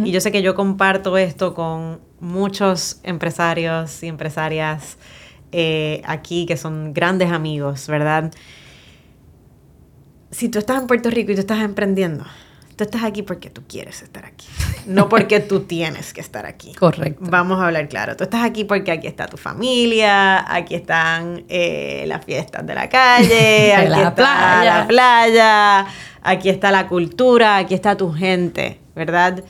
Y 0.03 0.11
yo 0.11 0.19
sé 0.19 0.33
que 0.33 0.41
yo 0.41 0.55
comparto 0.55 1.17
esto 1.17 1.53
con 1.53 2.01
muchos 2.19 2.99
empresarios 3.03 4.03
y 4.03 4.07
empresarias 4.07 4.97
eh, 5.53 6.01
aquí 6.03 6.45
que 6.45 6.57
son 6.57 6.93
grandes 6.93 7.31
amigos, 7.31 7.87
¿verdad? 7.87 8.33
Si 10.31 10.49
tú 10.49 10.59
estás 10.59 10.81
en 10.81 10.87
Puerto 10.87 11.09
Rico 11.09 11.31
y 11.31 11.35
tú 11.35 11.39
estás 11.39 11.59
emprendiendo, 11.59 12.25
tú 12.79 12.85
estás 12.85 13.03
aquí 13.03 13.23
porque 13.23 13.49
tú 13.49 13.63
quieres 13.67 14.01
estar 14.01 14.25
aquí, 14.25 14.47
no 14.85 15.09
porque 15.09 15.41
tú 15.41 15.59
tienes 15.67 16.13
que 16.13 16.21
estar 16.21 16.45
aquí. 16.45 16.73
Correcto. 16.75 17.25
Vamos 17.29 17.59
a 17.59 17.65
hablar 17.65 17.89
claro. 17.89 18.15
Tú 18.15 18.23
estás 18.23 18.41
aquí 18.41 18.63
porque 18.63 18.89
aquí 18.89 19.05
está 19.05 19.27
tu 19.27 19.35
familia, 19.35 20.49
aquí 20.49 20.75
están 20.75 21.43
eh, 21.49 22.05
las 22.07 22.23
fiestas 22.23 22.65
de 22.65 22.75
la 22.75 22.87
calle, 22.87 23.73
aquí 23.77 23.89
la 23.89 23.97
está 23.97 24.15
playa. 24.15 24.77
la 24.77 24.87
playa, 24.87 25.87
aquí 26.21 26.47
está 26.47 26.71
la 26.71 26.87
cultura, 26.87 27.57
aquí 27.57 27.73
está 27.73 27.97
tu 27.97 28.13
gente, 28.13 28.79
¿verdad? 28.95 29.43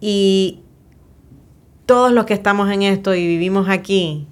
Y 0.00 0.60
todos 1.84 2.12
los 2.12 2.26
que 2.26 2.34
estamos 2.34 2.70
en 2.70 2.82
esto 2.82 3.12
y 3.16 3.26
vivimos 3.26 3.68
aquí, 3.68 4.28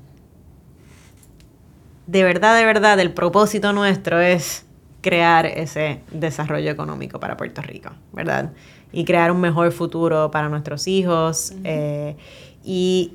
de 2.06 2.22
verdad, 2.22 2.56
de 2.56 2.64
verdad, 2.64 3.00
el 3.00 3.12
propósito 3.12 3.72
nuestro 3.72 4.20
es 4.20 4.66
crear 5.00 5.46
ese 5.46 6.00
desarrollo 6.10 6.70
económico 6.70 7.20
para 7.20 7.36
Puerto 7.36 7.62
Rico, 7.62 7.90
¿verdad? 8.12 8.52
Y 8.92 9.04
crear 9.04 9.32
un 9.32 9.40
mejor 9.40 9.72
futuro 9.72 10.30
para 10.30 10.48
nuestros 10.48 10.86
hijos 10.88 11.54
eh, 11.64 12.16
y, 12.64 13.12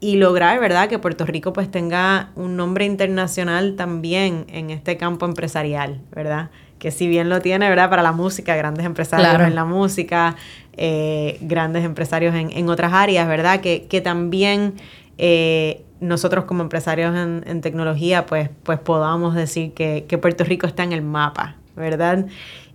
y, 0.00 0.16
lograr, 0.16 0.60
¿verdad? 0.60 0.88
Que 0.88 0.98
Puerto 0.98 1.24
Rico 1.24 1.52
pues 1.52 1.70
tenga 1.70 2.30
un 2.34 2.56
nombre 2.56 2.84
internacional 2.84 3.76
también 3.76 4.46
en 4.48 4.70
este 4.70 4.96
campo 4.96 5.26
empresarial, 5.26 6.00
¿verdad? 6.10 6.50
Que 6.78 6.90
si 6.90 7.06
bien 7.06 7.28
lo 7.28 7.40
tiene, 7.40 7.68
¿verdad? 7.68 7.88
Para 7.88 8.02
la 8.02 8.12
música, 8.12 8.56
grandes 8.56 8.84
empresarios 8.84 9.40
en 9.40 9.54
la 9.54 9.64
música, 9.64 10.36
eh, 10.76 11.38
grandes 11.42 11.84
empresarios 11.84 12.34
en, 12.34 12.68
otras 12.68 12.92
áreas, 12.92 13.28
¿verdad? 13.28 13.60
Que, 13.60 14.00
también 14.02 14.74
eh, 15.18 15.84
nosotros 16.02 16.44
como 16.44 16.62
empresarios 16.62 17.14
en, 17.16 17.60
tecnología, 17.60 18.26
pues, 18.26 18.50
pues 18.62 18.78
podamos 18.78 19.34
decir 19.34 19.72
que, 19.72 20.18
Puerto 20.20 20.44
Rico 20.44 20.66
está 20.66 20.82
en 20.82 20.92
el 20.92 21.02
mapa, 21.02 21.56
¿verdad? 21.76 22.26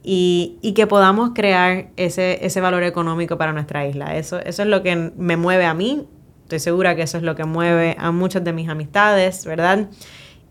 Y, 0.03 0.73
que 0.75 0.87
podamos 0.87 1.31
crear 1.35 1.89
ese, 1.97 2.45
ese 2.45 2.61
valor 2.61 2.83
económico 2.83 3.37
para 3.37 3.53
nuestra 3.53 3.85
isla. 3.85 4.15
Eso, 4.15 4.39
eso 4.39 4.63
es 4.63 4.67
lo 4.67 4.81
que 4.81 5.11
me 5.15 5.37
mueve 5.37 5.65
a 5.65 5.73
mí. 5.73 6.07
Estoy 6.43 6.59
segura 6.59 6.95
que 6.95 7.03
eso 7.03 7.17
es 7.17 7.23
lo 7.23 7.35
que 7.35 7.43
mueve 7.43 7.95
a 7.99 8.11
muchas 8.11 8.43
de 8.43 8.53
mis 8.53 8.69
amistades, 8.69 9.45
¿verdad? 9.45 9.89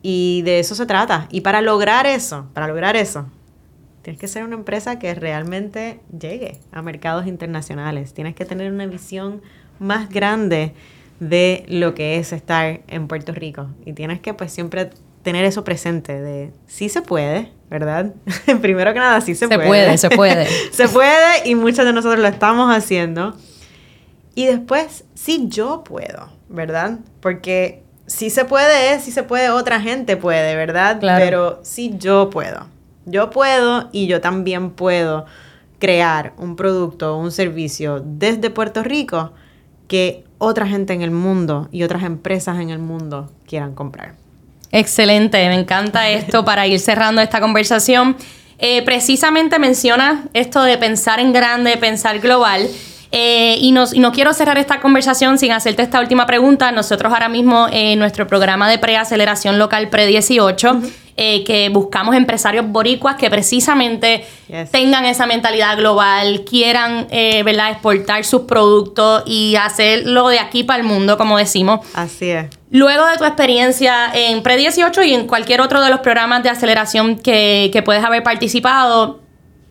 Y 0.02 0.42
de 0.42 0.60
eso 0.60 0.74
se 0.74 0.86
trata. 0.86 1.26
Y 1.30 1.40
para 1.40 1.62
lograr 1.62 2.06
eso, 2.06 2.46
para 2.52 2.68
lograr 2.68 2.96
eso, 2.96 3.26
Tienes 4.06 4.20
que 4.20 4.28
ser 4.28 4.44
una 4.44 4.54
empresa 4.54 5.00
que 5.00 5.12
realmente 5.16 5.98
llegue 6.16 6.60
a 6.70 6.80
mercados 6.80 7.26
internacionales. 7.26 8.14
Tienes 8.14 8.36
que 8.36 8.44
tener 8.44 8.70
una 8.70 8.86
visión 8.86 9.42
más 9.80 10.08
grande 10.08 10.74
de 11.20 11.64
lo 11.68 11.94
que 11.94 12.18
es 12.18 12.32
estar 12.32 12.80
en 12.88 13.08
Puerto 13.08 13.32
Rico. 13.32 13.68
Y 13.84 13.92
tienes 13.92 14.20
que 14.20 14.34
pues 14.34 14.52
siempre 14.52 14.90
tener 15.22 15.44
eso 15.44 15.64
presente 15.64 16.20
de 16.20 16.52
sí 16.66 16.88
se 16.88 17.02
puede, 17.02 17.50
¿verdad? 17.68 18.14
Primero 18.60 18.92
que 18.92 18.98
nada, 18.98 19.20
sí 19.20 19.34
se, 19.34 19.48
se 19.48 19.58
puede. 19.58 19.98
Se 19.98 20.10
puede, 20.10 20.46
se 20.70 20.88
puede 20.88 21.48
y 21.48 21.54
muchos 21.54 21.84
de 21.84 21.92
nosotros 21.92 22.20
lo 22.20 22.28
estamos 22.28 22.74
haciendo. 22.74 23.34
Y 24.34 24.46
después, 24.46 25.04
sí 25.14 25.46
yo 25.48 25.82
puedo, 25.82 26.30
¿verdad? 26.48 26.98
Porque 27.20 27.82
sí 28.06 28.30
se 28.30 28.44
puede 28.44 28.92
es, 28.92 29.02
sí 29.02 29.10
se 29.10 29.22
puede, 29.22 29.50
otra 29.50 29.80
gente 29.80 30.16
puede, 30.16 30.54
¿verdad? 30.54 31.00
Claro. 31.00 31.24
Pero 31.24 31.60
sí 31.62 31.94
yo 31.98 32.30
puedo. 32.30 32.66
Yo 33.06 33.30
puedo 33.30 33.88
y 33.92 34.06
yo 34.08 34.20
también 34.20 34.70
puedo 34.70 35.26
crear 35.78 36.34
un 36.36 36.56
producto 36.56 37.16
o 37.16 37.20
un 37.20 37.32
servicio 37.32 38.02
desde 38.04 38.50
Puerto 38.50 38.82
Rico 38.82 39.32
que 39.88 40.25
otra 40.38 40.66
gente 40.66 40.92
en 40.92 41.02
el 41.02 41.10
mundo 41.10 41.68
y 41.72 41.82
otras 41.82 42.02
empresas 42.02 42.60
en 42.60 42.70
el 42.70 42.78
mundo 42.78 43.30
quieran 43.46 43.74
comprar. 43.74 44.14
Excelente, 44.72 45.38
me 45.48 45.54
encanta 45.54 46.08
esto 46.08 46.44
para 46.44 46.66
ir 46.66 46.80
cerrando 46.80 47.22
esta 47.22 47.40
conversación. 47.40 48.16
eh, 48.58 48.82
precisamente 48.82 49.58
menciona 49.58 50.24
esto 50.32 50.62
de 50.62 50.78
pensar 50.78 51.20
en 51.20 51.32
grande, 51.32 51.76
pensar 51.76 52.18
global. 52.20 52.68
Eh, 53.12 53.56
y, 53.60 53.72
nos, 53.72 53.94
no 53.96 54.12
quiero 54.12 54.32
cerrar 54.32 54.58
esta 54.58 54.80
conversación 54.80 55.38
sin 55.38 55.52
hacerte 55.52 55.82
esta 55.82 56.00
última 56.00 56.26
pregunta. 56.26 56.72
Nosotros 56.72 57.12
ahora 57.12 57.28
mismo 57.28 57.68
en 57.70 57.98
nuestro 57.98 58.26
programa 58.26 58.68
de 58.68 58.78
preaceleración 58.78 59.58
local 59.58 59.88
pre-18, 59.88 60.82
eh, 61.16 61.44
que 61.44 61.68
buscamos 61.70 62.14
empresarios 62.14 62.66
boricuas 62.68 63.16
que 63.16 63.30
precisamente 63.30 64.26
tengan 64.70 65.04
esa 65.06 65.26
mentalidad 65.26 65.76
global, 65.78 66.44
quieran 66.44 67.06
eh, 67.10 67.42
¿verdad? 67.42 67.70
exportar 67.70 68.24
sus 68.24 68.42
productos 68.42 69.22
y 69.26 69.56
hacerlo 69.56 70.28
de 70.28 70.38
aquí 70.38 70.62
para 70.62 70.80
el 70.80 70.86
mundo, 70.86 71.16
como 71.16 71.38
decimos. 71.38 71.80
Así 71.94 72.30
es. 72.30 72.46
Luego 72.70 73.06
de 73.06 73.16
tu 73.16 73.24
experiencia 73.24 74.10
en 74.12 74.42
Pre-18 74.42 75.06
y 75.06 75.14
en 75.14 75.26
cualquier 75.26 75.60
otro 75.60 75.80
de 75.80 75.88
los 75.88 76.00
programas 76.00 76.42
de 76.42 76.50
aceleración 76.50 77.16
que, 77.16 77.70
que 77.72 77.82
puedes 77.82 78.04
haber 78.04 78.22
participado, 78.22 79.20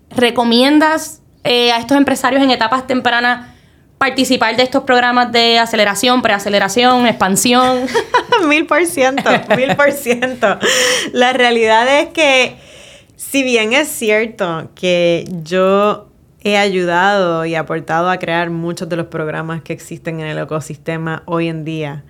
¿recomiendas 0.10 1.22
eh, 1.44 1.72
a 1.72 1.78
estos 1.78 1.96
empresarios 1.96 2.42
en 2.42 2.50
etapas 2.50 2.88
tempranas 2.88 3.55
participar 3.98 4.56
de 4.58 4.64
estos 4.64 4.84
programas 4.84 5.32
de 5.32 5.60
aceleración, 5.60 6.22
preaceleración, 6.22 7.08
expansión? 7.08 7.88
mil 8.48 8.66
por 8.66 8.86
ciento, 8.86 9.30
mil 9.56 9.76
por 9.76 9.92
ciento. 9.92 10.60
La 11.14 11.34
realidad 11.34 11.88
es 12.00 12.10
que, 12.10 12.58
si 13.16 13.44
bien 13.44 13.74
es 13.74 13.88
cierto 13.88 14.72
que 14.76 15.26
yo 15.44 16.10
he 16.42 16.58
ayudado 16.58 17.46
y 17.46 17.56
aportado 17.56 18.10
a 18.10 18.18
crear 18.18 18.50
muchos 18.50 18.88
de 18.88 18.98
los 18.98 19.08
programas 19.08 19.62
que 19.62 19.74
existen 19.74 20.20
en 20.20 20.28
el 20.28 20.38
ecosistema 20.38 21.24
hoy 21.26 21.48
en 21.48 21.66
día, 21.66 22.04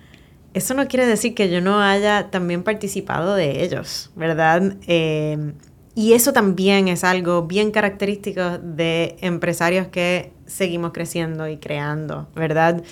eso 0.52 0.74
no 0.74 0.88
quiere 0.88 1.06
decir 1.06 1.34
que 1.34 1.50
yo 1.50 1.60
no 1.60 1.82
haya 1.82 2.30
también 2.30 2.62
participado 2.62 3.34
de 3.34 3.62
ellos, 3.62 4.10
¿verdad? 4.16 4.74
Eh, 4.86 5.52
y 5.96 6.12
eso 6.12 6.34
también 6.34 6.88
es 6.88 7.04
algo 7.04 7.44
bien 7.44 7.70
característico 7.70 8.58
de 8.58 9.16
empresarios 9.22 9.86
que 9.86 10.30
seguimos 10.44 10.92
creciendo 10.92 11.48
y 11.48 11.56
creando, 11.56 12.28
¿verdad? 12.34 12.82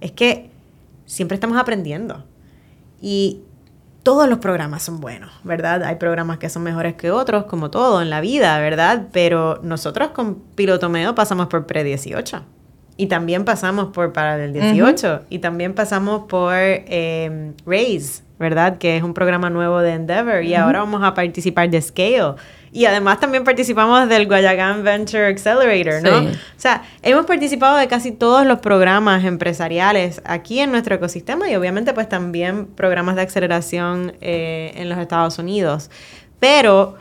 Es 0.00 0.12
que 0.12 0.48
siempre 1.04 1.34
estamos 1.34 1.58
aprendiendo. 1.58 2.24
Y 2.98 3.42
todos 4.02 4.26
los 4.26 4.38
programas 4.38 4.84
son 4.84 5.00
buenos, 5.00 5.32
¿verdad? 5.44 5.84
Hay 5.84 5.96
programas 5.96 6.38
que 6.38 6.48
son 6.48 6.62
mejores 6.62 6.94
que 6.94 7.10
otros, 7.10 7.44
como 7.44 7.70
todo 7.70 8.00
en 8.00 8.08
la 8.08 8.22
vida, 8.22 8.58
¿verdad? 8.58 9.08
Pero 9.12 9.60
nosotros 9.62 10.12
con 10.12 10.36
Pilotomeo 10.54 11.14
pasamos 11.14 11.48
por 11.48 11.66
Pre-18. 11.66 12.40
Y 12.96 13.08
también 13.08 13.44
pasamos 13.44 13.88
por 13.88 14.14
Paralel 14.14 14.54
18. 14.54 15.24
Y 15.28 15.40
también 15.40 15.74
pasamos 15.74 16.22
por 16.26 16.54
eh, 16.54 17.52
Raise, 17.66 18.22
¿verdad? 18.38 18.78
Que 18.78 18.96
es 18.96 19.02
un 19.02 19.14
programa 19.14 19.50
nuevo 19.50 19.80
de 19.80 19.92
Endeavor 19.92 20.42
y 20.44 20.54
ahora 20.54 20.80
vamos 20.80 21.02
a 21.02 21.14
participar 21.14 21.70
de 21.70 21.80
Scale. 21.80 22.34
Y 22.72 22.84
además 22.84 23.20
también 23.20 23.44
participamos 23.44 24.08
del 24.08 24.26
Guayagán 24.26 24.84
Venture 24.84 25.26
Accelerator, 25.26 26.02
¿no? 26.02 26.28
O 26.28 26.34
sea, 26.58 26.82
hemos 27.02 27.24
participado 27.24 27.78
de 27.78 27.88
casi 27.88 28.12
todos 28.12 28.44
los 28.44 28.58
programas 28.58 29.24
empresariales 29.24 30.20
aquí 30.26 30.60
en 30.60 30.72
nuestro 30.72 30.94
ecosistema 30.94 31.48
y 31.48 31.56
obviamente 31.56 31.94
pues 31.94 32.08
también 32.08 32.66
programas 32.66 33.16
de 33.16 33.22
aceleración 33.22 34.12
eh, 34.20 34.72
en 34.76 34.90
los 34.90 34.98
Estados 34.98 35.38
Unidos. 35.38 35.90
Pero 36.38 36.96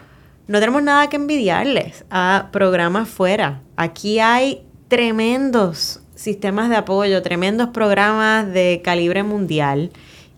no 0.47 0.59
tenemos 0.59 0.81
nada 0.81 1.09
que 1.09 1.17
envidiarles 1.17 2.05
a 2.09 2.47
programas 2.53 3.09
fuera. 3.09 3.61
Aquí 3.75 4.19
hay 4.19 4.63
tremendos 4.87 5.99
sistemas 6.15 6.69
de 6.69 6.77
apoyo, 6.77 7.21
tremendos 7.21 7.69
programas 7.69 8.51
de 8.53 8.81
calibre 8.83 9.23
mundial 9.23 9.91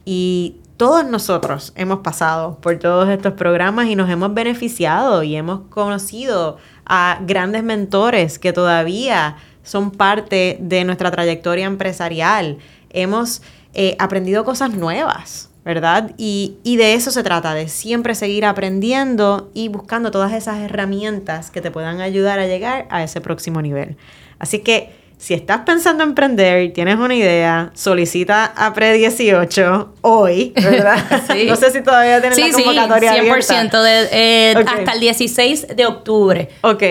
y 0.06 0.56
todos 0.78 1.06
nosotros 1.06 1.74
hemos 1.76 2.00
pasado 2.00 2.60
por 2.62 2.78
todos 2.78 3.10
estos 3.10 3.34
programas 3.34 3.88
y 3.88 3.96
nos 3.96 4.10
hemos 4.10 4.34
beneficiado 4.34 5.24
y 5.24 5.36
hemos 5.36 5.62
conocido 5.70 6.58
a 6.86 7.20
grandes 7.26 7.64
mentores 7.64 8.38
que 8.38 8.54
todavía 8.54 9.38
son 9.64 9.90
parte 9.90 10.58
de 10.62 10.86
nuestra 10.86 11.10
trayectoria 11.10 11.66
empresarial. 11.66 12.60
Hemos 12.92 13.42
eh, 13.74 13.96
aprendido 13.98 14.46
cosas 14.46 14.76
nuevas, 14.76 15.50
¿verdad? 15.66 16.12
Y, 16.16 16.58
y 16.64 16.78
de 16.78 16.94
eso 16.94 17.10
se 17.10 17.24
trata, 17.24 17.56
de 17.56 17.68
siempre 17.68 18.14
seguir 18.14 18.46
aprendiendo 18.46 19.50
y 19.56 19.70
buscando 19.70 20.12
todas 20.12 20.32
esas 20.32 20.60
herramientas 20.60 21.50
que 21.50 21.62
te 21.62 21.72
puedan 21.72 22.02
ayudar 22.02 22.40
a 22.40 22.46
llegar 22.46 22.88
a 22.92 23.04
ese 23.04 23.20
próximo 23.20 23.64
nivel. 23.64 23.98
Así 24.38 24.60
que 24.60 25.07
si 25.18 25.34
estás 25.34 25.62
pensando 25.66 26.04
en 26.04 26.10
emprender 26.10 26.62
y 26.64 26.70
tienes 26.70 26.98
una 26.98 27.16
idea, 27.16 27.72
solicita 27.74 28.54
a 28.56 28.74
Pre18 28.74 29.88
hoy, 30.02 30.54
¿verdad? 30.56 30.98
sí. 31.32 31.46
No 31.48 31.56
sé 31.56 31.72
si 31.72 31.82
todavía 31.82 32.22
tienes 32.22 32.38
la 32.38 32.52
convocatoria 32.52 33.14
sí, 33.14 33.54
100% 33.54 33.82
De, 33.82 34.10
eh, 34.12 34.56
hasta 34.56 34.92
el 34.92 35.00
16 35.00 35.68
de 35.76 35.86
octubre. 35.88 36.50
Ok, 36.62 36.84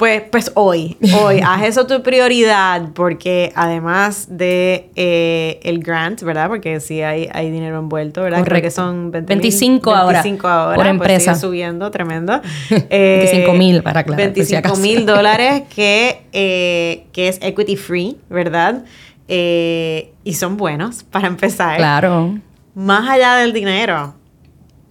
pues, 0.00 0.22
pues 0.30 0.50
hoy, 0.54 0.96
hoy, 1.20 1.40
haz 1.46 1.62
eso 1.62 1.86
tu 1.86 2.02
prioridad 2.02 2.88
porque 2.94 3.52
además 3.54 4.28
de 4.30 4.88
eh, 4.96 5.60
el 5.62 5.80
grant, 5.80 6.22
¿verdad? 6.22 6.48
Porque 6.48 6.80
sí 6.80 7.02
hay, 7.02 7.28
hay 7.30 7.50
dinero 7.50 7.78
envuelto, 7.78 8.22
¿verdad? 8.22 8.42
Creo 8.42 8.62
que 8.62 8.70
son 8.70 9.10
25 9.10 9.94
ahora. 9.94 10.22
25 10.22 10.48
ahora. 10.48 10.74
Por 10.74 10.84
pues 10.84 10.90
empresa. 10.90 11.34
Sigue 11.34 11.46
subiendo, 11.46 11.90
tremendo. 11.90 12.40
25 12.70 13.52
mil, 13.52 13.82
para 13.82 14.00
aclarar. 14.00 14.32
25 14.32 14.76
mil 14.76 15.04
dólares 15.04 15.64
que, 15.76 16.22
eh, 16.32 17.04
que 17.12 17.28
es 17.28 17.38
equity 17.42 17.76
free, 17.76 18.16
¿verdad? 18.30 18.84
Eh, 19.28 20.14
y 20.24 20.32
son 20.32 20.56
buenos 20.56 21.04
para 21.04 21.28
empezar. 21.28 21.76
Claro. 21.76 22.38
Más 22.74 23.06
allá 23.06 23.34
del 23.34 23.52
dinero, 23.52 24.14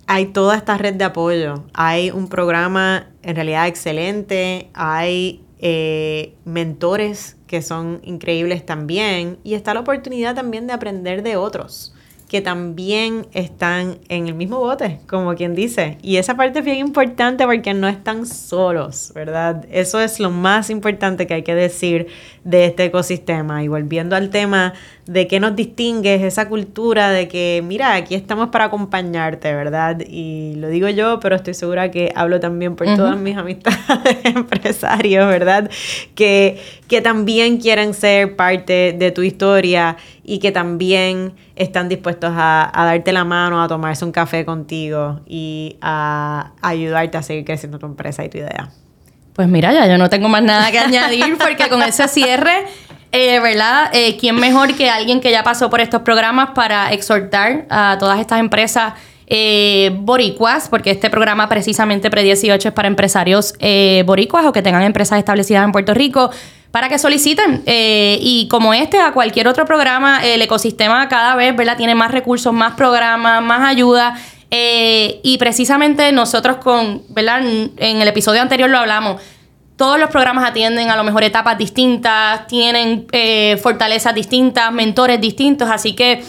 hay 0.05 0.28
toda 0.28 0.55
esta 0.55 0.78
red 0.78 0.93
de 0.93 1.05
apoyo. 1.05 1.64
Hay 1.74 2.12
un 2.12 2.28
programa 2.28 3.07
en 3.24 3.36
realidad 3.36 3.68
excelente. 3.68 4.70
Hay 4.74 5.42
eh, 5.60 6.36
mentores 6.46 7.38
que 7.48 7.62
son 7.62 8.00
increíbles 8.04 8.66
también. 8.66 9.38
Y 9.44 9.56
está 9.56 9.74
la 9.74 9.82
oportunidad 9.82 10.36
también 10.36 10.68
de 10.68 10.74
aprender 10.74 11.24
de 11.24 11.36
otros 11.36 11.94
que 12.30 12.42
también 12.42 13.26
están 13.34 13.98
en 14.08 14.28
el 14.28 14.36
mismo 14.36 14.60
bote, 14.60 15.00
como 15.08 15.34
quien 15.34 15.56
dice. 15.56 15.98
Y 16.04 16.18
esa 16.18 16.38
parte 16.38 16.60
es 16.60 16.66
bien 16.66 16.78
importante 16.78 17.44
porque 17.44 17.74
no 17.74 17.88
están 17.88 18.28
solos, 18.28 19.12
¿verdad? 19.16 19.66
Eso 19.72 20.00
es 20.00 20.20
lo 20.20 20.30
más 20.30 20.70
importante 20.70 21.26
que 21.26 21.34
hay 21.34 21.42
que 21.42 21.56
decir 21.56 22.08
de 22.44 22.66
este 22.66 22.86
ecosistema. 22.86 23.64
Y 23.64 23.68
volviendo 23.68 24.16
al 24.16 24.30
tema 24.30 24.76
de 25.10 25.26
qué 25.26 25.39
nos 25.39 25.55
distingue, 25.55 26.14
es 26.14 26.22
esa 26.22 26.47
cultura 26.47 27.10
de 27.10 27.28
que, 27.28 27.64
mira, 27.66 27.95
aquí 27.95 28.14
estamos 28.14 28.49
para 28.49 28.66
acompañarte, 28.66 29.51
¿verdad? 29.55 30.01
Y 30.07 30.53
lo 30.57 30.68
digo 30.68 30.88
yo, 30.88 31.20
pero 31.20 31.36
estoy 31.36 31.55
segura 31.55 31.89
que 31.89 32.12
hablo 32.16 32.39
también 32.39 32.76
por 32.76 32.86
todas 32.95 33.18
mis 33.18 33.36
amistades 33.36 34.18
empresarios, 34.24 35.28
¿verdad? 35.28 35.68
Que, 36.14 36.62
que 36.88 37.01
también 37.01 37.57
quieren 37.57 37.95
ser 37.95 38.36
parte 38.36 38.93
de 38.99 39.10
tu 39.10 39.24
historia 39.24 39.97
y 40.24 40.38
que 40.38 40.51
también 40.51 41.34
están 41.55 41.89
dispuestos 41.89 42.32
a, 42.36 42.72
darte 42.72 43.12
la 43.12 43.26
mano, 43.26 43.64
a 43.64 43.68
tomarse 43.68 44.05
un 44.05 44.12
café 44.12 44.45
contigo 44.45 45.22
y 45.26 45.78
a, 45.82 46.51
ayudarte 46.62 47.18
a 47.18 47.24
seguir 47.24 47.45
creciendo 47.45 47.80
tu 47.80 47.88
empresa 47.88 48.24
y 48.24 48.30
tu 48.30 48.38
idea. 48.38 48.70
Pues 49.34 49.47
mira, 49.47 49.74
ya 49.74 49.88
yo 49.88 49.97
no 49.97 50.07
tengo 50.07 50.30
más 50.30 50.43
nada 50.43 50.70
que 50.70 50.78
añadir 50.78 51.36
porque 51.39 51.68
con 51.68 51.82
ese 51.82 52.07
cierre, 52.07 52.68
eh, 53.12 53.39
¿verdad? 53.39 53.89
Eh, 53.93 54.18
¿Quién 54.18 54.36
mejor 54.36 54.76
que 54.76 54.89
alguien 54.89 55.22
que 55.22 55.32
ya 55.32 55.43
pasó 55.43 55.70
por 55.70 55.82
estos 55.82 56.01
programas 56.01 56.51
para 56.51 56.91
exhortar 56.91 57.66
a 57.70 57.97
todas 57.99 58.20
estas 58.20 58.39
empresas 58.39 58.93
eh, 59.28 59.91
boricuas, 59.93 60.70
porque 60.70 60.91
este 60.91 61.10
programa 61.10 61.47
precisamente 61.49 62.10
Pre-18 62.10 62.66
es 62.66 62.74
para 62.74 62.88
empresarios 62.88 63.53
boricuas 64.05 64.45
o 64.45 64.51
que 64.51 64.62
tengan 64.62 64.84
empresas 64.84 65.20
establecidas 65.20 65.64
en 65.64 65.72
Puerto 65.72 65.93
Rico 65.93 66.32
para 66.72 66.89
que 66.89 66.99
soliciten. 66.99 67.64
Eh, 67.66 68.20
y 68.22 68.47
como 68.47 68.74
este, 68.74 68.99
a 68.99 69.12
cualquier 69.12 69.47
otro 69.47 69.66
programa, 69.66 70.26
el 70.26 70.41
ecosistema 70.41 71.07
cada 71.10 71.36
vez 71.36 71.55
¿verdad? 71.55 71.78
tiene 71.78 71.95
más 71.95 72.12
recursos, 72.12 72.53
más 72.53 72.74
programas, 72.74 73.41
más 73.41 73.68
ayuda. 73.68 74.16
Eh, 74.51 75.20
y 75.24 75.38
precisamente 75.38 76.12
nosotros 76.12 76.57
con, 76.57 77.03
¿verdad? 77.10 77.41
En 77.78 78.01
el 78.01 78.07
episodio 78.07 78.41
anterior 78.41 78.70
lo 78.70 78.80
hablamos. 78.80 79.22
Todos 79.80 79.98
los 79.98 80.10
programas 80.10 80.44
atienden 80.44 80.90
a 80.90 80.98
lo 80.98 81.06
mejor 81.06 81.24
etapas 81.24 81.58
distintas, 81.58 82.46
tienen 82.48 83.08
eh, 83.14 83.58
fortalezas 83.64 84.14
distintas, 84.14 84.74
mentores 84.74 85.22
distintos, 85.22 85.70
así 85.70 85.96
que 85.96 86.22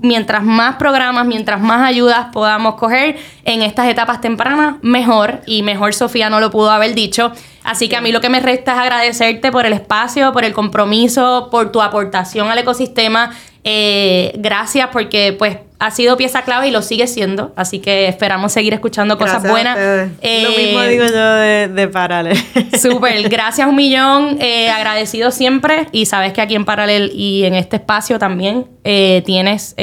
mientras 0.00 0.42
más 0.42 0.76
programas, 0.76 1.26
mientras 1.26 1.58
más 1.60 1.88
ayudas 1.88 2.26
podamos 2.32 2.74
coger 2.74 3.16
en 3.44 3.62
estas 3.62 3.88
etapas 3.88 4.20
tempranas, 4.20 4.76
mejor. 4.82 5.40
Y 5.46 5.62
mejor 5.62 5.94
Sofía 5.94 6.30
no 6.30 6.40
lo 6.40 6.50
pudo 6.50 6.70
haber 6.70 6.94
dicho. 6.94 7.32
Así 7.64 7.88
que 7.88 7.96
a 7.96 8.00
mí 8.00 8.12
lo 8.12 8.20
que 8.20 8.28
me 8.28 8.40
resta 8.40 8.74
es 8.74 8.78
agradecerte 8.78 9.50
por 9.50 9.66
el 9.66 9.72
espacio, 9.72 10.32
por 10.32 10.44
el 10.44 10.52
compromiso, 10.52 11.48
por 11.50 11.72
tu 11.72 11.82
aportación 11.82 12.48
al 12.48 12.58
ecosistema. 12.58 13.32
Eh, 13.68 14.32
gracias 14.36 14.90
porque 14.92 15.34
pues 15.36 15.56
ha 15.80 15.90
sido 15.90 16.16
pieza 16.16 16.42
clave 16.42 16.68
y 16.68 16.70
lo 16.70 16.82
sigue 16.82 17.08
siendo. 17.08 17.52
Así 17.56 17.80
que 17.80 18.06
esperamos 18.06 18.52
seguir 18.52 18.72
escuchando 18.72 19.18
cosas 19.18 19.42
buenas. 19.50 19.76
Eh, 20.22 20.42
lo 20.44 20.50
mismo 20.50 20.82
digo 20.82 21.04
yo 21.04 21.34
de, 21.34 21.66
de 21.68 21.88
Paralel. 21.88 22.38
Súper, 22.80 23.28
gracias 23.28 23.66
un 23.66 23.74
millón. 23.74 24.38
Eh, 24.40 24.70
agradecido 24.70 25.32
siempre. 25.32 25.88
Y 25.90 26.06
sabes 26.06 26.32
que 26.32 26.40
aquí 26.40 26.54
en 26.54 26.64
Paralel 26.64 27.10
y 27.12 27.44
en 27.44 27.54
este 27.54 27.74
espacio 27.76 28.20
también 28.20 28.66
tienes 28.84 29.74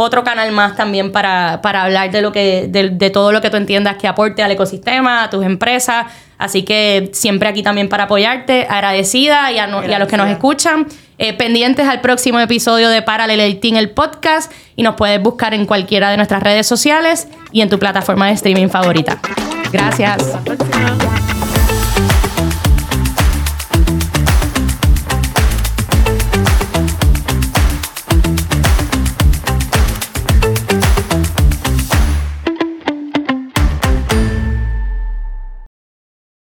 otro 0.00 0.22
canal 0.22 0.52
más 0.52 0.76
también 0.76 1.10
para, 1.10 1.60
para 1.62 1.82
hablar 1.82 2.10
de, 2.12 2.20
lo 2.22 2.30
que, 2.30 2.66
de, 2.68 2.90
de 2.90 3.10
todo 3.10 3.32
lo 3.32 3.40
que 3.40 3.50
tú 3.50 3.56
entiendas 3.56 3.96
que 3.96 4.06
aporte 4.06 4.44
al 4.44 4.50
ecosistema, 4.52 5.24
a 5.24 5.30
tus 5.30 5.44
empresas. 5.44 6.06
Así 6.36 6.62
que 6.62 7.08
siempre 7.14 7.48
aquí 7.48 7.64
también 7.64 7.88
para 7.88 8.04
apoyarte, 8.04 8.66
agradecida 8.70 9.50
y 9.50 9.58
a, 9.58 9.66
no- 9.66 9.84
y 9.84 9.92
a 9.92 9.98
los 9.98 10.06
que 10.06 10.16
nos 10.16 10.28
escuchan. 10.30 10.86
Eh, 11.18 11.32
pendientes 11.34 11.86
al 11.86 12.00
próximo 12.00 12.38
episodio 12.38 12.88
de 12.90 13.02
Parallel 13.02 13.40
18, 13.60 13.78
el 13.78 13.90
podcast. 13.90 14.52
Y 14.76 14.82
nos 14.82 14.94
puedes 14.94 15.20
buscar 15.20 15.52
en 15.52 15.66
cualquiera 15.66 16.10
de 16.10 16.16
nuestras 16.16 16.42
redes 16.42 16.66
sociales 16.66 17.28
y 17.52 17.60
en 17.60 17.68
tu 17.68 17.78
plataforma 17.78 18.28
de 18.28 18.34
streaming 18.34 18.68
favorita. 18.68 19.20
Gracias. 19.72 20.38